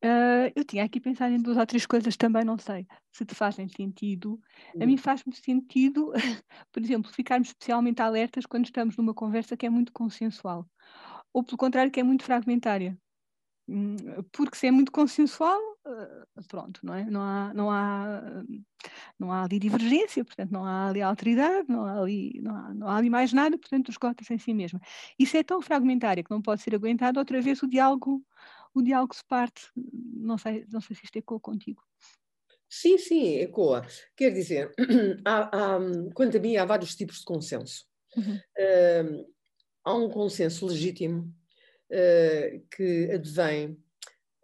Uh, 0.03 0.49
eu 0.57 0.65
tinha 0.65 0.83
aqui 0.85 0.99
pensado 0.99 1.35
em 1.35 1.43
duas 1.43 1.59
ou 1.59 1.67
três 1.67 1.85
coisas 1.85 2.17
também, 2.17 2.43
não 2.43 2.57
sei 2.59 2.87
se 3.13 3.25
te 3.25 3.35
fazem 3.35 3.69
sentido. 3.69 4.41
A 4.81 4.87
mim 4.87 4.97
faz-me 4.97 5.35
sentido, 5.35 6.13
por 6.73 6.83
exemplo, 6.83 7.13
ficarmos 7.13 7.49
especialmente 7.49 8.01
alertas 8.01 8.47
quando 8.47 8.65
estamos 8.65 8.97
numa 8.97 9.13
conversa 9.13 9.57
que 9.57 9.67
é 9.67 9.71
muito 9.71 9.93
consensual, 9.93 10.67
ou 11.33 11.45
pelo 11.45 11.59
contrário, 11.59 11.93
que 11.93 12.01
é 12.01 12.03
muito 12.03 12.25
fragmentária. 12.25 12.99
Hum, 13.69 13.97
porque 14.33 14.57
se 14.57 14.67
é 14.67 14.71
muito 14.71 14.91
consensual, 14.91 15.61
ah, 15.87 16.43
pronto, 16.49 16.81
não 16.83 16.95
é? 16.95 17.05
Não 17.05 17.23
há, 17.23 17.55
não 17.55 17.71
há, 17.71 18.43
não 19.19 19.33
há 19.33 19.45
ali 19.45 19.59
divergência, 19.59 20.25
portanto, 20.25 20.51
não 20.51 20.65
há 20.65 20.89
ali 20.89 21.03
alteridade, 21.03 21.67
não 21.69 21.85
há 21.85 22.01
ali, 22.01 22.41
não 22.43 22.57
há, 22.57 22.75
não 22.75 22.89
há 22.89 22.97
ali 22.97 23.11
mais 23.11 23.33
nada, 23.33 23.57
portanto, 23.59 23.91
esgota-se 23.91 24.35
em 24.35 24.39
si 24.39 24.55
mesma. 24.55 24.81
Isso 25.19 25.37
é 25.37 25.43
tão 25.43 25.63
fragmentário 25.63 26.25
que 26.25 26.31
não 26.31 26.43
pode 26.43 26.63
ser 26.63 26.75
aguentado 26.75 27.19
outra 27.19 27.41
vez 27.41 27.63
o 27.63 27.69
diálogo 27.69 28.25
o 28.75 28.83
diálogo 28.83 29.15
se 29.15 29.25
parte. 29.25 29.63
Não 29.77 30.39
sei, 30.39 30.65
não 30.71 30.81
sei 30.81 30.97
se 30.97 31.05
isto 31.05 31.17
ecoa 31.17 31.41
contigo. 31.41 31.83
Sim, 32.69 32.99
sim, 32.99 33.35
ecoa. 33.39 33.85
Quer 34.17 34.31
dizer, 34.31 34.73
há, 35.25 35.75
há, 35.75 35.79
quanto 36.15 36.37
a 36.37 36.41
mim, 36.41 36.57
há 36.57 36.65
vários 36.65 36.95
tipos 36.95 37.19
de 37.19 37.25
consenso. 37.25 37.85
Uhum. 38.17 38.37
Uh, 38.37 39.35
há 39.85 39.95
um 39.95 40.09
consenso 40.09 40.67
legítimo 40.67 41.35
uh, 41.91 42.67
que 42.71 43.11
advém 43.13 43.73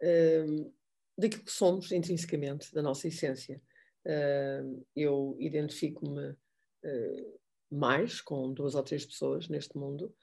uh, 0.03 0.73
daquilo 1.17 1.43
que 1.43 1.51
somos 1.51 1.91
intrinsecamente, 1.91 2.73
da 2.73 2.81
nossa 2.81 3.07
essência. 3.07 3.61
eu 4.95 5.35
identifico-me 5.39 6.35
mais 7.69 8.21
com 8.21 8.53
duas 8.53 8.75
ou 8.75 8.83
três 8.83 9.05
pessoas 9.05 9.49
neste 9.49 9.75
mundo 9.75 10.15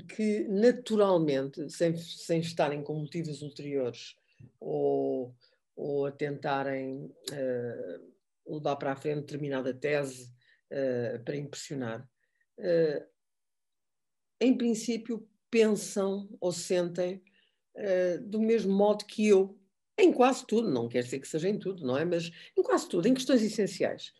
que 0.00 0.46
naturalmente, 0.48 1.68
sem, 1.70 1.96
sem 1.96 2.40
estarem 2.40 2.82
com 2.82 2.94
motivos 2.94 3.42
ulteriores 3.42 4.16
ou, 4.58 5.34
ou 5.76 6.06
a 6.06 6.12
tentarem 6.12 7.04
uh, 7.04 8.54
levar 8.54 8.76
para 8.76 8.92
a 8.92 8.96
frente 8.96 9.20
determinada 9.20 9.74
tese 9.74 10.32
uh, 10.70 11.22
para 11.24 11.36
impressionar, 11.36 12.08
uh, 12.58 13.06
em 14.40 14.56
princípio 14.56 15.28
pensam 15.50 16.28
ou 16.40 16.52
sentem 16.52 17.22
do 18.26 18.38
mesmo 18.38 18.70
modo 18.70 19.06
que 19.06 19.26
eu, 19.26 19.58
em 19.96 20.12
quase 20.12 20.46
tudo, 20.46 20.70
não 20.70 20.90
quer 20.90 21.02
dizer 21.04 21.20
que 21.20 21.28
seja 21.28 21.48
em 21.48 21.58
tudo, 21.58 21.86
não 21.86 21.96
é? 21.96 22.04
Mas 22.04 22.30
em 22.54 22.62
quase 22.62 22.86
tudo, 22.86 23.08
em 23.08 23.14
questões 23.14 23.40
essenciais. 23.40 24.12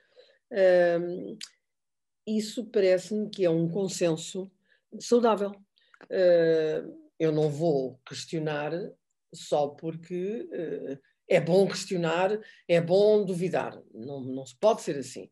isso 2.26 2.64
parece-me 2.64 3.28
que 3.28 3.44
é 3.44 3.50
um 3.50 3.68
consenso 3.68 4.50
saudável. 5.00 5.50
Uh, 6.04 7.02
eu 7.18 7.30
não 7.32 7.48
vou 7.48 8.00
questionar 8.06 8.72
só 9.32 9.68
porque 9.68 10.48
uh, 10.52 10.98
é 11.28 11.40
bom 11.40 11.66
questionar, 11.66 12.38
é 12.68 12.80
bom 12.80 13.24
duvidar. 13.24 13.80
Não, 13.94 14.20
não 14.20 14.44
se 14.44 14.56
pode 14.56 14.82
ser 14.82 14.98
assim. 14.98 15.30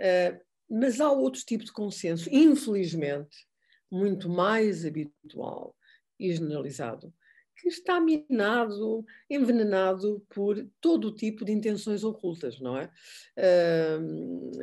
Uh, 0.00 0.38
mas 0.68 1.00
há 1.00 1.10
outro 1.10 1.40
tipo 1.44 1.64
de 1.64 1.72
consenso, 1.72 2.28
infelizmente, 2.30 3.46
muito 3.90 4.28
mais 4.28 4.84
habitual 4.84 5.74
e 6.18 6.34
generalizado, 6.34 7.14
que 7.58 7.68
está 7.68 8.00
minado, 8.00 9.04
envenenado 9.28 10.24
por 10.30 10.56
todo 10.80 11.08
o 11.08 11.14
tipo 11.14 11.44
de 11.44 11.52
intenções 11.52 12.04
ocultas, 12.04 12.60
não 12.60 12.78
é? 12.78 12.90
Uh, 13.36 14.60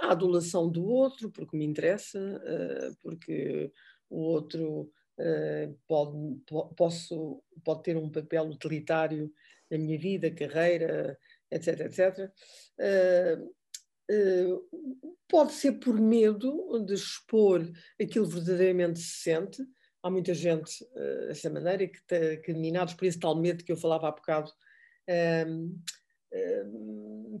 a 0.00 0.12
adulação 0.12 0.70
do 0.70 0.86
outro, 0.86 1.30
porque 1.30 1.56
me 1.56 1.64
interessa, 1.64 2.18
uh, 2.18 2.96
porque 3.02 3.70
o 4.08 4.20
outro 4.20 4.90
uh, 5.18 5.78
pode, 5.86 6.40
posso, 6.74 7.42
pode 7.62 7.82
ter 7.82 7.96
um 7.96 8.10
papel 8.10 8.44
utilitário 8.48 9.30
na 9.70 9.76
minha 9.76 9.98
vida, 9.98 10.30
carreira, 10.30 11.18
etc, 11.50 11.80
etc, 11.80 12.32
pode 15.28 15.52
ser 15.52 15.72
por 15.72 16.00
medo 16.00 16.82
de 16.86 16.94
expor 16.94 17.70
aquilo 18.00 18.26
verdadeiramente 18.26 18.98
se 18.98 19.22
sente. 19.22 19.62
Há 20.02 20.10
muita 20.10 20.32
gente 20.34 20.84
uh, 20.84 21.26
dessa 21.28 21.50
maneira 21.50 21.86
que, 21.88 22.36
que, 22.38 22.54
minados 22.54 22.94
por 22.94 23.04
esse 23.06 23.18
tal 23.18 23.36
medo 23.36 23.64
que 23.64 23.72
eu 23.72 23.76
falava 23.76 24.08
há 24.08 24.12
bocado, 24.12 24.50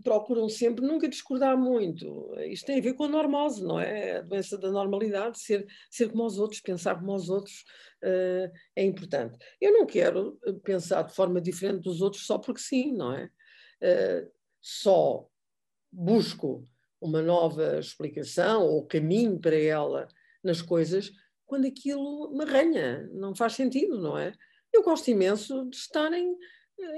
procuram 0.02 0.48
sempre 0.48 0.84
nunca 0.86 1.08
discordar 1.08 1.56
muito. 1.56 2.34
Isto 2.40 2.66
tem 2.66 2.78
a 2.78 2.82
ver 2.82 2.94
com 2.94 3.04
a 3.04 3.08
normose, 3.08 3.62
não 3.62 3.78
é? 3.78 4.18
A 4.18 4.22
doença 4.22 4.56
da 4.56 4.70
normalidade, 4.70 5.40
ser, 5.40 5.66
ser 5.90 6.10
como 6.10 6.24
os 6.24 6.38
outros, 6.38 6.60
pensar 6.60 6.98
como 6.98 7.14
os 7.14 7.28
outros 7.28 7.64
uh, 8.02 8.50
é 8.74 8.84
importante. 8.84 9.38
Eu 9.60 9.72
não 9.72 9.86
quero 9.86 10.38
pensar 10.64 11.02
de 11.02 11.14
forma 11.14 11.40
diferente 11.40 11.82
dos 11.82 12.00
outros 12.00 12.24
só 12.26 12.38
porque 12.38 12.60
sim, 12.60 12.92
não 12.92 13.12
é? 13.12 13.30
Uh, 13.82 14.30
só 14.60 15.28
busco 15.90 16.68
uma 17.00 17.22
nova 17.22 17.78
explicação 17.78 18.66
ou 18.66 18.86
caminho 18.86 19.38
para 19.38 19.56
ela 19.56 20.08
nas 20.42 20.60
coisas 20.60 21.12
quando 21.48 21.66
aquilo 21.66 22.30
me 22.36 22.44
arranha, 22.44 23.08
não 23.12 23.34
faz 23.34 23.54
sentido, 23.54 24.00
não 24.00 24.16
é? 24.16 24.32
Eu 24.72 24.82
gosto 24.82 25.10
imenso 25.10 25.68
de 25.68 25.76
estarem 25.76 26.36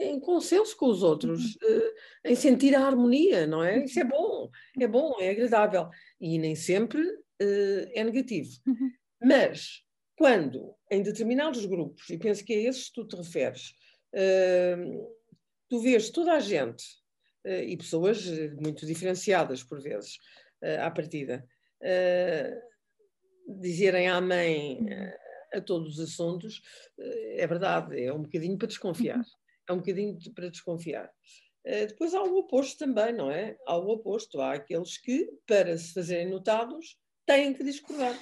em 0.00 0.20
consenso 0.20 0.76
com 0.76 0.86
os 0.86 1.02
outros, 1.02 1.56
uhum. 1.62 1.78
uh, 1.78 1.92
em 2.24 2.34
sentir 2.34 2.74
a 2.74 2.84
harmonia, 2.84 3.46
não 3.46 3.62
é? 3.62 3.84
Isso 3.84 3.98
é 3.98 4.04
bom, 4.04 4.50
é 4.78 4.86
bom, 4.86 5.16
é 5.20 5.30
agradável. 5.30 5.88
E 6.20 6.38
nem 6.38 6.54
sempre 6.54 7.00
uh, 7.00 7.90
é 7.94 8.04
negativo. 8.04 8.50
Uhum. 8.66 8.90
Mas, 9.22 9.82
quando 10.16 10.74
em 10.90 11.02
determinados 11.02 11.64
grupos, 11.64 12.10
e 12.10 12.18
penso 12.18 12.44
que 12.44 12.52
é 12.52 12.62
esses 12.64 12.88
que 12.88 12.94
tu 12.94 13.06
te 13.06 13.16
referes, 13.16 13.70
uh, 14.14 15.16
tu 15.68 15.78
vês 15.78 16.10
toda 16.10 16.32
a 16.32 16.40
gente, 16.40 16.84
e 17.42 17.74
pessoas 17.74 18.26
muito 18.60 18.84
diferenciadas 18.84 19.64
por 19.64 19.80
vezes, 19.80 20.18
à 20.78 20.90
partida, 20.90 21.42
dizerem 23.58 24.08
amém 24.08 24.80
uhum. 24.80 25.12
a 25.54 25.60
todos 25.60 25.98
os 25.98 26.10
assuntos, 26.10 26.60
é 26.98 27.46
verdade, 27.46 28.02
é 28.02 28.12
um 28.12 28.22
bocadinho 28.22 28.56
para 28.58 28.68
desconfiar 28.68 29.24
é 29.70 29.72
um 29.72 29.78
bocadinho 29.78 30.18
para 30.34 30.50
desconfiar. 30.50 31.10
Uh, 31.66 31.86
depois 31.86 32.14
há 32.14 32.22
o 32.22 32.38
oposto 32.38 32.78
também, 32.78 33.12
não 33.12 33.30
é? 33.30 33.56
Há 33.66 33.76
o 33.76 33.88
oposto. 33.90 34.40
Há 34.40 34.54
aqueles 34.54 34.98
que, 34.98 35.30
para 35.46 35.76
se 35.78 35.94
fazerem 35.94 36.28
notados, 36.28 36.98
têm 37.26 37.54
que 37.54 37.62
discordar. 37.62 38.18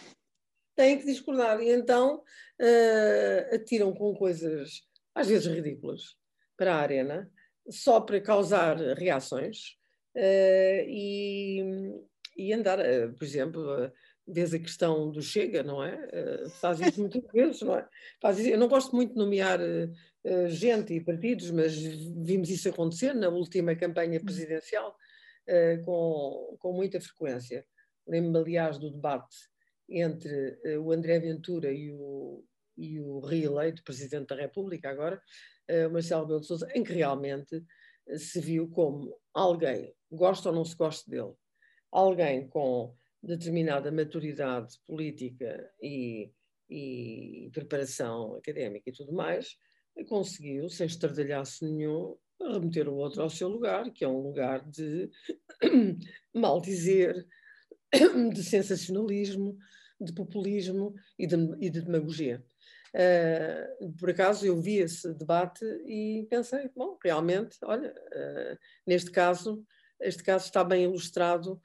Têm 0.76 0.98
que 0.98 1.06
discordar. 1.06 1.60
E 1.60 1.70
então 1.70 2.18
uh, 2.18 3.54
atiram 3.54 3.92
com 3.94 4.14
coisas, 4.14 4.82
às 5.14 5.28
vezes 5.28 5.46
ridículas, 5.46 6.16
para 6.56 6.74
a 6.74 6.80
arena, 6.80 7.30
só 7.70 8.00
para 8.00 8.20
causar 8.20 8.76
reações 8.76 9.76
uh, 10.16 10.84
e, 10.86 11.62
e 12.36 12.52
andar, 12.52 12.78
por 13.16 13.24
exemplo 13.24 13.92
vês 14.28 14.52
a 14.52 14.58
questão 14.58 15.10
do 15.10 15.22
Chega, 15.22 15.62
não 15.62 15.82
é? 15.82 15.96
Uh, 15.96 16.50
faz 16.60 16.80
isso 16.80 17.00
muitas 17.00 17.24
vezes, 17.32 17.62
não 17.62 17.76
é? 17.76 17.88
Faz 18.20 18.38
isso. 18.38 18.48
Eu 18.50 18.58
não 18.58 18.68
gosto 18.68 18.94
muito 18.94 19.12
de 19.12 19.18
nomear 19.18 19.58
uh, 19.60 20.48
gente 20.48 20.92
e 20.94 21.00
partidos, 21.00 21.50
mas 21.50 21.74
vimos 21.74 22.50
isso 22.50 22.68
acontecer 22.68 23.14
na 23.14 23.28
última 23.28 23.74
campanha 23.74 24.20
presidencial 24.20 24.96
uh, 25.48 25.84
com, 25.84 26.56
com 26.58 26.72
muita 26.72 27.00
frequência. 27.00 27.64
Lembro-me, 28.06 28.38
aliás, 28.38 28.78
do 28.78 28.90
debate 28.90 29.36
entre 29.90 30.58
o 30.78 30.92
André 30.92 31.18
Ventura 31.18 31.72
e 31.72 31.90
o, 31.92 32.44
e 32.76 33.00
o 33.00 33.20
reeleito 33.20 33.82
Presidente 33.82 34.28
da 34.28 34.36
República, 34.36 34.90
agora, 34.90 35.20
Marcelo 35.90 36.26
Belo 36.26 36.40
de 36.40 36.46
Souza, 36.46 36.68
em 36.74 36.84
que 36.84 36.92
realmente 36.92 37.64
se 38.18 38.38
viu 38.38 38.68
como 38.68 39.18
alguém, 39.32 39.94
gosta 40.10 40.50
ou 40.50 40.54
não 40.54 40.64
se 40.64 40.76
gosta 40.76 41.10
dele, 41.10 41.32
alguém 41.90 42.48
com 42.48 42.94
determinada 43.22 43.90
maturidade 43.90 44.78
política 44.86 45.70
e, 45.82 46.30
e 46.68 47.50
preparação 47.52 48.36
académica 48.36 48.88
e 48.88 48.92
tudo 48.92 49.12
mais, 49.12 49.56
conseguiu, 50.06 50.68
sem 50.68 50.86
estardalhaço 50.86 51.64
nenhum, 51.64 52.16
remeter 52.40 52.88
o 52.88 52.94
outro 52.94 53.22
ao 53.22 53.30
seu 53.30 53.48
lugar, 53.48 53.90
que 53.90 54.04
é 54.04 54.08
um 54.08 54.20
lugar 54.20 54.64
de 54.68 55.10
mal 56.32 56.60
dizer, 56.60 57.26
de 58.32 58.44
sensacionalismo, 58.44 59.56
de 60.00 60.12
populismo 60.12 60.94
e 61.18 61.26
de, 61.26 61.36
e 61.60 61.70
de 61.70 61.82
demagogia. 61.82 62.44
Uh, 62.94 63.92
por 63.98 64.10
acaso 64.10 64.46
eu 64.46 64.60
vi 64.60 64.78
esse 64.78 65.12
debate 65.14 65.64
e 65.86 66.26
pensei, 66.30 66.70
bom, 66.74 66.96
realmente, 67.02 67.58
olha, 67.64 67.90
uh, 67.90 68.58
neste 68.86 69.10
caso, 69.10 69.62
este 70.00 70.22
caso 70.22 70.46
está 70.46 70.64
bem 70.64 70.84
ilustrado 70.84 71.60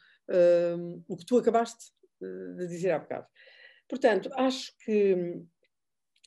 o 1.07 1.17
que 1.17 1.25
tu 1.25 1.37
acabaste 1.37 1.91
de 2.57 2.67
dizer 2.67 2.91
há 2.91 2.99
bocado. 2.99 3.27
Portanto, 3.87 4.29
acho 4.33 4.73
que 4.83 5.43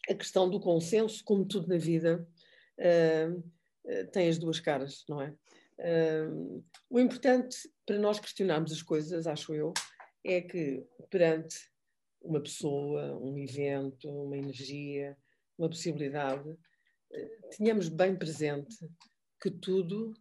a 0.09 0.15
questão 0.15 0.49
do 0.49 0.61
consenso, 0.61 1.25
como 1.25 1.47
tudo 1.47 1.69
na 1.69 1.79
vida, 1.79 2.27
uh, 2.79 4.07
tem 4.13 4.29
as 4.29 4.39
duas 4.39 4.61
caras, 4.61 5.05
não 5.09 5.21
é? 5.21 5.35
Uh, 5.79 6.65
o 6.89 7.01
importante 7.01 7.57
para 7.85 7.99
nós 7.99 8.19
questionarmos 8.19 8.73
as 8.73 8.83
coisas, 8.83 9.27
acho 9.27 9.55
eu, 9.55 9.73
é 10.25 10.41
que 10.41 10.85
perante 11.11 11.57
uma 12.23 12.41
pessoa, 12.41 13.19
um 13.19 13.37
evento, 13.39 14.09
uma 14.09 14.37
energia, 14.37 15.17
uma 15.59 15.69
possibilidade, 15.69 16.49
uh, 16.49 17.49
tenhamos 17.57 17.89
bem 17.89 18.17
presente 18.17 18.77
que 19.41 19.51
tudo 19.51 20.15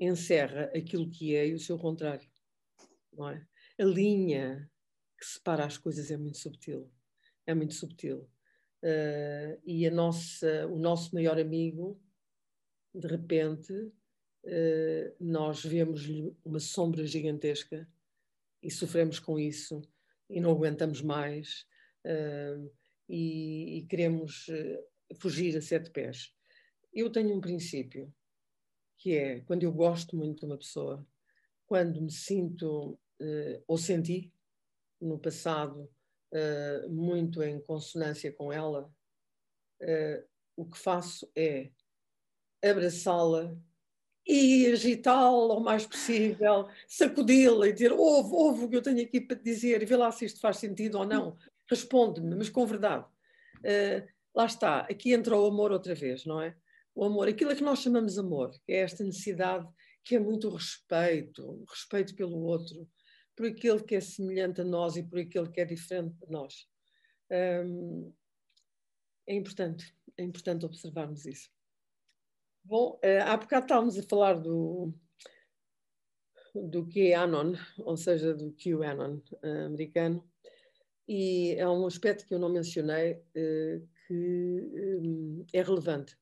encerra 0.00 0.70
aquilo 0.74 1.10
que 1.10 1.34
é 1.34 1.48
e 1.48 1.54
o 1.54 1.58
seu 1.58 1.78
contrário 1.78 2.28
não 3.18 3.28
é? 3.28 3.46
A 3.78 3.84
linha 3.84 4.70
que 5.18 5.26
separa 5.26 5.64
as 5.64 5.76
coisas 5.76 6.10
é 6.10 6.16
muito 6.16 6.38
subtil, 6.38 6.90
é 7.46 7.52
muito 7.52 7.74
subtil. 7.74 8.30
Uh, 8.82 9.60
e 9.64 9.90
nossa, 9.90 10.66
o 10.68 10.78
nosso 10.78 11.12
maior 11.12 11.38
amigo, 11.38 12.00
de 12.94 13.08
repente, 13.08 13.72
uh, 13.72 15.16
nós 15.18 15.64
vemos-lhe 15.64 16.32
uma 16.44 16.60
sombra 16.60 17.04
gigantesca 17.04 17.88
e 18.62 18.70
sofremos 18.70 19.18
com 19.18 19.38
isso 19.38 19.82
e 20.30 20.40
não 20.40 20.52
aguentamos 20.52 21.02
mais 21.02 21.66
uh, 22.04 22.70
e, 23.08 23.78
e, 23.78 23.86
queremos 23.86 24.46
fugir 25.18 25.56
a 25.56 25.62
sete 25.62 25.90
pés. 25.90 26.32
Eu 26.92 27.10
tenho 27.10 27.34
um 27.34 27.40
princípio 27.40 28.12
que 28.98 29.16
é 29.16 29.40
quando 29.40 29.62
eu 29.62 29.72
gosto 29.72 30.14
muito 30.16 30.40
de 30.40 30.46
uma 30.46 30.58
pessoa, 30.58 31.06
quando 31.66 32.02
me 32.02 32.10
sinto 32.10 32.98
uh, 33.20 33.62
ou 33.66 33.78
senti 33.78 34.32
no 35.00 35.18
passado 35.18 35.90
uh, 36.32 36.88
muito 36.90 37.42
em 37.42 37.60
consonância 37.60 38.32
com 38.32 38.52
ela, 38.52 38.92
uh, 39.82 40.24
o 40.56 40.64
que 40.64 40.78
faço 40.78 41.30
é 41.36 41.70
abraçá-la 42.62 43.56
e 44.26 44.66
agitá-la 44.66 45.54
o 45.54 45.60
mais 45.60 45.86
possível, 45.86 46.68
sacudi-la 46.86 47.68
e 47.68 47.72
dizer 47.72 47.92
ouve, 47.92 48.34
ouve 48.34 48.64
o 48.64 48.68
que 48.68 48.76
eu 48.76 48.82
tenho 48.82 49.02
aqui 49.02 49.20
para 49.20 49.36
te 49.36 49.44
dizer 49.44 49.82
e 49.82 49.86
vê 49.86 49.96
lá 49.96 50.10
se 50.10 50.24
isto 50.24 50.40
faz 50.40 50.58
sentido 50.58 50.98
ou 50.98 51.06
não. 51.06 51.36
Responde-me, 51.70 52.34
mas 52.34 52.50
com 52.50 52.66
verdade. 52.66 53.06
Lá 54.34 54.44
está, 54.44 54.80
aqui 54.80 55.14
entra 55.14 55.36
o 55.36 55.46
amor 55.46 55.72
outra 55.72 55.94
vez, 55.94 56.24
não 56.26 56.42
é? 56.42 56.54
O 56.94 57.04
amor, 57.04 57.28
aquilo 57.28 57.54
que 57.56 57.62
nós 57.62 57.78
chamamos 57.78 58.18
amor, 58.18 58.50
é 58.68 58.78
esta 58.78 59.02
necessidade 59.02 59.66
que 60.04 60.16
é 60.16 60.18
muito 60.18 60.48
respeito, 60.48 61.64
respeito 61.68 62.14
pelo 62.14 62.38
outro, 62.40 62.88
por 63.38 63.46
aquele 63.46 63.80
que 63.84 63.94
é 63.94 64.00
semelhante 64.00 64.60
a 64.60 64.64
nós 64.64 64.96
e 64.96 65.02
por 65.04 65.20
aquele 65.20 65.48
que 65.48 65.60
é 65.60 65.64
diferente 65.64 66.12
de 66.16 66.28
nós. 66.28 66.68
Um, 67.30 68.12
é 69.28 69.34
importante, 69.36 69.94
é 70.16 70.24
importante 70.24 70.66
observarmos 70.66 71.24
isso. 71.24 71.48
Bom, 72.64 72.98
uh, 73.04 73.22
há 73.24 73.36
bocado 73.36 73.66
estávamos 73.66 73.96
a 73.96 74.02
falar 74.02 74.40
do, 74.40 74.92
do 76.52 76.84
QAnon, 76.88 77.54
ou 77.78 77.96
seja, 77.96 78.34
do 78.34 78.52
QAnon 78.56 79.20
uh, 79.44 79.66
americano, 79.66 80.28
e 81.06 81.52
é 81.52 81.68
um 81.68 81.86
aspecto 81.86 82.26
que 82.26 82.34
eu 82.34 82.40
não 82.40 82.48
mencionei 82.48 83.12
uh, 83.12 83.88
que 84.08 84.98
um, 85.00 85.46
é 85.52 85.62
relevante. 85.62 86.18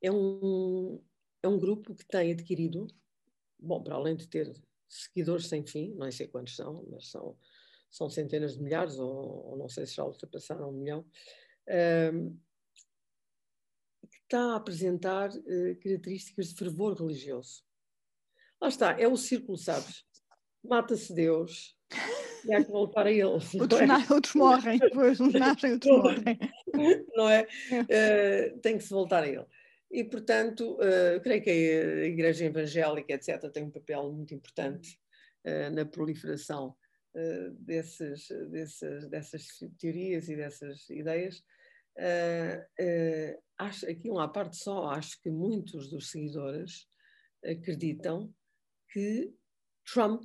É 0.00 0.12
um, 0.12 1.02
é 1.42 1.48
um 1.48 1.58
grupo 1.58 1.96
que 1.96 2.06
tem 2.06 2.30
adquirido, 2.30 2.86
bom, 3.58 3.82
para 3.82 3.96
além 3.96 4.14
de 4.14 4.28
ter 4.28 4.54
seguidores 4.90 5.46
sem 5.46 5.64
fim, 5.64 5.94
não 5.94 6.10
sei 6.10 6.26
quantos 6.26 6.56
são, 6.56 6.84
mas 6.90 7.10
são, 7.10 7.36
são 7.90 8.10
centenas 8.10 8.56
de 8.56 8.62
milhares, 8.62 8.98
ou, 8.98 9.46
ou 9.50 9.56
não 9.56 9.68
sei 9.68 9.86
se 9.86 9.94
já 9.94 10.04
ultrapassaram 10.04 10.68
um 10.68 10.72
milhão, 10.72 11.06
um, 12.12 12.36
que 14.10 14.18
está 14.24 14.52
a 14.52 14.56
apresentar 14.56 15.30
uh, 15.30 15.76
características 15.80 16.48
de 16.48 16.56
fervor 16.56 16.94
religioso. 16.94 17.64
Lá 18.60 18.68
está, 18.68 19.00
é 19.00 19.06
o 19.06 19.16
círculo, 19.16 19.56
sabes? 19.56 20.04
Mata-se 20.62 21.14
Deus, 21.14 21.78
e 22.44 22.54
há 22.54 22.64
que 22.64 22.70
voltar 22.70 23.06
a 23.06 23.10
ele. 23.10 23.22
Outros, 23.60 23.80
é? 23.80 24.12
outros 24.12 24.34
morrem, 24.34 24.78
depois 24.78 25.20
uns 25.20 25.32
nascem, 25.38 25.72
outros 25.72 25.96
morrem. 25.96 26.38
Não 27.14 27.28
é? 27.28 27.46
Uh, 27.72 28.58
tem 28.60 28.76
que 28.76 28.84
se 28.84 28.90
voltar 28.90 29.22
a 29.22 29.28
ele. 29.28 29.46
E, 29.90 30.04
portanto, 30.04 30.74
uh, 30.74 31.20
creio 31.20 31.42
que 31.42 31.50
a 31.50 32.04
Igreja 32.06 32.44
Evangélica, 32.44 33.12
etc., 33.12 33.50
tem 33.50 33.64
um 33.64 33.70
papel 33.70 34.12
muito 34.12 34.32
importante 34.32 35.00
uh, 35.44 35.74
na 35.74 35.84
proliferação 35.84 36.76
uh, 37.16 37.50
desses, 37.58 38.28
desses, 38.50 39.08
dessas 39.08 39.48
teorias 39.78 40.28
e 40.28 40.36
dessas 40.36 40.88
ideias. 40.90 41.42
acho, 43.58 43.90
aqui, 43.90 44.08
uma 44.08 44.32
parte 44.32 44.56
só, 44.56 44.90
acho 44.90 45.20
que 45.20 45.28
muitos 45.28 45.90
dos 45.90 46.10
seguidores 46.10 46.86
acreditam 47.44 48.32
que 48.92 49.34
Trump 49.92 50.24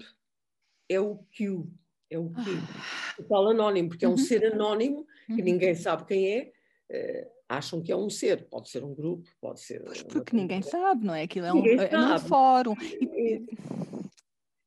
é 0.88 1.00
o 1.00 1.26
Q, 1.36 1.68
é 2.12 2.20
o 2.20 2.30
Q, 2.30 2.40
ah. 2.40 3.16
o 3.20 3.24
tal 3.24 3.50
anónimo, 3.50 3.90
porque 3.90 4.06
é 4.06 4.08
um 4.08 4.12
uhum. 4.12 4.18
ser 4.18 4.46
anónimo 4.46 5.08
que 5.26 5.34
uhum. 5.34 5.44
ninguém 5.44 5.74
sabe 5.74 6.06
quem 6.06 6.38
é 6.38 6.52
acham 7.48 7.82
que 7.82 7.92
é 7.92 7.96
um 7.96 8.10
ser, 8.10 8.48
pode 8.50 8.70
ser 8.70 8.84
um 8.84 8.94
grupo, 8.94 9.30
pode 9.40 9.62
ser. 9.62 9.84
Pois 9.84 10.04
porque 10.04 10.36
ninguém 10.36 10.62
sabe, 10.62 11.06
não 11.06 11.14
é? 11.14 11.24
Aquilo 11.24 11.46
é 11.46 11.54
um, 11.54 11.66
é 11.66 12.16
um 12.16 12.20
fórum. 12.20 12.76
E... 12.82 13.46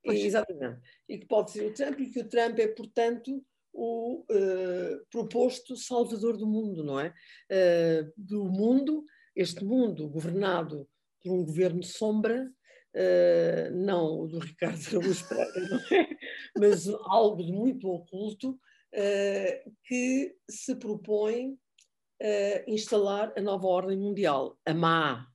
Exatamente. 0.05 0.81
E 1.09 1.19
que 1.19 1.27
pode 1.27 1.51
ser 1.51 1.67
o 1.67 1.75
Trump, 1.75 2.01
e 2.01 2.11
que 2.11 2.21
o 2.21 2.29
Trump 2.29 2.59
é, 2.59 2.69
portanto, 2.69 3.45
o 3.73 4.25
uh, 4.31 5.07
proposto 5.11 5.77
salvador 5.77 6.37
do 6.37 6.47
mundo, 6.47 6.83
não 6.83 6.99
é? 6.99 7.15
Uh, 7.51 8.13
do 8.17 8.45
mundo, 8.47 9.05
este 9.37 9.65
mundo 9.65 10.09
governado 10.09 10.89
por 11.23 11.33
um 11.33 11.45
governo 11.45 11.83
sombra, 11.83 12.51
uh, 12.95 13.77
não 13.77 14.21
o 14.21 14.29
do 14.29 14.39
Ricardo 14.39 14.81
Araújo 14.89 15.29
Pereira, 15.29 15.69
não 15.69 15.99
é? 15.99 16.09
Mas 16.57 16.89
algo 16.89 17.45
de 17.45 17.53
muito 17.53 17.89
oculto, 17.89 18.59
que 19.85 20.35
se 20.49 20.75
propõe 20.77 21.59
uh, 22.23 22.71
instalar 22.71 23.33
a 23.37 23.41
nova 23.41 23.67
ordem 23.67 23.97
mundial, 23.97 24.59
a 24.65 24.75
má, 24.75 25.27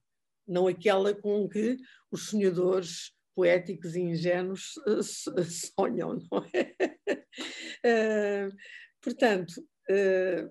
não 0.47 0.67
aquela 0.67 1.13
com 1.13 1.47
que 1.47 1.77
os 2.11 2.27
sonhadores 2.27 3.13
poéticos 3.35 3.95
e 3.95 4.01
ingênuos 4.01 4.77
uh, 4.87 5.03
sonham, 5.75 6.19
não 6.31 6.45
é? 6.53 8.49
Uh, 8.49 8.55
portanto, 9.01 9.53
é, 9.89 10.47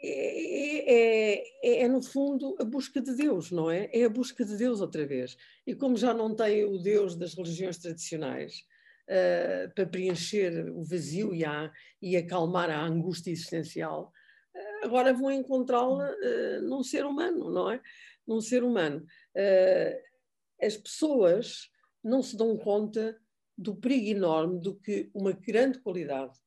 é, 0.00 1.44
é, 1.64 1.82
é, 1.82 1.88
no 1.88 2.00
fundo 2.00 2.56
a 2.60 2.64
busca 2.64 3.00
de 3.00 3.14
Deus, 3.14 3.50
não 3.50 3.70
é? 3.70 3.90
É 3.92 4.04
a 4.04 4.08
busca 4.08 4.44
de 4.44 4.56
Deus 4.56 4.80
outra 4.80 5.04
vez. 5.04 5.36
E 5.66 5.74
como 5.74 5.96
já 5.96 6.14
não 6.14 6.34
tem 6.34 6.64
o 6.64 6.78
Deus 6.78 7.16
das 7.16 7.34
religiões 7.34 7.78
tradicionais 7.78 8.62
uh, 9.08 9.74
para 9.74 9.86
preencher 9.86 10.70
o 10.70 10.84
vazio 10.84 11.34
e, 11.34 11.44
a, 11.44 11.72
e 12.00 12.16
acalmar 12.16 12.70
a 12.70 12.80
angústia 12.80 13.32
existencial, 13.32 14.12
agora 14.82 15.12
vão 15.12 15.30
encontrá-la 15.30 16.10
uh, 16.10 16.62
num 16.62 16.82
ser 16.82 17.04
humano, 17.04 17.50
não 17.50 17.70
é? 17.70 17.80
Num 18.26 18.40
ser 18.40 18.62
humano. 18.62 19.06
Uh, 19.34 20.64
as 20.64 20.76
pessoas 20.76 21.70
não 22.02 22.22
se 22.22 22.36
dão 22.36 22.56
conta 22.56 23.20
do 23.56 23.74
perigo 23.74 24.08
enorme 24.08 24.60
do 24.60 24.76
que 24.76 25.10
uma 25.14 25.32
grande 25.32 25.80
qualidade, 25.80 26.38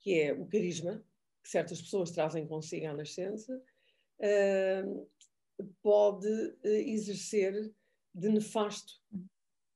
que 0.00 0.20
é 0.20 0.32
o 0.32 0.46
carisma, 0.46 1.04
que 1.42 1.48
certas 1.50 1.80
pessoas 1.80 2.10
trazem 2.10 2.46
consigo 2.46 2.86
à 2.86 2.94
nascença, 2.94 3.60
uh, 4.20 5.10
pode 5.82 6.28
exercer 6.62 7.72
de 8.12 8.28
nefasto 8.28 8.94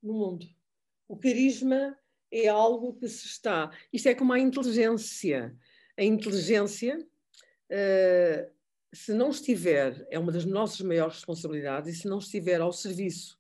no 0.03 0.15
mundo. 0.15 0.47
O 1.07 1.17
carisma 1.17 1.97
é 2.31 2.49
algo 2.49 2.95
que 2.95 3.09
se 3.09 3.27
está. 3.27 3.71
Isto 3.93 4.09
é 4.09 4.15
como 4.15 4.33
a 4.33 4.39
inteligência. 4.39 5.57
A 5.97 6.05
inteligência 6.05 7.07
uh, 7.71 8.51
se 8.93 9.13
não 9.13 9.31
estiver, 9.31 10.07
é 10.11 10.19
uma 10.19 10.33
das 10.33 10.45
nossas 10.45 10.81
maiores 10.81 11.17
responsabilidades, 11.17 11.95
e 11.95 11.99
se 12.01 12.09
não 12.09 12.19
estiver 12.19 12.61
ao 12.61 12.73
serviço 12.73 13.39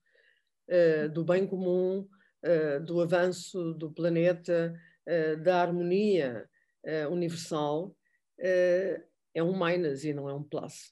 uh, 0.68 1.08
do 1.08 1.24
bem 1.24 1.46
comum, 1.46 2.08
uh, 2.44 2.84
do 2.84 3.00
avanço 3.00 3.74
do 3.74 3.90
planeta, 3.92 4.78
da 5.42 5.62
harmonia 5.62 6.46
universal, 7.10 7.96
é 8.38 9.42
um 9.42 9.58
minus 9.58 10.04
e 10.04 10.12
não 10.12 10.28
é 10.28 10.34
um 10.34 10.42
plus. 10.42 10.90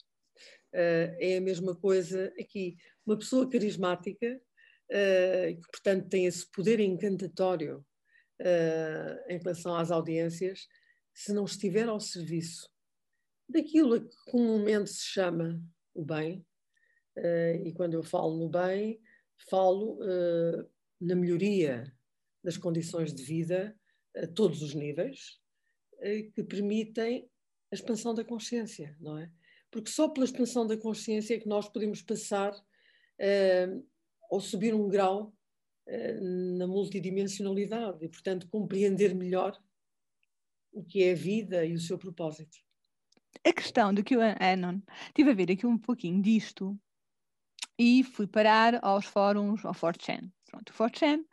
é 0.73 1.37
a 1.37 1.41
mesma 1.43 1.77
coisa 1.77 2.33
aqui. 2.41 2.79
Uma 3.05 3.19
pessoa 3.19 3.47
carismática, 3.47 4.41
que 4.89 5.71
portanto 5.71 6.09
tem 6.09 6.25
esse 6.25 6.51
poder 6.51 6.81
encantatório 6.81 7.85
em 9.29 9.37
relação 9.37 9.77
às 9.77 9.91
audiências, 9.91 10.67
se 11.13 11.35
não 11.35 11.45
estiver 11.45 11.87
ao 11.87 12.01
serviço 12.01 12.71
daquilo 13.49 14.01
que 14.01 14.17
comumente 14.27 14.91
se 14.91 15.05
chama 15.05 15.63
o 15.95 16.05
bem, 16.05 16.45
uh, 17.17 17.67
e 17.67 17.73
quando 17.73 17.95
eu 17.95 18.03
falo 18.03 18.37
no 18.37 18.49
bem, 18.49 19.01
falo 19.49 19.99
uh, 20.03 20.69
na 21.01 21.15
melhoria 21.15 21.93
das 22.43 22.57
condições 22.57 23.15
de 23.15 23.23
vida 23.23 23.79
a 24.17 24.27
todos 24.27 24.63
os 24.63 24.75
níveis, 24.75 25.39
uh, 25.95 26.33
que 26.33 26.43
permitem 26.43 27.31
a 27.71 27.75
expansão 27.75 28.15
da 28.15 28.25
consciência, 28.25 28.97
não 29.01 29.19
é? 29.19 29.31
Porque 29.71 29.91
só 29.91 30.09
pela 30.09 30.27
expansão 30.27 30.67
da 30.67 30.77
consciência 30.77 31.35
é 31.35 31.41
que 31.41 31.49
nós 31.49 31.69
podemos 31.69 32.01
passar 32.01 32.55
ou 34.31 34.41
subir 34.41 34.73
um 34.73 34.89
grau 34.89 35.35
na 36.57 36.67
multidimensionalidade 36.67 38.05
e, 38.05 38.09
portanto, 38.09 38.49
compreender 38.49 39.15
melhor 39.15 39.61
o 40.73 40.85
que 40.85 41.03
é 41.03 41.13
a 41.13 41.17
vida 41.17 41.65
e 41.65 41.75
o 41.75 41.81
seu 41.81 41.99
propósito 41.99 42.66
a 43.45 43.53
questão 43.53 43.93
do 43.93 44.03
QAnon, 44.05 44.81
tive 45.15 45.31
a 45.31 45.35
ver 45.35 45.51
aqui 45.51 45.67
um 45.67 45.79
pouquinho 45.79 46.23
disto 46.23 46.79
e 47.79 48.03
fui 48.05 48.27
parar 48.27 48.85
aos 48.85 49.05
fóruns, 49.05 49.65
ao 49.65 49.75
4chan. 49.75 50.31
Pronto, 50.51 50.71
o 50.71 50.75
4chan, 50.75 51.25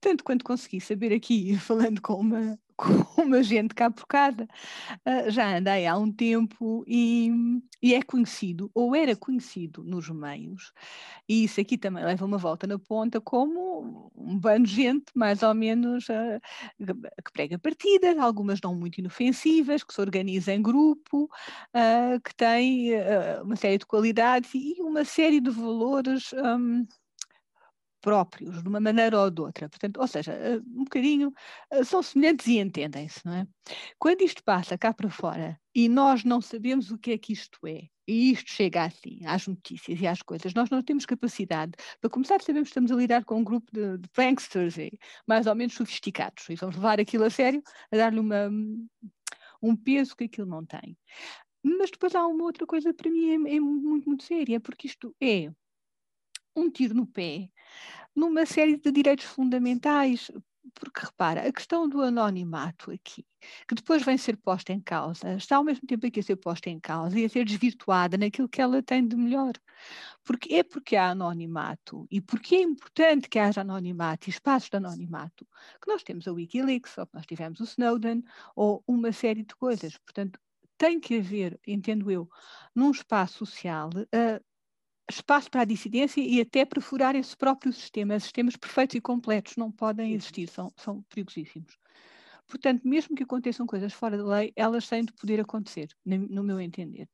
tanto 0.00 0.24
quanto 0.24 0.44
consegui 0.44 0.80
saber 0.80 1.12
aqui, 1.12 1.56
falando 1.58 2.00
com 2.00 2.14
uma, 2.14 2.58
com 2.76 3.22
uma 3.22 3.42
gente 3.42 3.74
cá 3.74 3.90
por 3.90 4.06
casa, 4.06 4.48
uh, 5.06 5.30
já 5.30 5.56
andei 5.56 5.86
há 5.86 5.96
um 5.96 6.10
tempo 6.10 6.84
e, 6.86 7.30
e, 7.82 7.94
é 7.94 8.02
conhecido, 8.02 8.70
ou 8.74 8.94
era 8.94 9.14
conhecido 9.14 9.84
nos 9.84 10.08
meios, 10.08 10.72
e 11.28 11.44
isso 11.44 11.60
aqui 11.60 11.76
também 11.76 12.04
leva 12.04 12.24
uma 12.24 12.38
volta 12.38 12.66
na 12.66 12.78
ponta, 12.78 13.20
como 13.20 14.10
um 14.16 14.38
bando 14.38 14.66
de 14.66 14.74
gente 14.74 15.06
mais 15.14 15.42
ou 15.42 15.54
menos 15.54 16.08
uh, 16.08 16.40
que 17.24 17.32
prega 17.32 17.58
partidas, 17.58 18.16
algumas 18.18 18.60
não 18.62 18.74
muito 18.74 18.98
inofensivas, 18.98 19.82
que 19.82 19.92
se 19.92 20.00
organiza 20.00 20.52
em 20.52 20.62
grupo, 20.62 21.24
uh, 21.24 22.20
que 22.24 22.34
tem 22.34 22.90
uma 23.42 23.56
série 23.56 23.78
de 23.78 23.86
qualidades 23.86 24.50
e 24.54 24.76
uma 24.80 25.04
série 25.04 25.40
de 25.40 25.50
valores. 25.50 26.32
Um, 26.32 26.86
próprios, 28.06 28.62
de 28.62 28.68
uma 28.68 28.78
maneira 28.78 29.18
ou 29.20 29.28
de 29.28 29.40
outra. 29.40 29.68
Portanto, 29.68 30.00
ou 30.00 30.06
seja, 30.06 30.32
eh, 30.32 30.58
um 30.58 30.84
bocadinho 30.84 31.32
eh, 31.72 31.82
são 31.82 32.00
semelhantes 32.00 32.46
e 32.46 32.60
entendem-se, 32.60 33.26
não 33.26 33.34
é? 33.34 33.48
Quando 33.98 34.22
isto 34.22 34.44
passa 34.44 34.78
cá 34.78 34.94
para 34.94 35.10
fora 35.10 35.60
e 35.74 35.88
nós 35.88 36.22
não 36.22 36.40
sabemos 36.40 36.92
o 36.92 36.98
que 36.98 37.10
é 37.10 37.18
que 37.18 37.32
isto 37.32 37.58
é, 37.66 37.88
e 38.06 38.30
isto 38.30 38.48
chega 38.48 38.84
assim, 38.84 39.26
às 39.26 39.48
notícias 39.48 40.00
e 40.00 40.06
às 40.06 40.22
coisas, 40.22 40.54
nós 40.54 40.70
não 40.70 40.84
temos 40.84 41.04
capacidade. 41.04 41.72
Para 42.00 42.08
começar, 42.08 42.40
sabemos 42.40 42.68
que 42.68 42.70
estamos 42.70 42.92
a 42.92 42.94
lidar 42.94 43.24
com 43.24 43.40
um 43.40 43.44
grupo 43.44 43.68
de, 43.72 43.98
de 43.98 44.08
pranksters 44.10 44.76
mais 45.26 45.48
ou 45.48 45.56
menos 45.56 45.74
sofisticados, 45.74 46.48
e 46.48 46.54
vamos 46.54 46.76
levar 46.76 47.00
aquilo 47.00 47.24
a 47.24 47.30
sério, 47.30 47.60
a 47.90 47.96
dar-lhe 47.96 48.20
um 49.60 49.74
peso 49.74 50.14
que 50.14 50.24
aquilo 50.24 50.46
não 50.46 50.64
tem. 50.64 50.96
Mas 51.60 51.90
depois 51.90 52.14
há 52.14 52.24
uma 52.24 52.44
outra 52.44 52.64
coisa 52.68 52.94
para 52.94 53.10
mim 53.10 53.30
é, 53.30 53.56
é 53.56 53.58
muito, 53.58 54.08
muito 54.08 54.22
séria, 54.22 54.60
porque 54.60 54.86
isto 54.86 55.12
é 55.20 55.50
um 56.54 56.70
tiro 56.70 56.94
no 56.94 57.04
pé 57.04 57.50
numa 58.14 58.46
série 58.46 58.76
de 58.76 58.90
direitos 58.90 59.26
fundamentais. 59.26 60.30
Porque 60.74 61.00
repara, 61.00 61.46
a 61.46 61.52
questão 61.52 61.88
do 61.88 62.02
anonimato 62.02 62.90
aqui, 62.90 63.24
que 63.68 63.74
depois 63.74 64.02
vem 64.04 64.18
ser 64.18 64.36
posta 64.36 64.72
em 64.72 64.80
causa, 64.80 65.34
está 65.34 65.56
ao 65.56 65.64
mesmo 65.64 65.86
tempo 65.86 66.06
aqui 66.06 66.18
a 66.18 66.22
ser 66.22 66.36
posta 66.36 66.68
em 66.68 66.80
causa 66.80 67.18
e 67.18 67.24
a 67.24 67.28
ser 67.28 67.44
desvirtuada 67.44 68.18
naquilo 68.18 68.48
que 68.48 68.60
ela 68.60 68.82
tem 68.82 69.06
de 69.06 69.16
melhor. 69.16 69.52
Porque 70.24 70.54
é 70.54 70.64
porque 70.64 70.96
há 70.96 71.10
anonimato 71.10 72.06
e 72.10 72.20
porque 72.20 72.56
é 72.56 72.62
importante 72.62 73.28
que 73.28 73.38
haja 73.38 73.60
anonimato 73.60 74.28
e 74.28 74.30
espaços 74.30 74.68
de 74.68 74.76
anonimato 74.76 75.46
que 75.80 75.88
nós 75.88 76.02
temos 76.02 76.26
a 76.26 76.32
Wikileaks, 76.32 76.98
ou 76.98 77.06
que 77.06 77.14
nós 77.14 77.26
tivemos 77.26 77.60
o 77.60 77.64
Snowden, 77.64 78.24
ou 78.56 78.82
uma 78.88 79.12
série 79.12 79.44
de 79.44 79.54
coisas. 79.54 79.96
Portanto, 79.98 80.40
tem 80.76 81.00
que 81.00 81.18
haver, 81.18 81.58
entendo 81.66 82.10
eu, 82.10 82.28
num 82.74 82.90
espaço 82.90 83.46
social, 83.46 83.88
uh, 83.88 84.44
espaço 85.10 85.50
para 85.50 85.62
a 85.62 85.64
dissidência 85.64 86.20
e 86.20 86.40
até 86.40 86.64
para 86.64 86.80
furar 86.80 87.14
esse 87.14 87.36
próprio 87.36 87.72
sistema. 87.72 88.18
Sistemas 88.18 88.56
perfeitos 88.56 88.96
e 88.96 89.00
completos 89.00 89.56
não 89.56 89.70
podem 89.70 90.12
existir, 90.14 90.48
são, 90.48 90.72
são 90.76 91.02
perigosíssimos. 91.08 91.78
Portanto, 92.46 92.86
mesmo 92.86 93.16
que 93.16 93.24
aconteçam 93.24 93.66
coisas 93.66 93.92
fora 93.92 94.16
da 94.16 94.24
lei, 94.24 94.52
elas 94.54 94.88
têm 94.88 95.04
de 95.04 95.12
poder 95.12 95.40
acontecer, 95.40 95.88
no 96.04 96.42
meu 96.42 96.60
entender. 96.60 97.08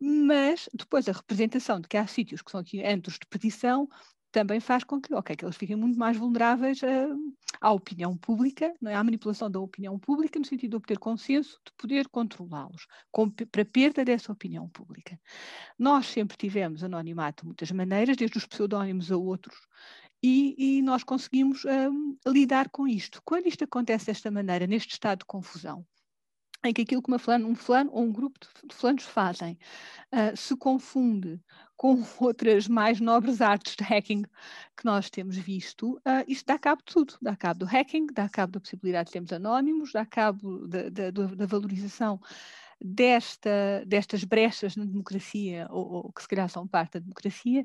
mas 0.00 0.68
depois 0.74 1.08
a 1.08 1.12
representação 1.12 1.80
de 1.80 1.88
que 1.88 1.96
há 1.96 2.06
sítios 2.06 2.42
que 2.42 2.50
são 2.50 2.60
aqui 2.60 2.84
antros 2.84 3.14
de 3.14 3.26
petição 3.28 3.88
também 4.36 4.60
faz 4.60 4.84
com 4.84 5.00
que, 5.00 5.14
okay, 5.14 5.34
que 5.34 5.46
eles 5.46 5.56
fiquem 5.56 5.76
muito 5.76 5.98
mais 5.98 6.14
vulneráveis 6.14 6.82
uh, 6.82 7.34
à 7.58 7.72
opinião 7.72 8.14
pública, 8.14 8.70
não 8.82 8.90
é? 8.90 8.94
à 8.94 9.02
manipulação 9.02 9.50
da 9.50 9.58
opinião 9.58 9.98
pública, 9.98 10.38
no 10.38 10.44
sentido 10.44 10.72
de 10.72 10.76
obter 10.76 10.98
consenso, 10.98 11.58
de 11.64 11.72
poder 11.78 12.06
controlá-los, 12.08 12.86
para 13.50 13.64
perda 13.64 14.04
dessa 14.04 14.30
opinião 14.30 14.68
pública. 14.68 15.18
Nós 15.78 16.04
sempre 16.04 16.36
tivemos 16.36 16.84
anonimato 16.84 17.44
de 17.44 17.46
muitas 17.46 17.70
maneiras, 17.70 18.14
desde 18.14 18.36
os 18.36 18.44
pseudónimos 18.44 19.10
a 19.10 19.16
outros, 19.16 19.56
e, 20.22 20.54
e 20.58 20.82
nós 20.82 21.02
conseguimos 21.02 21.64
um, 21.64 22.18
lidar 22.26 22.68
com 22.68 22.86
isto. 22.86 23.22
Quando 23.24 23.46
isto 23.46 23.64
acontece 23.64 24.04
desta 24.04 24.30
maneira, 24.30 24.66
neste 24.66 24.92
estado 24.92 25.20
de 25.20 25.24
confusão, 25.24 25.82
em 26.62 26.74
que 26.74 26.82
aquilo 26.82 27.02
que 27.02 27.10
uma 27.10 27.18
fulano, 27.18 27.48
um 27.48 27.54
fulano 27.54 27.90
ou 27.90 28.02
um 28.02 28.12
grupo 28.12 28.38
de 28.68 28.74
fulanos 28.74 29.04
fazem 29.04 29.58
uh, 30.12 30.36
se 30.36 30.54
confunde 30.56 31.40
com 31.76 32.02
outras 32.18 32.68
mais 32.68 33.00
nobres 33.00 33.40
artes 33.40 33.76
de 33.76 33.84
hacking 33.84 34.22
que 34.76 34.84
nós 34.84 35.10
temos 35.10 35.36
visto, 35.36 35.94
uh, 35.96 36.24
isto 36.26 36.46
dá 36.46 36.58
cabo 36.58 36.82
de 36.84 36.92
tudo. 36.92 37.14
Dá 37.20 37.36
cabo 37.36 37.60
do 37.60 37.66
hacking, 37.66 38.06
dá 38.12 38.28
cabo 38.28 38.52
da 38.52 38.60
possibilidade 38.60 39.06
de 39.06 39.12
termos 39.12 39.32
anónimos, 39.32 39.92
dá 39.92 40.04
cabo 40.04 40.66
da, 40.66 40.88
da, 40.88 41.46
valorização 41.46 42.20
desta, 42.80 43.84
destas 43.86 44.24
brechas 44.24 44.76
na 44.76 44.84
democracia, 44.84 45.66
ou, 45.70 46.06
ou, 46.06 46.12
que 46.12 46.22
se 46.22 46.28
calhar 46.28 46.48
são 46.48 46.66
parte 46.66 46.94
da 46.94 47.00
democracia, 47.00 47.64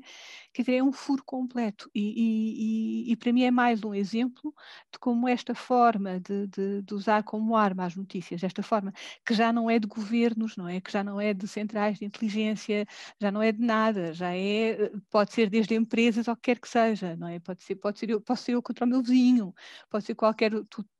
quer 0.52 0.62
dizer, 0.62 0.76
é 0.76 0.82
um 0.82 0.92
furo 0.92 1.22
completo. 1.24 1.90
E, 1.94 3.06
e, 3.08 3.12
e 3.12 3.16
para 3.16 3.32
mim 3.32 3.42
é 3.44 3.50
mais 3.50 3.84
um 3.84 3.94
exemplo 3.94 4.54
de 4.92 4.98
como 4.98 5.28
esta 5.28 5.54
forma 5.54 6.20
de, 6.20 6.46
de, 6.48 6.82
de, 6.82 6.94
usar 6.94 7.22
como 7.22 7.56
arma 7.56 7.84
as 7.84 7.96
notícias, 7.96 8.42
esta 8.42 8.62
forma 8.62 8.92
que 9.24 9.34
já 9.34 9.52
não 9.52 9.68
é 9.70 9.78
de 9.78 9.86
governos, 9.86 10.56
não 10.56 10.68
é? 10.68 10.80
Que 10.80 10.90
já 10.92 11.04
não 11.04 11.20
é 11.20 11.34
de 11.34 11.46
centrais 11.48 11.98
de 11.98 12.04
inteligência, 12.04 12.86
já 13.20 13.30
não 13.30 13.42
é 13.42 13.52
de 13.52 13.60
nada, 13.60 14.12
já 14.12 14.34
é, 14.34 14.90
pode 15.10 15.32
ser 15.32 15.48
desde 15.50 15.74
empresas 15.74 16.28
ou 16.28 16.36
quer 16.36 16.58
que 16.58 16.68
seja, 16.68 17.16
não 17.16 17.28
é? 17.28 17.38
Pode 17.40 17.62
ser, 17.62 17.76
pode 17.76 17.98
ser 17.98 18.10
eu, 18.10 18.20
posso 18.20 18.44
ser 18.44 18.52
eu 18.52 18.62
contra 18.62 18.84
o 18.84 18.88
meu 18.88 19.02
vizinho, 19.02 19.54
pode 19.90 20.04
ser 20.04 20.14
qualquer 20.14 20.52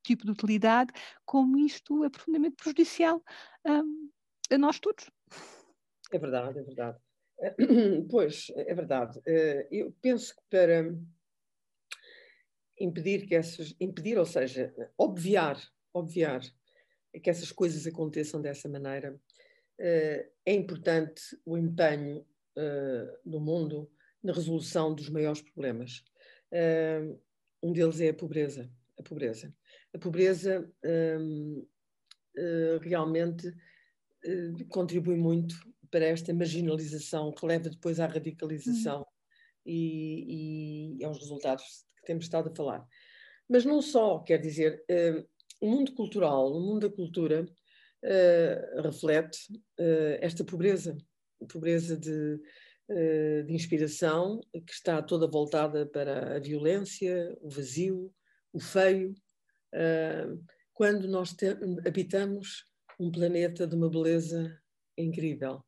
tipo 0.02 0.24
de 0.24 0.32
utilidade, 0.32 0.92
como 1.24 1.58
isto 1.58 2.04
é 2.04 2.10
profundamente 2.10 2.56
prejudicial 2.56 3.22
um, 3.66 4.10
a 4.50 4.58
nós 4.58 4.78
todos. 4.78 5.10
É 6.12 6.18
verdade, 6.18 6.58
é 6.58 6.62
verdade. 6.62 6.98
Pois, 8.10 8.52
é 8.54 8.74
verdade. 8.74 9.20
Eh, 9.26 9.66
eu 9.70 9.92
penso 10.00 10.34
que 10.34 10.42
para 10.50 10.94
impedir 12.78 13.26
que 13.26 13.34
essas, 13.34 13.74
impedir, 13.80 14.18
ou 14.18 14.26
seja, 14.26 14.72
obviar, 14.96 15.60
obviar 15.92 16.40
que 17.22 17.30
essas 17.30 17.52
coisas 17.52 17.86
aconteçam 17.86 18.40
dessa 18.40 18.68
maneira, 18.68 19.18
eh, 19.78 20.30
é 20.46 20.54
importante 20.54 21.22
o 21.44 21.58
empenho 21.58 22.24
eh, 22.56 23.18
do 23.24 23.40
mundo 23.40 23.90
na 24.22 24.32
resolução 24.32 24.94
dos 24.94 25.08
maiores 25.08 25.42
problemas. 25.42 26.04
Um 27.62 27.72
deles 27.72 28.00
é 28.00 28.10
a 28.10 28.14
pobreza. 28.14 28.70
A 28.98 29.02
pobreza, 29.02 29.54
a 29.94 29.98
pobreza 29.98 30.70
um, 30.84 31.66
uh, 32.36 32.78
realmente 32.80 33.48
uh, 33.48 34.68
contribui 34.68 35.16
muito 35.16 35.54
para 35.90 36.06
esta 36.06 36.32
marginalização 36.32 37.32
que 37.32 37.44
leva 37.44 37.68
depois 37.68 38.00
à 38.00 38.06
radicalização 38.06 39.00
uhum. 39.00 39.04
e, 39.66 40.96
e, 40.98 41.04
aos 41.04 41.18
resultados 41.18 41.64
que 41.98 42.06
temos 42.06 42.24
estado 42.24 42.50
a 42.50 42.54
falar. 42.54 42.86
Mas 43.48 43.64
não 43.64 43.82
só, 43.82 44.18
quer 44.20 44.38
dizer, 44.38 44.82
uh, 44.90 45.28
o 45.60 45.70
mundo 45.70 45.92
cultural, 45.94 46.50
o 46.50 46.60
mundo 46.60 46.88
da 46.88 46.94
cultura 46.94 47.46
reflete 48.82 49.38
esta 50.20 50.42
pobreza, 50.42 50.98
pobreza 51.48 51.96
de, 51.96 52.36
de 53.46 53.54
inspiração 53.54 54.40
que 54.52 54.72
está 54.72 55.00
toda 55.00 55.28
voltada 55.28 55.86
para 55.86 56.34
a 56.34 56.40
violência, 56.40 57.32
o 57.40 57.48
vazio, 57.48 58.12
o 58.52 58.60
feio, 58.60 59.14
uh, 59.74 60.44
quando 60.74 61.08
nós 61.08 61.34
habitamos 61.86 62.64
um 62.98 63.10
planeta 63.10 63.66
de 63.66 63.74
uma 63.74 63.90
beleza 63.90 64.56
incrível. 64.96 65.64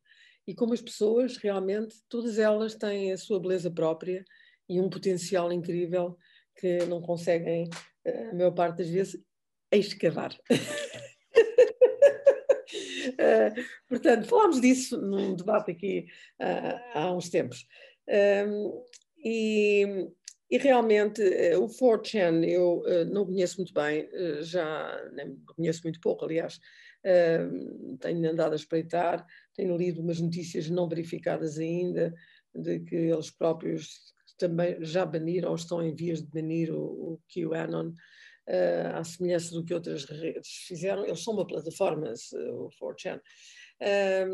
E 0.46 0.54
como 0.54 0.74
as 0.74 0.82
pessoas, 0.82 1.36
realmente, 1.38 1.96
todas 2.08 2.38
elas 2.38 2.74
têm 2.74 3.12
a 3.12 3.18
sua 3.18 3.40
beleza 3.40 3.70
própria 3.70 4.24
e 4.68 4.80
um 4.80 4.90
potencial 4.90 5.52
incrível 5.52 6.18
que 6.56 6.84
não 6.86 7.00
conseguem, 7.00 7.68
uh, 8.06 8.30
a 8.30 8.34
maior 8.34 8.52
parte 8.52 8.78
das 8.78 8.88
vezes, 8.88 9.20
escavar. 9.72 10.38
Uh, 13.10 13.54
portanto, 13.88 14.26
falámos 14.28 14.60
disso 14.60 15.00
num 15.00 15.34
debate 15.34 15.70
aqui 15.70 16.06
há 16.94 17.12
uns 17.12 17.28
tempos. 17.30 17.66
e 19.18 20.12
e 20.54 20.56
realmente 20.56 21.20
eh, 21.20 21.58
o 21.58 21.66
4chan 21.66 22.44
eu 22.44 22.84
uh, 22.86 23.04
não 23.06 23.26
conheço 23.26 23.56
muito 23.56 23.74
bem, 23.74 24.04
uh, 24.04 24.40
já 24.44 25.04
conheço 25.56 25.80
muito 25.82 25.98
pouco, 25.98 26.24
aliás, 26.24 26.60
uh, 27.04 27.96
tenho 27.98 28.30
andado 28.30 28.52
a 28.52 28.54
espreitar, 28.54 29.26
tenho 29.52 29.76
lido 29.76 30.00
umas 30.00 30.20
notícias 30.20 30.70
não 30.70 30.88
verificadas 30.88 31.58
ainda, 31.58 32.14
de 32.54 32.78
que 32.78 32.94
eles 32.94 33.32
próprios 33.32 34.14
também 34.38 34.76
já 34.80 35.04
baniram 35.04 35.48
ou 35.50 35.56
estão 35.56 35.82
em 35.82 35.92
vias 35.92 36.22
de 36.22 36.28
banir 36.28 36.72
o, 36.72 37.14
o 37.14 37.20
QAnon, 37.28 37.92
à 38.94 39.02
semelhança 39.02 39.54
do 39.54 39.64
que 39.64 39.74
outras 39.74 40.04
redes 40.04 40.48
fizeram. 40.68 41.04
Eles 41.04 41.24
são 41.24 41.34
uma 41.34 41.46
plataforma, 41.46 42.12
o 42.52 42.68
4chan. 42.80 43.20
Eh, 43.80 44.26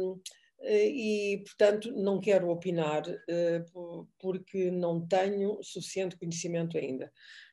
e, 0.63 1.39
portanto, 1.39 1.93
não 1.93 2.21
quero 2.21 2.51
opinar 2.51 3.03
eh, 3.29 3.65
porque 4.19 4.71
não 4.71 5.07
tenho 5.07 5.59
suficiente 5.63 6.17
conhecimento 6.17 6.77
ainda. 6.77 7.11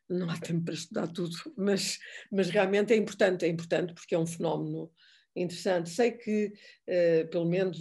Não 0.10 0.30
há 0.30 0.38
tempo 0.40 0.66
para 0.66 0.74
estudar 0.74 1.08
tudo, 1.08 1.36
mas, 1.58 2.00
mas 2.32 2.50
realmente 2.50 2.94
é 2.94 2.98
importante, 2.98 3.46
é 3.46 3.48
importante 3.48 3.94
porque 3.94 4.16
é 4.16 4.20
um 4.20 4.28
fenómeno 4.28 4.92
interessante. 5.36 5.90
Sei 5.90 6.12
que, 6.12 6.54
eh, 6.86 7.24
pelo 7.26 7.46
menos, 7.46 7.80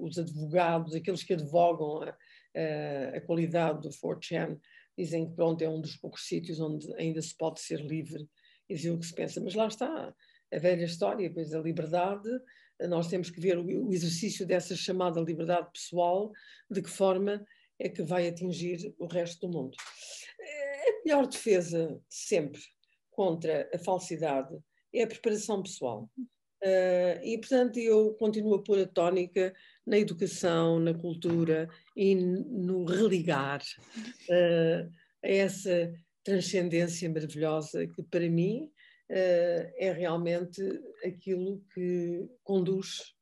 os 0.00 0.18
advogados, 0.18 0.94
aqueles 0.94 1.22
que 1.22 1.34
advogam 1.34 2.02
a, 2.02 3.16
a 3.16 3.20
qualidade 3.20 3.82
do 3.82 3.90
4chan, 3.90 4.58
dizem 4.96 5.28
que 5.28 5.34
pronto, 5.34 5.62
é 5.62 5.68
um 5.68 5.80
dos 5.80 5.96
poucos 5.96 6.26
sítios 6.26 6.60
onde 6.60 6.92
ainda 6.96 7.22
se 7.22 7.36
pode 7.36 7.60
ser 7.60 7.80
livre 7.80 8.28
e 8.68 8.74
dizer 8.74 8.90
o 8.90 8.98
que 8.98 9.06
se 9.06 9.14
pensa. 9.14 9.40
Mas 9.40 9.54
lá 9.54 9.66
está, 9.66 10.14
a 10.52 10.58
velha 10.58 10.84
história, 10.84 11.32
pois 11.32 11.54
a 11.54 11.60
liberdade 11.60 12.28
nós 12.86 13.08
temos 13.08 13.30
que 13.30 13.40
ver 13.40 13.58
o 13.58 13.92
exercício 13.92 14.46
dessa 14.46 14.76
chamada 14.76 15.20
liberdade 15.20 15.68
pessoal, 15.72 16.32
de 16.70 16.82
que 16.82 16.90
forma 16.90 17.44
é 17.78 17.88
que 17.88 18.02
vai 18.02 18.28
atingir 18.28 18.94
o 18.98 19.06
resto 19.06 19.46
do 19.46 19.52
mundo. 19.52 19.76
A 20.40 21.04
melhor 21.04 21.26
defesa 21.26 22.00
sempre 22.08 22.60
contra 23.10 23.68
a 23.74 23.78
falsidade 23.78 24.56
é 24.92 25.02
a 25.02 25.06
preparação 25.06 25.62
pessoal. 25.62 26.08
Uh, 26.62 27.22
e, 27.22 27.38
portanto, 27.38 27.78
eu 27.78 28.14
continuo 28.14 28.54
a 28.54 28.62
pôr 28.62 28.80
a 28.80 28.86
tónica 28.86 29.54
na 29.86 29.96
educação, 29.96 30.80
na 30.80 30.92
cultura 30.92 31.68
e 31.96 32.16
no 32.16 32.84
religar 32.84 33.62
uh, 34.28 34.92
a 35.24 35.28
essa 35.28 35.92
transcendência 36.24 37.08
maravilhosa 37.08 37.86
que, 37.86 38.02
para 38.02 38.28
mim, 38.28 38.68
é 39.10 39.92
realmente 39.92 40.62
aquilo 41.04 41.64
que 41.72 42.28
conduz 42.44 43.14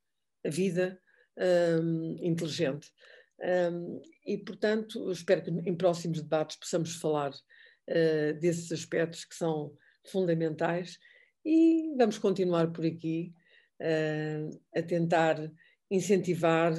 a 0.45 0.49
vida 0.49 0.99
um, 1.37 2.17
inteligente. 2.21 2.91
Um, 3.39 4.01
e, 4.25 4.37
portanto, 4.39 5.11
espero 5.11 5.43
que 5.43 5.51
em 5.51 5.75
próximos 5.75 6.21
debates 6.21 6.57
possamos 6.57 6.95
falar 6.95 7.31
uh, 7.31 8.39
desses 8.39 8.71
aspectos 8.71 9.23
que 9.25 9.35
são 9.35 9.75
fundamentais 10.07 10.97
e 11.45 11.93
vamos 11.97 12.17
continuar 12.17 12.71
por 12.71 12.85
aqui 12.85 13.33
uh, 13.81 14.61
a 14.75 14.81
tentar 14.81 15.51
incentivar 15.89 16.73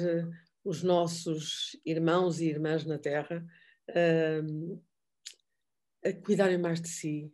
os 0.63 0.83
nossos 0.83 1.79
irmãos 1.85 2.41
e 2.41 2.49
irmãs 2.49 2.85
na 2.85 2.97
Terra 2.97 3.45
uh, 3.89 4.83
a 6.05 6.13
cuidarem 6.13 6.57
mais 6.57 6.81
de 6.81 6.89
si, 6.89 7.33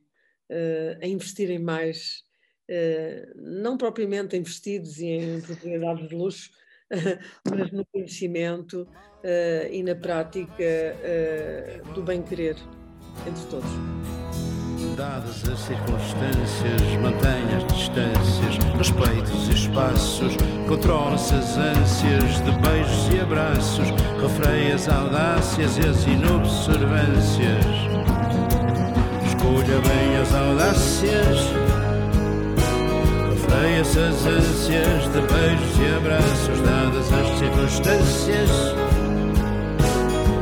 uh, 0.49 0.97
a 1.01 1.07
investirem 1.07 1.59
mais, 1.59 2.23
uh, 2.69 3.31
não 3.35 3.77
propriamente 3.77 4.35
investidos 4.35 4.99
em 4.99 5.39
propriedades 5.41 6.09
de 6.09 6.15
luxo, 6.15 6.49
mas 7.49 7.71
no 7.71 7.85
conhecimento 7.85 8.83
uh, 8.83 8.87
e 9.71 9.81
na 9.83 9.95
prática 9.95 10.95
do 11.93 12.03
bem-querer 12.03 12.55
entre 13.27 13.45
todos. 13.49 13.69
Dadas 14.95 15.43
as 15.49 15.59
circunstâncias, 15.59 16.81
mantenha 17.01 17.57
as 17.57 17.65
distâncias, 17.73 18.57
respeite 18.77 19.31
os 19.31 19.49
espaços, 19.49 20.37
controla-se 20.69 21.33
as 21.33 21.57
ânsias 21.57 22.39
de 22.45 22.51
beijos 22.61 23.13
e 23.13 23.19
abraços, 23.19 23.89
refreia 24.21 24.75
as 24.75 24.87
audácias 24.87 25.77
e 25.77 25.81
as 25.81 26.05
inobservâncias 26.05 27.85
Escolha 29.45 29.79
bem 29.81 30.17
as 30.17 30.33
audácias 30.33 31.39
Freia-se 33.47 33.99
as 33.99 34.25
ânsias 34.25 35.03
de 35.03 35.21
beijos 35.21 35.77
e 35.79 35.95
abraços 35.97 36.61
Dadas 36.61 37.13
as 37.13 37.37
circunstâncias 37.37 38.75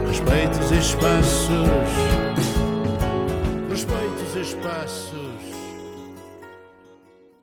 respeitos 0.08 0.72
e 0.72 0.78
espaços. 0.78 2.23